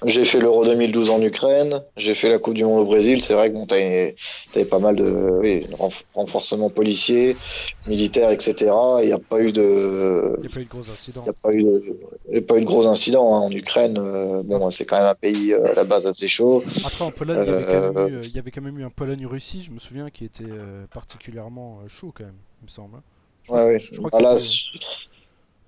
j'ai 0.06 0.24
fait 0.24 0.40
l'Euro 0.40 0.64
2012 0.64 1.10
en 1.10 1.20
Ukraine, 1.22 1.82
j'ai 1.96 2.14
fait 2.14 2.28
la 2.30 2.38
Coupe 2.38 2.54
du 2.54 2.64
Monde 2.64 2.80
au 2.80 2.84
Brésil. 2.86 3.20
C'est 3.22 3.34
vrai 3.34 3.48
que 3.50 3.54
bon, 3.54 3.66
t'avais, 3.66 4.14
pas 4.70 4.78
mal 4.78 4.96
de 4.96 5.04
oui, 5.40 5.66
renf- 5.72 6.02
renforcements 6.14 6.70
policiers, 6.70 7.36
militaires, 7.86 8.30
etc. 8.30 9.02
Il 9.02 9.06
n'y 9.06 9.12
a 9.12 9.18
pas 9.18 9.40
eu 9.40 9.52
de, 9.52 10.36
Il 10.38 10.40
n'y 10.40 10.46
a 10.46 10.50
pas 10.50 10.60
eu 10.60 10.64
de 10.64 10.68
gros 10.70 10.90
incidents. 10.90 11.24
il 11.24 11.26
y 11.26 11.30
a 11.30 11.32
pas 11.42 11.52
eu 11.52 11.62
de, 11.62 11.82
il 12.30 12.34
y 12.36 12.38
a 12.38 12.42
pas 12.42 12.56
eu 12.56 12.60
de 12.60 12.66
gros 12.66 12.86
incidents 12.86 13.34
hein. 13.34 13.40
en 13.40 13.50
Ukraine. 13.50 13.98
euh, 13.98 14.42
bon, 14.42 14.70
c'est 14.70 14.86
quand 14.86 14.98
même 14.98 15.06
un 15.06 15.14
pays 15.14 15.52
euh, 15.52 15.64
à 15.70 15.74
la 15.74 15.84
base 15.84 16.06
assez 16.06 16.28
chaud. 16.28 16.64
Après, 16.82 17.04
en 17.04 17.12
Pologne, 17.12 17.42
il 17.42 17.46
y 17.46 17.50
avait 17.50 17.64
quand 17.64 17.80
même 17.80 17.96
eu, 17.96 18.12
euh, 18.14 18.26
il 18.26 18.34
y 18.34 18.38
avait 18.38 18.50
quand 18.50 18.62
même 18.62 18.78
eu 18.78 18.84
un 18.84 18.90
Pologne-Russie, 18.90 19.62
je 19.62 19.70
me 19.70 19.78
souviens, 19.78 20.10
qui 20.10 20.24
était 20.24 20.44
particulièrement 20.92 21.86
chaud 21.88 22.12
quand 22.14 22.24
même, 22.24 22.38
il 22.60 22.64
me 22.64 22.70
semble. 22.70 22.96
hein. 22.96 23.02
Je 23.42 23.52
Ouais, 23.52 23.64
ouais. 23.64 23.78
je 23.80 23.98
crois 23.98 24.10
que 24.10 24.16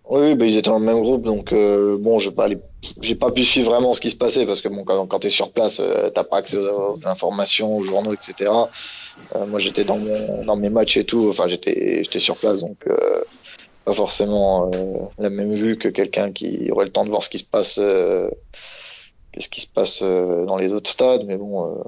oui, 0.08 0.20
oui, 0.20 0.34
bah, 0.34 0.46
ils 0.46 0.56
étaient 0.56 0.70
dans 0.70 0.78
le 0.78 0.84
même 0.84 1.00
groupe, 1.00 1.22
donc 1.22 1.52
euh, 1.52 1.96
bon, 1.98 2.18
je 2.18 2.30
pas, 2.30 2.48
j'ai 3.00 3.14
pas 3.14 3.30
pu 3.30 3.44
suivre 3.44 3.70
vraiment 3.70 3.92
ce 3.92 4.00
qui 4.00 4.10
se 4.10 4.16
passait 4.16 4.44
parce 4.46 4.60
que 4.60 4.68
bon, 4.68 4.84
quand, 4.84 5.06
quand 5.06 5.20
t'es 5.20 5.30
sur 5.30 5.52
place, 5.52 5.80
euh, 5.80 6.10
t'as 6.10 6.24
pas 6.24 6.38
accès 6.38 6.58
aux, 6.58 6.98
informations, 7.04 7.76
aux 7.76 7.84
journaux, 7.84 8.12
etc. 8.12 8.50
Euh, 9.36 9.46
moi, 9.46 9.58
j'étais 9.60 9.84
dans 9.84 9.98
mon, 9.98 10.44
dans 10.44 10.56
mes 10.56 10.70
matchs 10.70 10.96
et 10.96 11.04
tout, 11.04 11.28
enfin, 11.28 11.46
j'étais, 11.46 12.02
j'étais 12.02 12.18
sur 12.18 12.36
place, 12.36 12.60
donc 12.60 12.78
euh, 12.88 13.22
pas 13.84 13.92
forcément 13.92 14.70
euh, 14.74 14.98
la 15.18 15.30
même 15.30 15.52
vue 15.52 15.78
que 15.78 15.88
quelqu'un 15.88 16.32
qui 16.32 16.70
aurait 16.72 16.86
le 16.86 16.92
temps 16.92 17.04
de 17.04 17.10
voir 17.10 17.22
ce 17.22 17.30
qui 17.30 17.38
se 17.38 17.44
passe, 17.44 17.78
euh, 17.80 18.28
ce 19.38 19.48
qui 19.48 19.60
se 19.60 19.68
passe 19.68 20.00
euh, 20.02 20.44
dans 20.46 20.56
les 20.56 20.72
autres 20.72 20.90
stades, 20.90 21.24
mais 21.26 21.36
bon. 21.36 21.80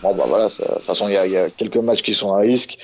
Bon 0.00 0.14
bah 0.14 0.24
voilà, 0.28 0.48
ça- 0.48 0.64
de 0.64 0.74
toute 0.76 0.84
façon 0.86 1.08
il 1.08 1.14
y 1.14 1.16
a, 1.16 1.26
il 1.26 1.32
y 1.32 1.36
a 1.36 1.50
quelques 1.50 1.76
matchs 1.78 2.02
qui 2.02 2.14
sont 2.14 2.32
à 2.32 2.38
risque 2.38 2.78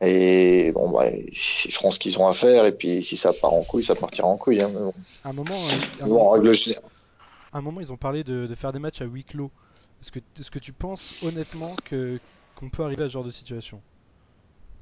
et 0.00 0.70
bon 0.72 0.90
bah 0.90 1.06
ils 1.10 1.72
feront 1.72 1.90
ce 1.90 1.98
qu'ils 1.98 2.18
ont 2.20 2.26
à 2.28 2.34
faire 2.34 2.64
et 2.66 2.72
puis 2.72 3.02
si 3.02 3.16
ça 3.16 3.32
part 3.32 3.52
en 3.52 3.64
couille, 3.64 3.84
ça 3.84 3.96
partira 3.96 4.28
en 4.28 4.36
couille. 4.36 4.62
Hein, 4.62 4.70
mais 4.72 4.80
bon, 4.80 4.94
à 5.24 5.30
un 5.30 5.32
moment, 5.32 5.66
euh, 5.66 5.70
à 6.00 6.04
un 6.04 6.06
Bon, 6.06 6.14
moment- 6.14 6.30
règle 6.30 6.52
générale. 6.52 6.84
à 7.52 7.58
un 7.58 7.62
moment, 7.62 7.80
ils 7.80 7.92
ont 7.92 7.96
parlé 7.96 8.24
de, 8.24 8.46
de 8.46 8.54
faire 8.54 8.72
des 8.72 8.78
matchs 8.78 9.00
à 9.02 9.04
huis 9.06 9.24
clos. 9.24 9.50
Est-ce 10.00 10.10
que, 10.12 10.20
est-ce 10.38 10.50
que 10.50 10.58
tu 10.58 10.72
penses 10.72 11.14
honnêtement 11.20 11.76
que 11.84 12.20
qu'on 12.54 12.70
peut 12.70 12.84
arriver 12.84 13.04
à 13.04 13.08
ce 13.08 13.12
genre 13.12 13.24
de 13.24 13.30
situation? 13.30 13.82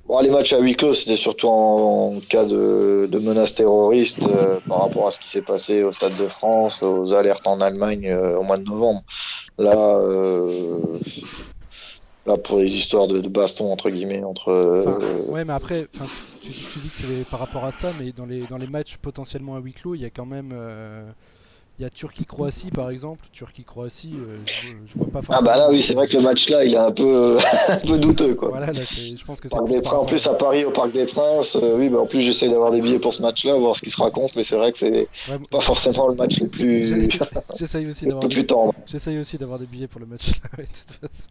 Bon, 0.06 0.18
les 0.20 0.30
matchs 0.30 0.52
à 0.54 0.58
huis 0.58 0.74
clos, 0.74 0.94
c'était 0.94 1.16
surtout 1.16 1.46
en, 1.48 2.16
en 2.16 2.20
cas 2.20 2.44
de, 2.44 3.06
de 3.10 3.18
menaces 3.18 3.54
terroristes 3.54 4.26
euh, 4.26 4.60
par 4.66 4.80
rapport 4.80 5.06
à 5.06 5.10
ce 5.12 5.20
qui 5.20 5.28
s'est 5.28 5.42
passé 5.42 5.84
au 5.84 5.92
Stade 5.92 6.16
de 6.16 6.26
France, 6.26 6.82
aux 6.82 7.14
alertes 7.14 7.46
en 7.46 7.60
Allemagne 7.60 8.08
euh, 8.08 8.38
au 8.38 8.42
mois 8.42 8.56
de 8.58 8.64
novembre. 8.64 9.02
Là, 9.58 9.98
euh, 9.98 10.98
là 12.30 12.38
pour 12.38 12.58
les 12.58 12.76
histoires 12.76 13.08
de, 13.08 13.20
de 13.20 13.28
baston 13.28 13.72
entre 13.72 13.90
guillemets 13.90 14.24
entre. 14.24 14.50
Enfin, 14.86 14.98
euh, 15.04 15.22
ouais, 15.30 15.44
mais 15.44 15.52
après, 15.52 15.88
tu, 16.40 16.52
tu 16.52 16.80
dis 16.80 16.90
que 16.90 16.96
c'est 16.96 17.24
par 17.24 17.40
rapport 17.40 17.66
à 17.66 17.72
ça, 17.72 17.92
mais 17.92 18.12
dans 18.12 18.26
les, 18.26 18.46
dans 18.46 18.58
les 18.58 18.66
matchs 18.66 18.96
potentiellement 18.98 19.56
à 19.56 19.60
huis 19.60 19.72
clos, 19.72 19.94
il 19.94 20.00
y 20.00 20.04
a 20.04 20.10
quand 20.10 20.26
même. 20.26 20.52
Euh, 21.80 21.82
il 21.82 21.82
y 21.82 21.86
a 21.86 21.90
Turquie-Croatie 21.90 22.70
par 22.70 22.90
exemple. 22.90 23.24
Turquie-Croatie, 23.32 24.12
euh, 24.14 24.38
je, 24.46 24.68
je 24.86 24.98
vois 24.98 25.06
pas 25.06 25.20
Ah 25.20 25.22
forcément. 25.22 25.44
bah 25.46 25.56
là 25.56 25.68
oui, 25.70 25.80
c'est 25.80 25.94
vrai 25.94 26.06
que 26.06 26.16
le 26.16 26.22
match 26.22 26.48
là, 26.50 26.64
il 26.64 26.74
est 26.74 26.76
un 26.76 26.92
peu 26.92 27.38
un 27.68 27.76
peu 27.78 27.98
douteux 27.98 28.34
quoi. 28.34 28.50
Voilà, 28.50 28.66
là, 28.66 28.72
je 28.72 29.24
pense 29.24 29.40
que 29.40 29.48
Parc 29.48 29.66
des 29.68 29.80
Princes, 29.80 29.94
en 29.94 30.04
plus 30.04 30.26
à 30.26 30.34
Paris 30.34 30.64
au 30.64 30.70
Parc 30.70 30.92
des 30.92 31.06
Princes, 31.06 31.56
euh, 31.56 31.76
oui, 31.76 31.88
bah 31.88 32.00
en 32.00 32.06
plus 32.06 32.20
j'essaye 32.20 32.50
d'avoir 32.50 32.70
des 32.70 32.80
billets 32.80 32.98
pour 32.98 33.14
ce 33.14 33.22
match-là, 33.22 33.54
voir 33.56 33.76
ce 33.76 33.82
qui 33.82 33.90
se 33.90 34.00
raconte, 34.00 34.36
mais 34.36 34.44
c'est 34.44 34.56
vrai 34.56 34.72
que 34.72 34.78
c'est 34.78 34.90
Ouais, 35.28 35.38
pas 35.50 35.60
forcément 35.60 36.08
le 36.08 36.14
match 36.14 36.40
le 36.40 36.48
plus 36.48 37.08
J'essaye 37.58 37.88
aussi 37.88 38.06
d'avoir 38.06 38.28
des... 38.28 38.46
J'essaye 38.86 39.18
aussi 39.18 39.38
d'avoir 39.38 39.58
des 39.58 39.66
billets 39.66 39.86
pour 39.88 40.00
le 40.00 40.06
match 40.06 40.28
là, 40.28 40.50
de 40.58 40.62
toute 40.64 41.10
façon. 41.10 41.28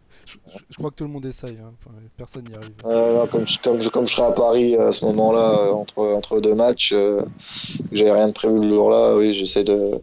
Je, 0.70 0.76
crois 0.76 0.90
que 0.90 0.96
tout 0.96 1.04
le 1.04 1.10
monde 1.10 1.24
essaye, 1.26 1.56
hein. 1.60 1.72
Enfin, 1.80 1.94
personne 2.16 2.44
n'y 2.48 2.54
arrive. 2.54 2.72
Euh, 2.84 3.26
comme, 3.26 3.46
je, 3.48 3.58
comme, 3.58 3.80
je, 3.80 3.88
comme 3.88 4.06
je 4.06 4.14
serai 4.14 4.28
à 4.28 4.32
Paris 4.32 4.76
à 4.76 4.92
ce 4.92 5.04
moment-là, 5.06 5.58
euh, 5.58 5.72
entre, 5.72 5.98
entre 6.04 6.40
deux 6.40 6.54
matchs, 6.54 6.92
euh, 6.92 7.22
j'avais 7.92 8.12
rien 8.12 8.28
de 8.28 8.32
prévu 8.32 8.60
le 8.60 8.68
jour-là, 8.68 9.16
oui, 9.16 9.32
j'essaie 9.34 9.64
de, 9.64 10.00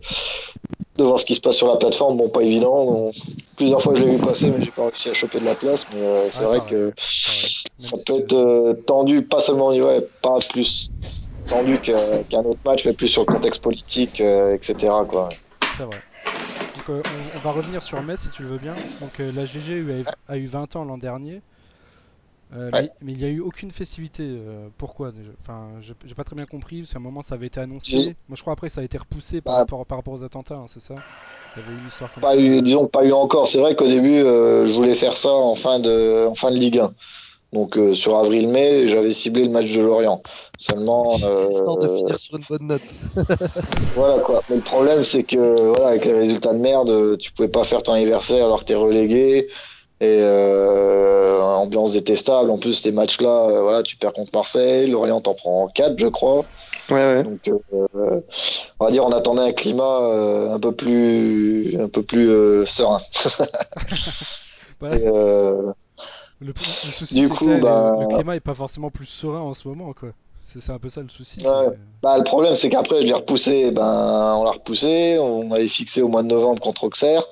de 0.98 1.04
voir 1.04 1.20
ce 1.20 1.26
qui 1.26 1.36
se 1.36 1.42
passe 1.42 1.56
sur 1.56 1.68
la 1.68 1.78
plateforme. 1.78 2.18
Bon, 2.18 2.30
pas 2.30 2.42
évident. 2.42 2.86
donc, 2.86 3.16
plusieurs 3.56 3.82
fois 3.82 3.94
je 3.96 4.04
l'ai 4.04 4.16
vu 4.16 4.26
passer, 4.26 4.50
mais 4.50 4.64
j'ai 4.64 4.72
pas 4.72 4.84
réussi 4.84 5.10
à 5.10 5.14
choper 5.14 5.40
de 5.40 5.46
la 5.46 5.56
place. 5.56 5.86
Mais 5.94 6.02
euh, 6.02 6.28
c'est 6.32 6.44
vrai 6.44 6.60
que 6.68 6.94
ça 6.98 7.98
peut 8.06 8.18
être 8.18 8.34
euh, 8.34 8.74
tendu, 8.74 9.22
pas 9.22 9.40
seulement 9.40 9.68
au 9.68 9.74
niveau, 9.74 9.88
ouais, 9.88 10.08
pas 10.22 10.38
plus 10.50 10.90
tendu 11.48 11.80
qu'un 11.80 12.40
autre 12.40 12.60
match, 12.66 12.86
mais 12.86 12.94
plus 12.94 13.08
sur 13.08 13.22
le 13.22 13.34
contexte 13.34 13.62
politique, 13.62 14.20
euh, 14.22 14.56
etc. 14.56 14.94
Quoi. 15.08 15.30
C'est 15.78 15.84
vrai. 15.84 16.02
Donc 16.76 16.90
on, 16.90 17.02
on 17.36 17.40
va 17.40 17.52
revenir 17.52 17.82
sur 17.84 18.02
Metz 18.02 18.20
si 18.20 18.30
tu 18.30 18.44
le 18.44 18.50
veux 18.50 18.58
bien. 18.58 18.76
Donc 19.02 19.18
la 19.20 19.46
GG 19.46 19.84
a 20.28 20.38
eu 20.38 20.46
20 20.46 20.76
ans 20.76 20.84
l'an 20.84 20.98
dernier. 20.98 21.42
Euh, 22.56 22.72
Ouais. 22.72 22.84
mais, 22.84 22.90
mais 23.02 23.12
il 23.12 23.18
n'y 23.18 23.26
a 23.26 23.28
eu 23.30 23.42
aucune 23.42 23.72
festivité. 23.72 24.24
euh, 24.24 24.70
pourquoi 24.78 25.12
déjà? 25.12 25.32
Enfin, 25.42 25.68
j'ai 25.82 26.16
pas 26.16 26.24
très 26.24 26.36
bien 26.36 26.46
compris, 26.46 26.80
parce 26.82 26.94
qu'à 26.94 27.00
un 27.00 27.02
moment 27.02 27.22
ça 27.22 27.36
avait 27.36 27.48
été 27.48 27.60
annoncé. 27.60 27.96
Moi 28.30 28.36
je 28.36 28.42
crois 28.42 28.54
après 28.54 28.70
ça 28.70 28.82
a 28.82 28.84
été 28.86 28.98
repoussé 28.98 29.42
par, 29.42 29.54
Bah. 29.54 29.60
rapport, 29.60 29.86
par 29.86 29.98
rapport 29.98 30.14
aux 30.14 30.24
attentats, 30.24 30.56
hein, 30.56 30.66
c'est 30.68 30.82
ça? 30.82 30.96
Il 31.56 31.60
y 31.60 31.66
avait 31.66 31.74
une 31.82 31.88
histoire 31.88 32.12
comme 32.14 32.22
Pas 32.22 32.36
ça. 32.36 32.40
eu, 32.40 32.62
disons, 32.62 32.88
pas 32.88 33.04
eu 33.04 33.12
encore. 33.12 33.48
C'est 33.48 33.58
vrai 33.60 33.76
qu'au 33.76 33.88
début, 33.88 34.20
euh, 34.20 34.66
je 34.66 34.74
voulais 34.74 34.96
faire 34.96 35.18
ça 35.18 35.32
en 35.34 35.56
fin 35.56 35.80
de, 35.80 36.26
en 36.28 36.36
fin 36.36 36.52
de 36.52 36.56
Ligue 36.58 36.80
1. 36.80 36.94
Donc 37.54 37.78
euh, 37.78 37.94
sur 37.96 38.18
avril-mai, 38.18 38.88
j'avais 38.88 39.12
ciblé 39.14 39.44
le 39.44 39.50
match 39.50 39.74
de 39.76 39.82
Lorient. 39.82 40.22
Seulement, 40.58 41.18
euh, 41.24 41.48
Histoire 41.52 41.78
de 41.78 41.88
finir 41.98 42.20
sur 42.20 42.38
une 42.38 42.44
bonne 42.48 42.68
note. 42.68 42.82
voilà 43.96 44.20
quoi. 44.22 44.42
Mais 44.50 44.58
le 44.58 44.62
problème, 44.62 45.04
c'est 45.04 45.24
que 45.24 45.38
voilà, 45.70 45.88
avec 45.88 46.06
les 46.06 46.14
résultats 46.14 46.54
de 46.54 46.60
merde, 46.60 47.18
tu 47.18 47.32
pouvais 47.34 47.48
pas 47.50 47.64
faire 47.64 47.84
ton 47.84 47.94
anniversaire 47.94 48.46
alors 48.46 48.62
que 48.62 48.66
t'es 48.66 48.76
relégué. 48.76 49.48
Et 50.00 50.20
euh, 50.22 51.42
ambiance 51.42 51.94
détestable. 51.94 52.52
En 52.52 52.58
plus, 52.58 52.74
ces 52.74 52.92
matchs-là, 52.92 53.48
euh, 53.50 53.62
voilà, 53.62 53.82
tu 53.84 53.98
perds 53.98 54.14
contre 54.14 54.32
Marseille. 54.34 54.88
Lorient 54.90 55.22
t'en 55.22 55.34
prend 55.34 55.68
4, 55.70 55.98
je 55.98 56.08
crois. 56.08 56.46
Ouais, 56.90 56.96
ouais. 56.96 57.24
Donc, 57.24 57.40
euh, 57.48 58.22
on 58.80 58.86
va 58.86 58.92
dire, 58.92 59.04
on 59.06 59.12
attendait 59.12 59.42
un 59.42 59.52
climat 59.54 60.00
euh, 60.02 60.54
un 60.54 60.60
peu 60.60 60.72
plus, 60.72 61.76
un 61.82 61.90
peu 61.90 62.04
plus 62.04 62.30
euh, 62.30 62.66
serein. 62.66 63.00
Voilà. 64.80 64.96
Et, 64.98 65.08
euh, 65.08 65.72
Le, 66.40 66.48
le 66.50 66.54
souci 66.54 67.16
Du 67.16 67.24
c'est 67.24 67.34
coup, 67.34 67.46
que 67.46 67.50
là, 67.50 67.56
le- 67.58 67.62
bah- 67.64 67.96
le, 68.00 68.16
climat 68.16 68.36
est 68.36 68.40
pas 68.42 68.54
forcément 68.54 68.92
plus 68.92 69.08
serein 69.08 69.40
en 69.40 69.56
ce 69.56 69.68
moment, 69.68 69.92
quoi. 70.00 70.10
C'est 70.44 70.72
un 70.72 70.78
peu 70.80 70.90
ça 70.90 71.02
le 71.02 71.10
souci. 71.10 71.40
Ouais. 71.46 71.68
Bah, 72.02 72.18
le 72.18 72.24
problème, 72.24 72.56
c'est 72.56 72.70
qu'après, 72.70 73.02
je 73.02 73.08
l'ai 73.08 73.14
repoussé. 73.14 73.72
Ben, 73.72 74.36
on 74.38 74.44
l'a 74.44 74.52
repoussé. 74.52 75.18
On 75.20 75.52
avait 75.52 75.68
fixé 75.68 76.02
au 76.02 76.08
mois 76.08 76.22
de 76.24 76.28
novembre 76.28 76.62
contre 76.62 76.84
Auxerre. 76.86 77.24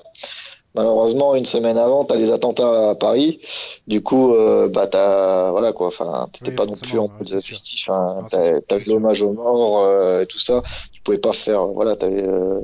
Malheureusement, 0.75 1.35
une 1.35 1.45
semaine 1.45 1.77
avant, 1.77 2.03
t'as 2.03 2.15
les 2.15 2.31
attentats 2.31 2.89
à 2.91 2.95
Paris. 2.95 3.39
Du 3.87 4.01
coup, 4.01 4.33
euh, 4.33 4.67
bah, 4.67 4.87
t'as, 4.87 5.51
voilà, 5.51 5.71
quoi. 5.73 5.87
Enfin, 5.87 6.27
t'étais 6.33 6.51
Oui, 6.51 6.55
pas 6.55 6.65
non 6.65 6.73
plus 6.73 6.99
en 6.99 7.05
ouais, 7.05 7.11
mode 7.19 7.27
sûr. 7.27 7.41
festif. 7.41 7.89
Hein. 7.89 8.27
T'as, 8.29 8.77
eu 8.79 8.83
l'hommage 8.87 9.21
aux 9.21 9.31
morts, 9.31 9.83
euh, 9.83 10.21
et 10.21 10.25
tout 10.25 10.39
ça. 10.39 10.61
Tu 10.91 11.01
pouvais 11.01 11.17
pas 11.19 11.33
faire, 11.33 11.67
voilà, 11.67 11.95
t'avais, 11.95 12.23
euh, 12.23 12.59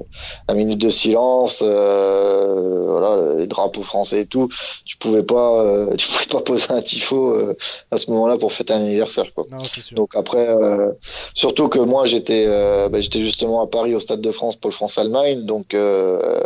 la 0.50 0.56
minute 0.56 0.80
de 0.80 0.90
silence, 0.90 1.62
euh, 1.64 2.86
voilà, 2.90 3.36
les 3.38 3.48
drapeaux 3.48 3.84
français 3.84 4.22
et 4.22 4.26
tout. 4.26 4.50
Tu 4.84 4.98
pouvais 4.98 5.24
pas, 5.24 5.62
euh, 5.62 5.96
tu 5.98 6.08
pouvais 6.08 6.26
pas 6.32 6.42
poser 6.42 6.72
un 6.72 6.82
tifo, 6.82 7.36
euh, 7.36 7.56
à 7.92 7.98
ce 7.98 8.10
moment-là 8.12 8.38
pour 8.38 8.52
fêter 8.52 8.74
un 8.74 8.82
anniversaire, 8.82 9.34
quoi. 9.34 9.46
Non. 9.52 9.58
Donc 9.92 10.16
après, 10.16 10.48
euh, 10.50 10.92
surtout 11.34 11.70
que 11.70 11.80
moi 11.80 12.06
j'étais 12.06 12.46
euh, 12.48 12.90
bah, 12.90 13.00
j'étais 13.00 13.22
justement 13.22 13.62
à 13.62 13.68
Paris 13.68 13.94
au 13.96 14.00
Stade 14.00 14.22
de 14.22 14.32
France 14.32 14.56
pour 14.56 14.70
le 14.70 14.76
France-Allemagne, 14.76 15.46
donc 15.46 15.74
euh, 15.74 16.42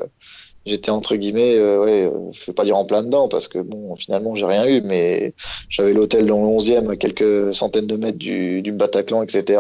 j'étais 0.66 0.92
entre 0.92 1.16
guillemets, 1.16 1.56
euh, 1.58 1.80
ouais, 1.84 2.06
euh, 2.06 2.32
je 2.32 2.46
vais 2.46 2.54
pas 2.54 2.64
dire 2.66 2.78
en 2.78 2.86
plein 2.86 3.04
dedans 3.04 3.28
parce 3.28 3.48
que 3.48 3.60
bon, 3.60 3.96
finalement 3.96 4.36
j'ai 4.36 4.46
rien 4.46 4.66
eu, 4.66 4.82
mais 4.82 5.34
j'avais 5.70 5.94
l'hôtel 5.94 6.26
dans 6.26 6.42
le 6.42 6.48
11e 6.48 6.90
à 6.92 6.96
quelques 6.96 7.54
centaines 7.54 7.88
de 7.88 7.96
mètres 7.98 8.18
du, 8.18 8.62
du 8.62 8.72
Bataclan, 8.72 9.24
etc. 9.24 9.60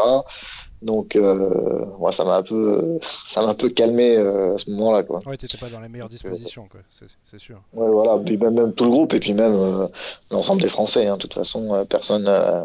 Donc 0.81 1.15
euh, 1.15 1.85
ouais, 1.97 2.11
ça 2.11 2.25
m'a 2.25 2.35
un 2.37 2.43
peu, 2.43 2.99
ça 3.01 3.41
m'a 3.41 3.47
un 3.47 3.53
peu 3.55 3.69
calmé 3.69 4.15
euh, 4.17 4.53
à 4.53 4.57
ce 4.57 4.69
moment-là, 4.71 5.03
quoi. 5.03 5.21
Ouais, 5.25 5.35
t'étais 5.35 5.57
pas 5.57 5.69
dans 5.69 5.79
les 5.79 5.89
meilleures 5.89 6.09
dispositions, 6.09 6.67
quoi. 6.69 6.81
C'est 6.91 7.39
sûr. 7.39 7.61
Ouais, 7.73 7.89
voilà, 7.89 8.21
puis 8.23 8.37
même, 8.37 8.53
même 8.53 8.73
tout 8.73 8.83
le 8.83 8.91
groupe 8.91 9.13
et 9.13 9.19
puis 9.19 9.33
même 9.33 9.53
euh, 9.55 9.87
l'ensemble 10.29 10.61
des 10.61 10.69
Français. 10.69 11.07
Hein. 11.07 11.15
De 11.15 11.21
toute 11.21 11.33
façon, 11.33 11.73
euh, 11.73 11.85
personne, 11.85 12.25
euh, 12.27 12.63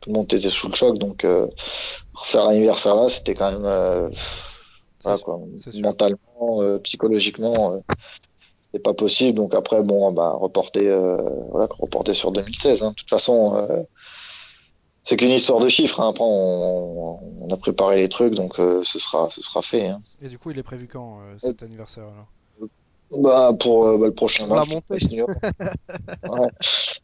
tout 0.00 0.10
le 0.10 0.14
monde 0.14 0.32
était 0.32 0.38
sous 0.48 0.68
le 0.68 0.74
choc, 0.74 0.96
donc 0.98 1.24
euh, 1.24 1.46
refaire 2.14 2.46
l'anniversaire 2.46 2.96
là, 2.96 3.08
c'était 3.08 3.34
quand 3.34 3.50
même, 3.50 3.64
euh, 3.66 4.08
voilà 5.04 5.18
quoi, 5.18 5.40
mentalement, 5.74 6.62
euh, 6.62 6.78
psychologiquement, 6.78 7.74
euh, 7.74 7.78
c'est 8.72 8.82
pas 8.82 8.94
possible. 8.94 9.36
Donc 9.36 9.54
après, 9.54 9.82
bon, 9.82 10.10
bah 10.12 10.32
reporter, 10.32 10.88
euh, 10.88 11.16
voilà, 11.50 11.68
reporter 11.78 12.14
sur 12.14 12.32
2016. 12.32 12.82
Hein. 12.82 12.90
De 12.90 12.94
toute 12.94 13.10
façon, 13.10 13.54
euh, 13.54 13.82
c'est 15.04 15.16
qu'une 15.16 15.30
histoire 15.30 15.60
de 15.60 15.68
chiffres. 15.68 16.00
Hein. 16.00 16.08
Après, 16.08 16.24
on, 16.24 17.20
on 17.40 17.52
a 17.52 17.56
préparé 17.56 17.96
les 17.96 18.08
trucs, 18.08 18.34
donc 18.34 18.58
euh, 18.58 18.82
ce 18.82 18.98
sera, 18.98 19.28
ce 19.30 19.42
sera 19.42 19.62
fait. 19.62 19.88
Hein. 19.88 20.02
Et 20.22 20.28
du 20.28 20.38
coup, 20.38 20.50
il 20.50 20.58
est 20.58 20.62
prévu 20.62 20.88
quand 20.88 21.20
euh, 21.20 21.36
cet 21.38 21.62
anniversaire 21.62 22.04
alors? 22.04 22.26
Bah 23.10 23.52
pour 23.58 23.86
euh, 23.86 23.98
bah, 23.98 24.06
le 24.06 24.14
prochain 24.14 24.46
match. 24.46 24.68
Ouais. 26.28 26.48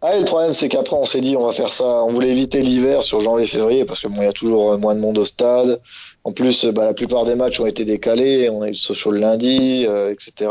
Ah, 0.00 0.18
le 0.18 0.24
problème 0.24 0.54
c'est 0.54 0.68
qu'après 0.68 0.96
on 0.96 1.04
s'est 1.04 1.20
dit 1.20 1.36
on 1.36 1.44
va 1.46 1.52
faire 1.52 1.72
ça, 1.72 2.02
on 2.04 2.10
voulait 2.10 2.30
éviter 2.30 2.62
l'hiver 2.62 3.02
sur 3.02 3.20
janvier-février 3.20 3.84
parce 3.84 4.00
que 4.00 4.08
bon 4.08 4.22
il 4.22 4.24
y 4.24 4.28
a 4.28 4.32
toujours 4.32 4.72
euh, 4.72 4.78
moins 4.78 4.94
de 4.94 5.00
monde 5.00 5.18
au 5.18 5.24
stade. 5.24 5.80
En 6.24 6.32
plus 6.32 6.64
euh, 6.64 6.72
bah, 6.72 6.84
la 6.84 6.94
plupart 6.94 7.24
des 7.26 7.34
matchs 7.34 7.60
ont 7.60 7.66
été 7.66 7.84
décalés, 7.84 8.48
on 8.48 8.62
a 8.62 8.66
eu 8.66 8.70
le 8.70 8.74
social 8.74 9.14
lundi, 9.14 9.84
euh, 9.86 10.12
etc. 10.12 10.50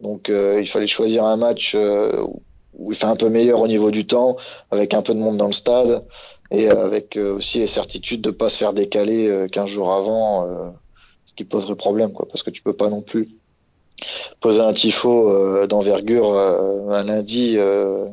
Donc 0.00 0.28
euh, 0.28 0.58
il 0.60 0.66
fallait 0.66 0.86
choisir 0.88 1.24
un 1.24 1.36
match 1.36 1.74
euh, 1.76 2.26
où 2.74 2.90
il 2.90 2.96
fait 2.96 3.06
un 3.06 3.16
peu 3.16 3.28
meilleur 3.28 3.60
au 3.60 3.68
niveau 3.68 3.90
du 3.90 4.06
temps, 4.06 4.36
avec 4.70 4.94
un 4.94 5.02
peu 5.02 5.14
de 5.14 5.20
monde 5.20 5.36
dans 5.36 5.46
le 5.46 5.52
stade 5.52 6.04
et 6.50 6.68
avec 6.68 7.16
aussi 7.16 7.60
les 7.60 7.66
certitudes 7.66 8.20
de 8.20 8.30
pas 8.30 8.48
se 8.50 8.58
faire 8.58 8.72
décaler 8.74 9.26
euh, 9.28 9.46
15 9.48 9.68
jours 9.70 9.92
avant, 9.92 10.46
euh, 10.46 10.70
ce 11.24 11.32
qui 11.34 11.44
poserait 11.44 11.76
problème 11.76 12.12
quoi, 12.12 12.26
parce 12.28 12.42
que 12.42 12.50
tu 12.50 12.62
peux 12.62 12.74
pas 12.74 12.90
non 12.90 13.00
plus 13.00 13.28
poser 14.40 14.60
un 14.60 14.72
tifo 14.72 15.30
euh, 15.30 15.66
d'envergure 15.66 16.30
euh, 16.32 16.88
un 16.90 17.04
lundi, 17.04 17.54
euh, 17.58 18.08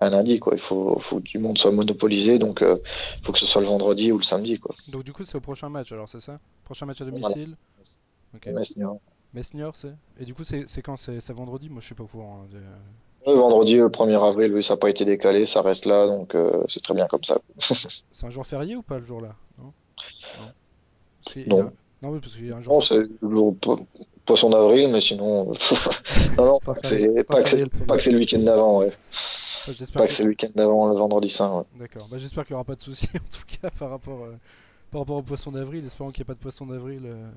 un 0.00 0.10
lundi 0.10 0.38
quoi. 0.38 0.54
Il 0.54 0.60
faut, 0.60 0.98
faut 0.98 1.16
que 1.16 1.22
du 1.24 1.38
monde 1.38 1.58
soit 1.58 1.72
monopolisé, 1.72 2.38
donc 2.38 2.60
il 2.62 2.76
faut 3.22 3.32
que 3.32 3.38
ce 3.38 3.46
soit 3.46 3.60
le 3.60 3.66
vendredi 3.68 4.12
ou 4.12 4.18
le 4.18 4.24
samedi 4.24 4.58
quoi. 4.58 4.74
Donc 4.88 5.04
du 5.04 5.12
coup 5.12 5.24
c'est 5.24 5.36
au 5.36 5.40
prochain 5.40 5.68
match 5.68 5.92
alors 5.92 6.08
c'est 6.08 6.20
ça? 6.20 6.38
Prochain 6.64 6.86
match 6.86 7.00
à 7.00 7.04
Voilà. 7.04 7.20
domicile? 7.28 7.56
Ok. 8.34 8.46
Metz, 8.46 8.76
Niort. 8.76 8.98
Mesnior 9.34 9.76
c'est? 9.76 9.94
Et 10.20 10.24
du 10.24 10.34
coup 10.34 10.44
c'est 10.44 10.82
quand? 10.82 10.96
C'est 10.96 11.30
vendredi? 11.32 11.68
Moi 11.68 11.80
je 11.80 11.86
suis 11.86 11.94
pas 11.94 12.04
au 12.04 12.08
courant. 12.08 12.42
hein, 12.44 12.48
de- 12.50 13.30
Le 13.30 13.36
vendredi, 13.36 13.76
le 13.76 13.90
1er 13.90 14.14
avril, 14.22 14.54
oui, 14.54 14.62
ça 14.62 14.74
n'a 14.74 14.78
pas 14.78 14.88
été 14.88 15.04
décalé, 15.04 15.44
ça 15.44 15.60
reste 15.60 15.84
là, 15.86 16.06
donc 16.06 16.34
euh, 16.34 16.62
c'est 16.68 16.82
très 16.82 16.94
bien 16.94 17.06
comme 17.06 17.24
ça. 17.24 17.38
C'est 17.58 18.26
un 18.26 18.30
jour 18.30 18.46
férié 18.46 18.76
ou 18.76 18.82
pas 18.82 18.98
le 18.98 19.04
jour 19.04 19.20
là 19.20 19.34
Non. 19.58 19.72
Non 22.02 22.12
mais 22.12 22.20
parce 22.20 22.34
qu'il 22.36 22.46
y 22.46 22.52
a 22.52 22.56
un 22.56 22.60
jour. 22.60 22.74
Non, 22.74 22.80
c'est 22.80 22.98
le 22.98 23.30
jour 23.30 23.56
po- 23.60 23.80
poisson 24.24 24.50
d'avril, 24.50 24.88
mais 24.92 25.00
sinon, 25.00 25.52
non, 26.38 26.44
non, 26.46 26.58
Pas 26.64 26.74
c'est 26.82 27.24
pas 27.24 27.42
que 27.42 27.48
c'est 27.48 27.60
le 27.62 27.68
premier. 27.68 27.86
pas 27.86 27.96
que 27.96 28.02
c'est 28.02 28.10
le 28.12 28.18
week-end 28.18 28.38
d'avant, 28.40 28.78
ouais. 28.80 28.92
J'espère 29.66 29.88
Pas 29.98 30.02
que- 30.04 30.08
que 30.08 30.12
c'est 30.14 30.22
le 30.22 30.28
week-end 30.30 30.48
d'avant, 30.54 30.88
le 30.88 30.94
vendredi 30.96 31.28
saint, 31.28 31.52
ouais. 31.58 31.64
D'accord. 31.78 32.06
Bah, 32.10 32.18
j'espère 32.18 32.46
qu'il 32.46 32.54
n'y 32.54 32.56
aura 32.56 32.64
pas 32.64 32.76
de 32.76 32.80
soucis 32.80 33.08
en 33.14 33.18
tout 33.18 33.60
cas 33.60 33.70
par 33.70 33.90
rapport, 33.90 34.22
euh, 34.24 34.36
par 34.92 35.00
rapport 35.00 35.16
au 35.16 35.22
poisson 35.22 35.50
d'avril. 35.50 35.84
Espérons 35.84 36.10
qu'il 36.10 36.20
n'y 36.20 36.26
ait 36.26 36.32
pas 36.32 36.34
de 36.34 36.38
poisson 36.38 36.66
d'avril 36.66 37.02
euh, 37.04 37.28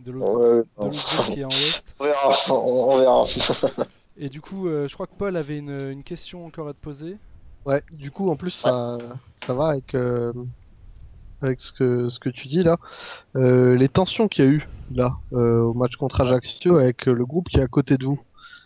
de 0.00 0.10
l'autre 0.12 0.64
Ouais, 0.78 0.90
qui 1.34 1.40
est 1.40 1.44
en 1.44 1.48
ouest. 1.48 1.94
On 2.00 2.04
verra, 2.04 2.32
on, 2.50 2.90
on 2.90 2.96
verra. 2.98 3.24
Et 4.16 4.28
du 4.28 4.40
coup, 4.40 4.68
euh, 4.68 4.88
je 4.88 4.94
crois 4.94 5.06
que 5.06 5.14
Paul 5.16 5.36
avait 5.36 5.58
une, 5.58 5.90
une 5.90 6.02
question 6.02 6.46
encore 6.46 6.66
à 6.68 6.72
te 6.72 6.80
poser. 6.80 7.16
Ouais, 7.66 7.82
du 7.92 8.10
coup, 8.10 8.30
en 8.30 8.36
plus, 8.36 8.50
ça, 8.52 8.96
ça 9.46 9.52
va 9.54 9.68
avec, 9.68 9.94
euh, 9.94 10.32
avec 11.42 11.60
ce 11.60 11.72
que, 11.72 12.08
ce 12.08 12.18
que 12.18 12.28
tu 12.28 12.48
dis 12.48 12.62
là. 12.62 12.78
Euh, 13.36 13.76
les 13.76 13.88
tensions 13.88 14.28
qu'il 14.28 14.44
y 14.44 14.48
a 14.48 14.50
eu 14.50 14.68
là 14.94 15.16
euh, 15.32 15.60
au 15.60 15.74
match 15.74 15.96
contre 15.96 16.20
Ajaccio 16.20 16.76
avec 16.76 17.08
euh, 17.08 17.12
le 17.12 17.26
groupe 17.26 17.48
qui 17.48 17.58
est 17.58 17.62
à 17.62 17.68
côté 17.68 17.96
de 17.96 18.04
vous, 18.04 18.20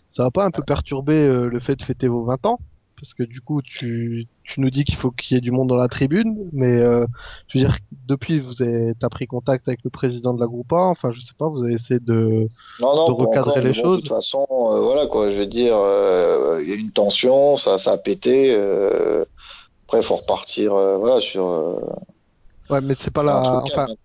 ça 0.09 0.23
va 0.23 0.31
pas 0.31 0.45
un 0.45 0.51
peu 0.51 0.63
perturber 0.63 1.13
euh, 1.13 1.49
le 1.49 1.59
fait 1.59 1.75
de 1.75 1.83
fêter 1.83 2.07
vos 2.07 2.23
20 2.23 2.45
ans? 2.45 2.59
Parce 2.99 3.15
que 3.15 3.23
du 3.23 3.41
coup, 3.41 3.61
tu, 3.61 4.27
tu 4.45 4.61
nous 4.61 4.69
dis 4.69 4.85
qu'il 4.85 4.95
faut 4.95 5.11
qu'il 5.11 5.35
y 5.35 5.37
ait 5.37 5.41
du 5.41 5.51
monde 5.51 5.67
dans 5.67 5.75
la 5.75 5.89
tribune, 5.89 6.37
mais 6.53 6.79
je 6.79 7.57
veux 7.57 7.65
dire, 7.65 7.77
depuis, 8.07 8.39
vous 8.39 8.61
avez 8.61 8.93
t'as 8.97 9.09
pris 9.09 9.27
contact 9.27 9.67
avec 9.67 9.81
le 9.83 9.89
président 9.89 10.33
de 10.33 10.39
la 10.39 10.45
groupe 10.45 10.71
enfin, 10.71 11.11
je 11.11 11.19
sais 11.19 11.33
pas, 11.37 11.49
vous 11.49 11.63
avez 11.63 11.73
essayé 11.73 11.99
de. 11.99 12.47
Non, 12.79 12.95
non, 12.95 13.09
de 13.09 13.25
recadrer 13.25 13.61
les 13.61 13.73
bon, 13.73 13.81
choses? 13.81 13.97
De 13.97 14.01
toute 14.03 14.15
façon, 14.15 14.45
voilà 14.49 15.07
quoi, 15.07 15.31
je 15.31 15.39
veux 15.39 15.47
dire, 15.47 15.75
il 16.61 16.69
y 16.69 16.71
a 16.71 16.75
eu 16.75 16.79
une 16.79 16.91
tension, 16.91 17.57
ça, 17.57 17.77
ça 17.77 17.91
a 17.91 17.97
pété. 17.97 18.55
après, 18.55 19.97
il 19.97 20.03
faut 20.03 20.15
repartir, 20.15 20.73
voilà, 20.73 21.19
sur, 21.19 21.77
Ouais, 22.69 22.81
mais 22.81 22.95
c'est 22.99 23.11
pas 23.11 23.23
la. 23.23 23.61
Enfin, 23.63 23.85
calme. 23.85 23.95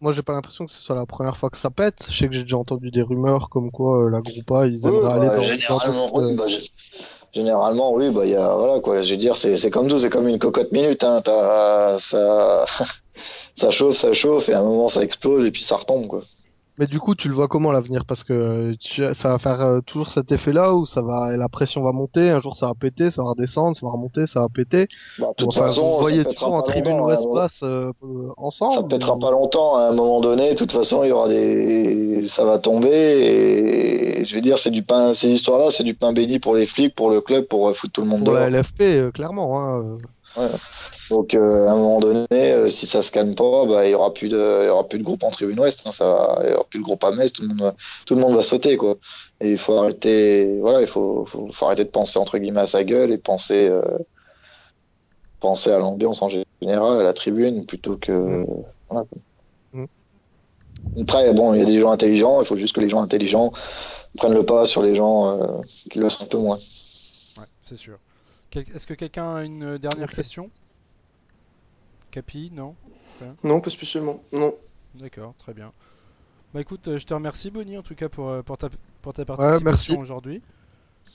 moi, 0.00 0.12
j'ai 0.12 0.22
pas 0.22 0.32
l'impression 0.32 0.66
que 0.66 0.72
ce 0.72 0.80
soit 0.80 0.96
la 0.96 1.06
première 1.06 1.36
fois 1.36 1.50
que 1.50 1.58
ça 1.58 1.70
pète. 1.70 2.06
Je 2.08 2.16
sais 2.16 2.28
que 2.28 2.34
j'ai 2.34 2.42
déjà 2.44 2.58
entendu 2.58 2.90
des 2.90 3.02
rumeurs 3.02 3.48
comme 3.50 3.70
quoi 3.70 4.04
euh, 4.06 4.10
la 4.10 4.20
groupa, 4.20 4.66
ils 4.66 4.86
aimeraient 4.86 5.00
bah, 5.00 5.14
aller 5.14 5.30
dans. 5.30 5.36
dans 5.36 5.42
généralement, 5.42 6.06
d'autres, 6.06 6.20
oui, 6.28 6.32
euh, 6.32 6.36
bah, 6.36 6.46
gé- 6.46 6.72
généralement, 7.32 7.92
oui, 7.94 8.10
bah, 8.10 8.26
il 8.26 8.32
y 8.32 8.36
a, 8.36 8.54
voilà, 8.56 8.80
quoi, 8.80 9.02
je 9.02 9.10
veux 9.12 9.16
dire, 9.18 9.36
c'est, 9.36 9.56
c'est 9.56 9.70
comme 9.70 9.88
tout, 9.88 9.98
c'est 9.98 10.10
comme 10.10 10.28
une 10.28 10.38
cocotte 10.38 10.72
minute, 10.72 11.02
hein, 11.04 11.20
t'as, 11.24 11.98
ça, 11.98 12.66
ça 13.56 13.70
chauffe, 13.70 13.96
ça 13.96 14.12
chauffe, 14.12 14.48
et 14.48 14.54
à 14.54 14.60
un 14.60 14.64
moment, 14.64 14.88
ça 14.88 15.02
explose, 15.02 15.44
et 15.46 15.50
puis 15.50 15.62
ça 15.62 15.76
retombe, 15.76 16.06
quoi. 16.06 16.22
Mais 16.78 16.86
du 16.88 16.98
coup, 16.98 17.14
tu 17.14 17.28
le 17.28 17.34
vois 17.34 17.46
comment 17.48 17.70
l'avenir? 17.72 18.04
Parce 18.04 18.24
que 18.24 18.74
tu- 18.80 19.02
ça 19.14 19.28
va 19.30 19.38
faire 19.38 19.60
euh, 19.60 19.80
toujours 19.80 20.10
cet 20.10 20.32
effet-là 20.32 20.74
où 20.74 20.86
ça 20.86 21.02
va, 21.02 21.36
la 21.36 21.48
pression 21.48 21.82
va 21.82 21.92
monter, 21.92 22.30
un 22.30 22.40
jour 22.40 22.56
ça 22.56 22.66
va 22.66 22.74
péter, 22.74 23.10
ça 23.12 23.22
va 23.22 23.30
redescendre, 23.30 23.76
ça 23.76 23.86
va 23.86 23.92
remonter, 23.92 24.26
ça 24.26 24.40
va 24.40 24.48
péter? 24.48 24.88
Bah, 25.18 25.28
de 25.28 25.34
toute 25.44 25.52
Enfin, 25.52 25.68
façon, 25.68 25.88
vous 25.92 25.98
voyez 26.00 26.24
ça 26.24 26.30
pètera 26.30 26.46
toujours 26.46 26.58
en 26.58 26.62
pas 26.62 26.72
tribune 26.72 26.92
longtemps, 26.98 27.08
hein, 27.08 27.16
ouest-basse 27.16 27.62
euh, 27.62 27.92
euh, 28.02 28.32
ensemble. 28.36 28.72
Ça 28.74 28.82
pètera 28.88 29.18
pas 29.18 29.30
longtemps, 29.30 29.76
à 29.76 29.82
un 29.90 29.92
moment 29.92 30.20
donné, 30.20 30.50
de 30.50 30.56
toute 30.58 30.72
façon, 30.72 31.04
il 31.04 31.08
y 31.10 31.12
aura 31.12 31.28
des, 31.28 32.24
ça 32.26 32.44
va 32.44 32.58
tomber, 32.58 32.90
et 32.90 34.24
je 34.24 34.34
veux 34.34 34.40
dire, 34.40 34.58
c'est 34.58 34.70
du 34.72 34.82
pain, 34.82 35.14
ces 35.14 35.30
histoires-là, 35.32 35.70
c'est 35.70 35.84
du 35.84 35.94
pain 35.94 36.12
béni 36.12 36.38
pour 36.40 36.54
les 36.56 36.66
flics, 36.66 36.94
pour 36.94 37.10
le 37.10 37.20
club, 37.20 37.44
pour 37.46 37.68
euh, 37.68 37.72
foutre 37.72 37.92
tout 37.92 38.00
le 38.02 38.08
monde 38.08 38.24
Pour 38.24 38.32
dehors. 38.32 38.40
la 38.40 38.46
LFP, 38.48 38.80
euh, 38.82 39.10
clairement. 39.12 39.60
Hein. 39.60 39.98
Donc, 41.10 41.34
euh, 41.34 41.68
à 41.68 41.72
un 41.72 41.76
moment 41.76 42.00
donné, 42.00 42.26
euh, 42.32 42.68
si 42.70 42.86
ça 42.86 43.02
se 43.02 43.12
calme 43.12 43.34
pas, 43.34 43.66
bah, 43.66 43.86
il 43.86 43.90
y 43.90 43.94
aura 43.94 44.12
plus 44.14 44.28
de, 44.28 44.62
il 44.62 44.66
y 44.66 44.68
aura 44.70 44.88
plus 44.88 44.98
de 44.98 45.04
groupe 45.04 45.22
en 45.22 45.30
tribune 45.30 45.60
ouest, 45.60 45.86
hein, 45.86 45.92
ça 45.92 46.06
va, 46.06 46.40
il 46.44 46.50
y 46.50 46.54
aura 46.54 46.64
plus 46.64 46.78
de 46.78 46.84
groupe 46.84 47.04
à 47.04 47.10
Metz, 47.12 47.32
tout 47.32 47.42
le 47.42 47.48
monde 47.48 47.60
va, 47.60 47.74
tout 48.06 48.14
le 48.14 48.20
monde 48.22 48.34
va 48.34 48.42
sauter, 48.42 48.76
quoi. 48.76 48.96
Et 49.40 49.50
il 49.50 49.58
faut 49.58 49.76
arrêter, 49.76 50.58
voilà, 50.60 50.80
il 50.80 50.86
faut, 50.86 51.26
faut, 51.26 51.50
faut 51.52 51.66
arrêter 51.66 51.84
de 51.84 51.90
penser, 51.90 52.18
entre 52.18 52.38
guillemets, 52.38 52.60
à 52.60 52.66
sa 52.66 52.84
gueule 52.84 53.12
et 53.12 53.18
penser, 53.18 53.68
euh, 53.68 53.82
penser 55.40 55.70
à 55.70 55.78
l'ambiance 55.78 56.22
en 56.22 56.30
général, 56.30 57.00
à 57.00 57.02
la 57.02 57.12
tribune, 57.12 57.66
plutôt 57.66 57.96
que, 57.96 58.12
Mm. 58.12 58.46
voilà, 58.88 59.06
quoi. 59.06 59.18
Mm. 59.72 59.86
Après, 61.02 61.34
bon, 61.34 61.52
il 61.52 61.60
y 61.60 61.62
a 61.62 61.66
des 61.66 61.80
gens 61.80 61.90
intelligents, 61.90 62.40
il 62.40 62.46
faut 62.46 62.56
juste 62.56 62.74
que 62.74 62.80
les 62.80 62.88
gens 62.88 63.02
intelligents 63.02 63.52
prennent 64.16 64.32
le 64.32 64.46
pas 64.46 64.64
sur 64.64 64.82
les 64.82 64.94
gens 64.94 65.38
euh, 65.38 65.60
qui 65.90 65.98
le 65.98 66.08
sont 66.08 66.24
un 66.24 66.28
peu 66.28 66.38
moins. 66.38 66.56
Ouais, 66.56 67.44
c'est 67.68 67.76
sûr. 67.76 67.98
Quel- 68.54 68.70
Est-ce 68.74 68.86
que 68.86 68.94
quelqu'un 68.94 69.34
a 69.34 69.42
une 69.42 69.64
euh, 69.64 69.78
dernière 69.78 70.12
question? 70.12 70.48
Capi, 72.12 72.52
non? 72.52 72.76
Non, 73.42 73.60
pas 73.60 73.70
spécialement. 73.70 74.20
Non. 74.32 74.54
D'accord, 74.94 75.34
très 75.36 75.54
bien. 75.54 75.72
Bah 76.52 76.60
écoute, 76.60 76.86
euh, 76.86 76.98
je 77.00 77.04
te 77.04 77.12
remercie 77.12 77.50
Bonnie 77.50 77.76
en 77.76 77.82
tout 77.82 77.96
cas 77.96 78.08
pour, 78.08 78.28
euh, 78.28 78.42
pour, 78.42 78.56
ta, 78.56 78.68
pour 79.02 79.12
ta 79.12 79.24
participation 79.24 79.98
aujourd'hui. 79.98 80.40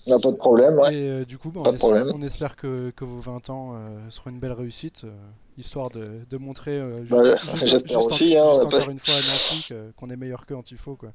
Pas 0.06 0.18
de 0.18 0.32
problème, 0.36 0.78
ouais. 0.80 0.94
Et 0.94 1.10
euh, 1.10 1.26
du 1.26 1.38
coup, 1.38 1.50
bah, 1.52 1.62
Pas 1.64 1.70
on, 1.70 1.72
de 1.72 1.78
es- 1.78 1.80
problème. 1.80 2.12
on 2.14 2.22
espère 2.22 2.58
que, 2.58 2.90
que 2.92 3.06
vos 3.06 3.20
20 3.22 3.50
ans 3.50 3.72
euh, 3.76 4.10
seront 4.10 4.32
une 4.32 4.40
belle 4.40 4.52
réussite, 4.52 5.06
euh, 5.06 5.12
histoire 5.58 5.90
de, 5.92 6.20
de 6.30 6.38
montrer, 6.38 6.72
euh, 6.78 7.00
juste- 7.06 7.12
Bah, 7.12 7.24
juste- 7.24 7.66
j'espère 7.66 8.00
juste 8.02 8.12
en- 8.12 8.14
aussi, 8.16 8.38
hein, 8.38 8.44
juste 8.60 8.70
pas- 8.70 8.78
encore 8.80 8.90
une 8.90 9.00
fois 9.00 9.14
à 9.14 9.18
Nancy 9.18 9.66
que- 9.70 9.92
qu'on 9.92 10.10
est 10.10 10.18
meilleur 10.18 10.46
qu'eux 10.46 10.56
en 10.56 10.64
tifo, 10.64 10.98
quoi. 10.98 11.14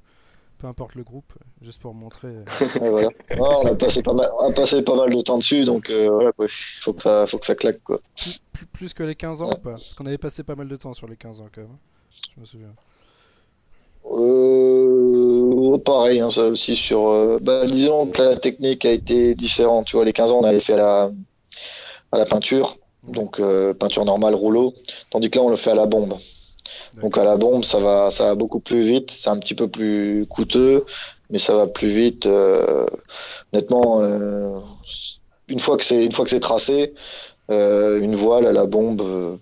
Peu 0.64 0.68
importe 0.68 0.94
le 0.94 1.04
groupe, 1.04 1.30
juste 1.60 1.78
pour 1.78 1.92
montrer. 1.92 2.28
euh, 2.28 2.42
voilà. 2.80 3.10
On 3.38 3.66
a 3.66 3.74
passé 3.74 4.00
pas 4.00 4.14
mal, 4.14 4.26
on 4.40 4.48
a 4.48 4.52
passé 4.52 4.80
pas 4.80 4.96
mal 4.96 5.14
de 5.14 5.20
temps 5.20 5.36
dessus, 5.36 5.66
donc 5.66 5.90
euh, 5.90 6.08
voilà 6.08 6.32
faut 6.38 6.94
que 6.94 7.02
ça, 7.02 7.26
faut 7.26 7.36
que 7.36 7.44
ça 7.44 7.54
claque 7.54 7.82
quoi. 7.84 8.00
plus, 8.16 8.38
plus- 8.54 8.66
plus 8.66 8.94
que 8.94 9.02
les 9.02 9.14
15 9.14 9.42
ans 9.42 9.48
Ouais. 9.48 9.56
ou 9.56 9.60
pas? 9.60 9.70
Parce 9.72 9.92
qu'on 9.92 10.06
avait 10.06 10.16
passé 10.16 10.42
pas 10.42 10.54
mal 10.54 10.66
de 10.66 10.76
temps 10.76 10.94
sur 10.94 11.06
les 11.06 11.18
15 11.18 11.38
ans 11.40 11.48
quand 11.54 11.60
même. 11.60 11.70
hein. 11.72 11.78
Je 12.34 12.40
me 12.40 12.46
souviens. 12.46 12.72
Euh, 14.10 15.76
pareil, 15.84 16.20
hein, 16.20 16.30
ça 16.30 16.44
aussi 16.46 16.76
sur. 16.76 17.08
euh, 17.08 17.38
bah, 17.42 17.66
disons 17.66 18.06
que 18.06 18.22
la 18.22 18.36
technique 18.36 18.86
a 18.86 18.92
été 18.92 19.34
différente. 19.34 19.86
Tu 19.86 19.96
vois, 19.96 20.06
les 20.06 20.14
15 20.14 20.32
ans, 20.32 20.40
on 20.40 20.44
avait 20.44 20.60
fait 20.60 20.72
à 20.72 20.76
la, 20.78 21.10
à 22.12 22.18
la 22.18 22.24
peinture, 22.24 22.76
donc 23.02 23.38
euh, 23.38 23.74
peinture 23.74 24.04
normale 24.06 24.34
rouleau, 24.34 24.72
tandis 25.10 25.28
que 25.30 25.38
là, 25.38 25.44
on 25.44 25.50
le 25.50 25.56
fait 25.56 25.72
à 25.72 25.74
la 25.74 25.86
bombe. 25.86 26.14
Donc 27.00 27.18
à 27.18 27.24
la 27.24 27.36
bombe, 27.36 27.64
ça 27.64 27.78
va, 27.80 28.10
ça 28.10 28.24
va 28.24 28.34
beaucoup 28.34 28.60
plus 28.60 28.82
vite. 28.82 29.10
C'est 29.10 29.30
un 29.30 29.38
petit 29.38 29.54
peu 29.54 29.68
plus 29.68 30.26
coûteux, 30.28 30.84
mais 31.30 31.38
ça 31.38 31.54
va 31.54 31.66
plus 31.66 31.90
vite. 31.90 32.26
euh, 32.26 32.86
honnêtement, 33.52 34.00
euh, 34.02 34.58
une 35.48 35.58
fois 35.58 35.76
que 35.76 35.84
c'est, 35.84 36.04
une 36.04 36.12
fois 36.12 36.24
que 36.24 36.30
c'est 36.30 36.40
tracé, 36.40 36.94
euh, 37.50 38.00
une 38.00 38.14
voile 38.14 38.46
à 38.46 38.52
la 38.52 38.64
bombe, 38.66 39.02
euh, 39.02 39.36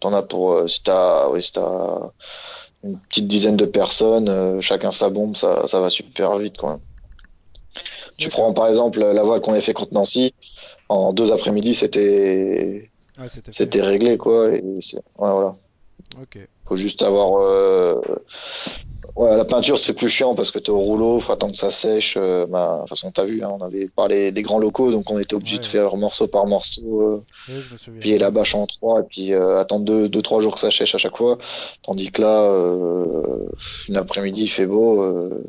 t'en 0.00 0.12
as 0.12 0.22
pour, 0.22 0.52
euh, 0.52 0.66
si 0.68 0.82
t'as, 0.82 1.28
oui, 1.30 1.42
si 1.42 1.52
t'as 1.52 1.98
une 2.84 2.98
petite 2.98 3.26
dizaine 3.26 3.56
de 3.56 3.66
personnes, 3.66 4.28
euh, 4.28 4.60
chacun 4.60 4.92
sa 4.92 5.10
bombe, 5.10 5.36
ça, 5.36 5.66
ça 5.66 5.80
va 5.80 5.90
super 5.90 6.38
vite, 6.38 6.58
quoi. 6.58 6.80
Tu 8.16 8.28
prends 8.28 8.52
par 8.52 8.68
exemple 8.68 9.00
la 9.00 9.22
voile 9.24 9.40
qu'on 9.40 9.52
avait 9.52 9.60
fait 9.60 9.72
contre 9.74 9.94
Nancy, 9.94 10.34
en 10.88 11.12
deux 11.12 11.32
après-midi, 11.32 11.74
c'était, 11.74 12.90
Ouais, 13.18 13.26
c'était 13.28 13.82
réglé, 13.82 14.16
quoi. 14.18 14.52
Et 14.52 14.62
c'est, 14.80 14.96
ouais, 14.96 15.30
voilà. 15.30 15.54
Ok. 16.20 16.38
Faut 16.66 16.76
juste 16.76 17.02
avoir. 17.02 17.38
Euh... 17.40 18.00
Ouais, 19.16 19.36
la 19.36 19.44
peinture 19.44 19.78
c'est 19.78 19.92
plus 19.94 20.08
chiant 20.08 20.34
parce 20.34 20.50
que 20.50 20.58
t'es 20.58 20.70
au 20.70 20.78
rouleau, 20.80 21.20
faut 21.20 21.32
attendre 21.32 21.52
que 21.52 21.58
ça 21.58 21.70
sèche. 21.70 22.16
Euh, 22.16 22.46
bah, 22.46 22.76
de 22.76 22.80
toute 22.80 22.88
façon, 22.90 23.12
t'as 23.12 23.24
vu, 23.24 23.44
hein, 23.44 23.50
on 23.60 23.62
avait 23.62 23.86
parlé 23.86 24.32
des 24.32 24.42
grands 24.42 24.58
locaux, 24.58 24.90
donc 24.90 25.08
on 25.10 25.18
était 25.20 25.34
obligé 25.36 25.58
Ouais, 25.58 25.60
de 25.60 25.64
ouais. 25.64 25.68
faire 25.68 25.96
morceau 25.96 26.26
par 26.26 26.46
morceau, 26.46 27.00
euh, 27.02 27.24
plier 28.00 28.18
la 28.18 28.30
bâche 28.32 28.54
en 28.56 28.66
trois 28.66 29.00
et 29.00 29.04
puis 29.04 29.32
euh, 29.34 29.58
attendre 29.60 29.84
deux, 29.84 30.08
deux, 30.08 30.22
trois 30.22 30.40
jours 30.40 30.54
que 30.54 30.60
ça 30.60 30.70
sèche 30.72 30.94
à 30.94 30.98
chaque 30.98 31.16
fois. 31.16 31.38
Tandis 31.82 32.10
que 32.10 32.22
là, 32.22 32.42
euh, 32.42 33.48
une 33.88 33.96
après-midi, 33.96 34.42
il 34.42 34.48
fait 34.48 34.66
beau, 34.66 35.02
euh, 35.02 35.44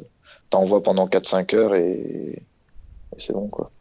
t'envoies 0.51 0.83
pendant 0.83 1.07
4-5 1.07 1.55
heures 1.55 1.75
et, 1.75 2.43
et 3.15 3.19
c'est 3.19 3.33
bon 3.33 3.47
quoi. 3.49 3.71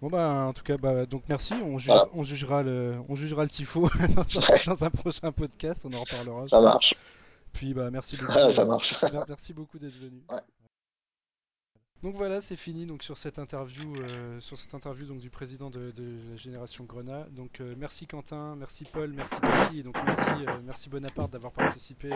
Bon 0.00 0.08
bah 0.08 0.28
en 0.46 0.52
tout 0.54 0.62
cas 0.62 0.76
bah 0.78 1.04
donc 1.04 1.24
merci, 1.28 1.52
on, 1.52 1.76
juge- 1.76 1.88
Voilà. 1.88 2.08
on 2.14 2.22
jugera 2.22 2.62
le 2.62 2.96
on 3.08 3.14
jugera 3.14 3.42
le 3.44 3.50
tifo 3.50 3.88
dans, 4.14 4.22
un, 4.22 4.64
dans 4.74 4.84
un 4.84 4.90
prochain 4.90 5.30
podcast, 5.32 5.82
on 5.84 5.92
en 5.92 6.00
reparlera. 6.00 6.48
Ça 6.48 6.60
marche, 6.60 6.94
Puis 7.52 7.74
bah 7.74 7.90
merci 7.90 8.16
beaucoup. 8.16 8.32
Ah, 8.34 8.48
ça 8.48 8.64
marche. 8.64 9.02
mer- 9.12 9.24
merci 9.28 9.52
beaucoup 9.52 9.78
d'être 9.78 9.96
venu. 9.98 10.22
Ouais. 10.30 10.40
Donc 12.02 12.14
voilà, 12.14 12.40
c'est 12.40 12.56
fini 12.56 12.86
donc 12.86 13.02
sur 13.02 13.18
cette 13.18 13.38
interview 13.38 13.94
euh, 13.96 14.40
sur 14.40 14.56
cette 14.56 14.72
interview 14.72 15.04
donc 15.06 15.18
du 15.20 15.28
président 15.28 15.68
de, 15.68 15.90
de 15.90 16.16
la 16.30 16.36
génération 16.38 16.84
Grenat. 16.84 17.26
Donc 17.32 17.60
euh, 17.60 17.74
merci 17.76 18.06
Quentin, 18.06 18.56
merci 18.56 18.84
Paul, 18.90 19.12
merci 19.12 19.34
Cathy 19.38 19.80
et 19.80 19.82
donc 19.82 19.96
merci 20.06 20.30
euh, 20.48 20.52
merci 20.64 20.88
Bonaparte 20.88 21.30
d'avoir 21.30 21.52
participé 21.52 22.08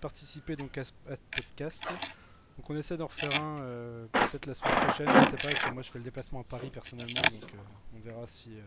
participé 0.00 0.56
donc 0.56 0.76
à 0.78 0.82
ce, 0.82 0.90
à 1.08 1.14
ce 1.14 1.22
podcast. 1.30 1.84
Donc 2.58 2.68
on 2.70 2.76
essaie 2.76 2.96
d'en 2.96 3.06
refaire 3.06 3.36
un 3.36 3.60
euh, 3.62 4.08
peut-être 4.08 4.46
la 4.46 4.54
semaine 4.54 4.74
prochaine, 4.74 5.14
je 5.14 5.22
sais 5.22 5.38
pas, 5.38 5.50
parce 5.50 5.62
que 5.64 5.70
moi 5.70 5.82
je 5.82 5.90
fais 5.92 5.98
le 5.98 6.04
déplacement 6.04 6.40
à 6.40 6.44
Paris 6.44 6.70
personnellement, 6.72 7.28
donc 7.28 7.54
euh, 7.54 7.58
on 7.94 8.00
verra 8.00 8.26
si 8.26 8.58
euh, 8.58 8.62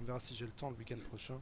on 0.00 0.04
verra 0.04 0.18
si 0.18 0.34
j'ai 0.34 0.44
le 0.44 0.52
temps 0.52 0.70
le 0.70 0.76
week-end 0.76 0.98
prochain. 1.00 1.40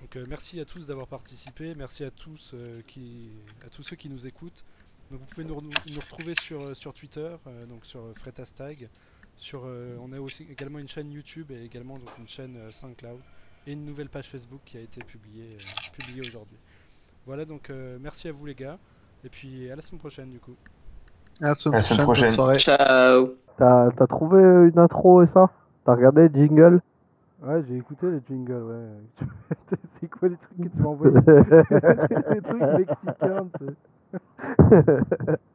Donc 0.00 0.16
euh, 0.16 0.24
merci 0.28 0.60
à 0.60 0.64
tous 0.64 0.86
d'avoir 0.86 1.08
participé, 1.08 1.74
merci 1.74 2.04
à 2.04 2.12
tous 2.12 2.54
qui 2.86 3.32
à 3.62 3.68
tous 3.68 3.82
ceux 3.82 3.96
qui 3.96 4.08
nous 4.08 4.28
écoutent. 4.28 4.64
Donc 5.10 5.20
vous 5.20 5.26
pouvez 5.26 5.44
nous, 5.44 5.60
nous 5.60 6.00
retrouver 6.00 6.36
sur, 6.36 6.76
sur 6.76 6.94
Twitter, 6.94 7.36
donc 7.68 7.84
sur 7.86 8.16
Fretastag. 8.16 8.88
Sur, 9.36 9.62
on 9.64 10.12
a 10.12 10.20
aussi 10.20 10.44
également 10.44 10.78
une 10.80 10.88
chaîne 10.88 11.10
YouTube 11.12 11.50
et 11.52 11.64
également 11.64 11.98
donc 11.98 12.18
une 12.18 12.28
chaîne 12.28 12.70
SoundCloud 12.72 13.22
et 13.66 13.72
une 13.72 13.84
nouvelle 13.84 14.10
page 14.10 14.28
Facebook 14.28 14.62
qui 14.64 14.76
a 14.76 14.80
été 14.80 15.02
publiée, 15.04 15.58
publiée 15.92 16.22
aujourd'hui. 16.22 16.58
Voilà 17.26 17.44
donc 17.44 17.70
merci 17.70 18.28
à 18.28 18.32
vous 18.32 18.46
les 18.46 18.54
gars 18.54 18.78
et 19.24 19.30
puis 19.30 19.70
à 19.70 19.76
la 19.76 19.82
semaine 19.82 20.00
prochaine 20.00 20.30
du 20.30 20.40
coup. 20.40 20.58
À 21.40 21.48
la 21.48 21.54
semaine 21.54 21.74
À 21.74 21.78
la 21.78 21.82
semaine 21.82 22.02
prochaine, 22.02 22.04
bonne 22.04 22.04
prochaine. 22.04 22.30
soirée. 22.32 22.58
Ciao. 22.58 23.28
T'as 23.56 23.90
t'as 23.92 24.06
trouvé 24.06 24.40
une 24.42 24.78
intro 24.78 25.22
et 25.22 25.28
ça? 25.34 25.50
T'as 25.84 25.94
regardé 25.94 26.28
jingle 26.32 26.80
Ouais 27.42 27.62
j'ai 27.68 27.76
écouté 27.76 28.06
les 28.10 28.20
jingles 28.28 28.62
ouais. 28.62 29.26
C'est 30.00 30.08
quoi 30.08 30.28
les 30.28 30.36
trucs 30.36 30.58
que 30.58 30.68
tu 30.76 30.82
m'as 30.82 30.88
envoyés? 30.88 31.14
Les 32.30 32.40
trucs 32.40 32.60
mexicains 32.60 33.46
tu 33.58 33.66
sais. 33.66 35.34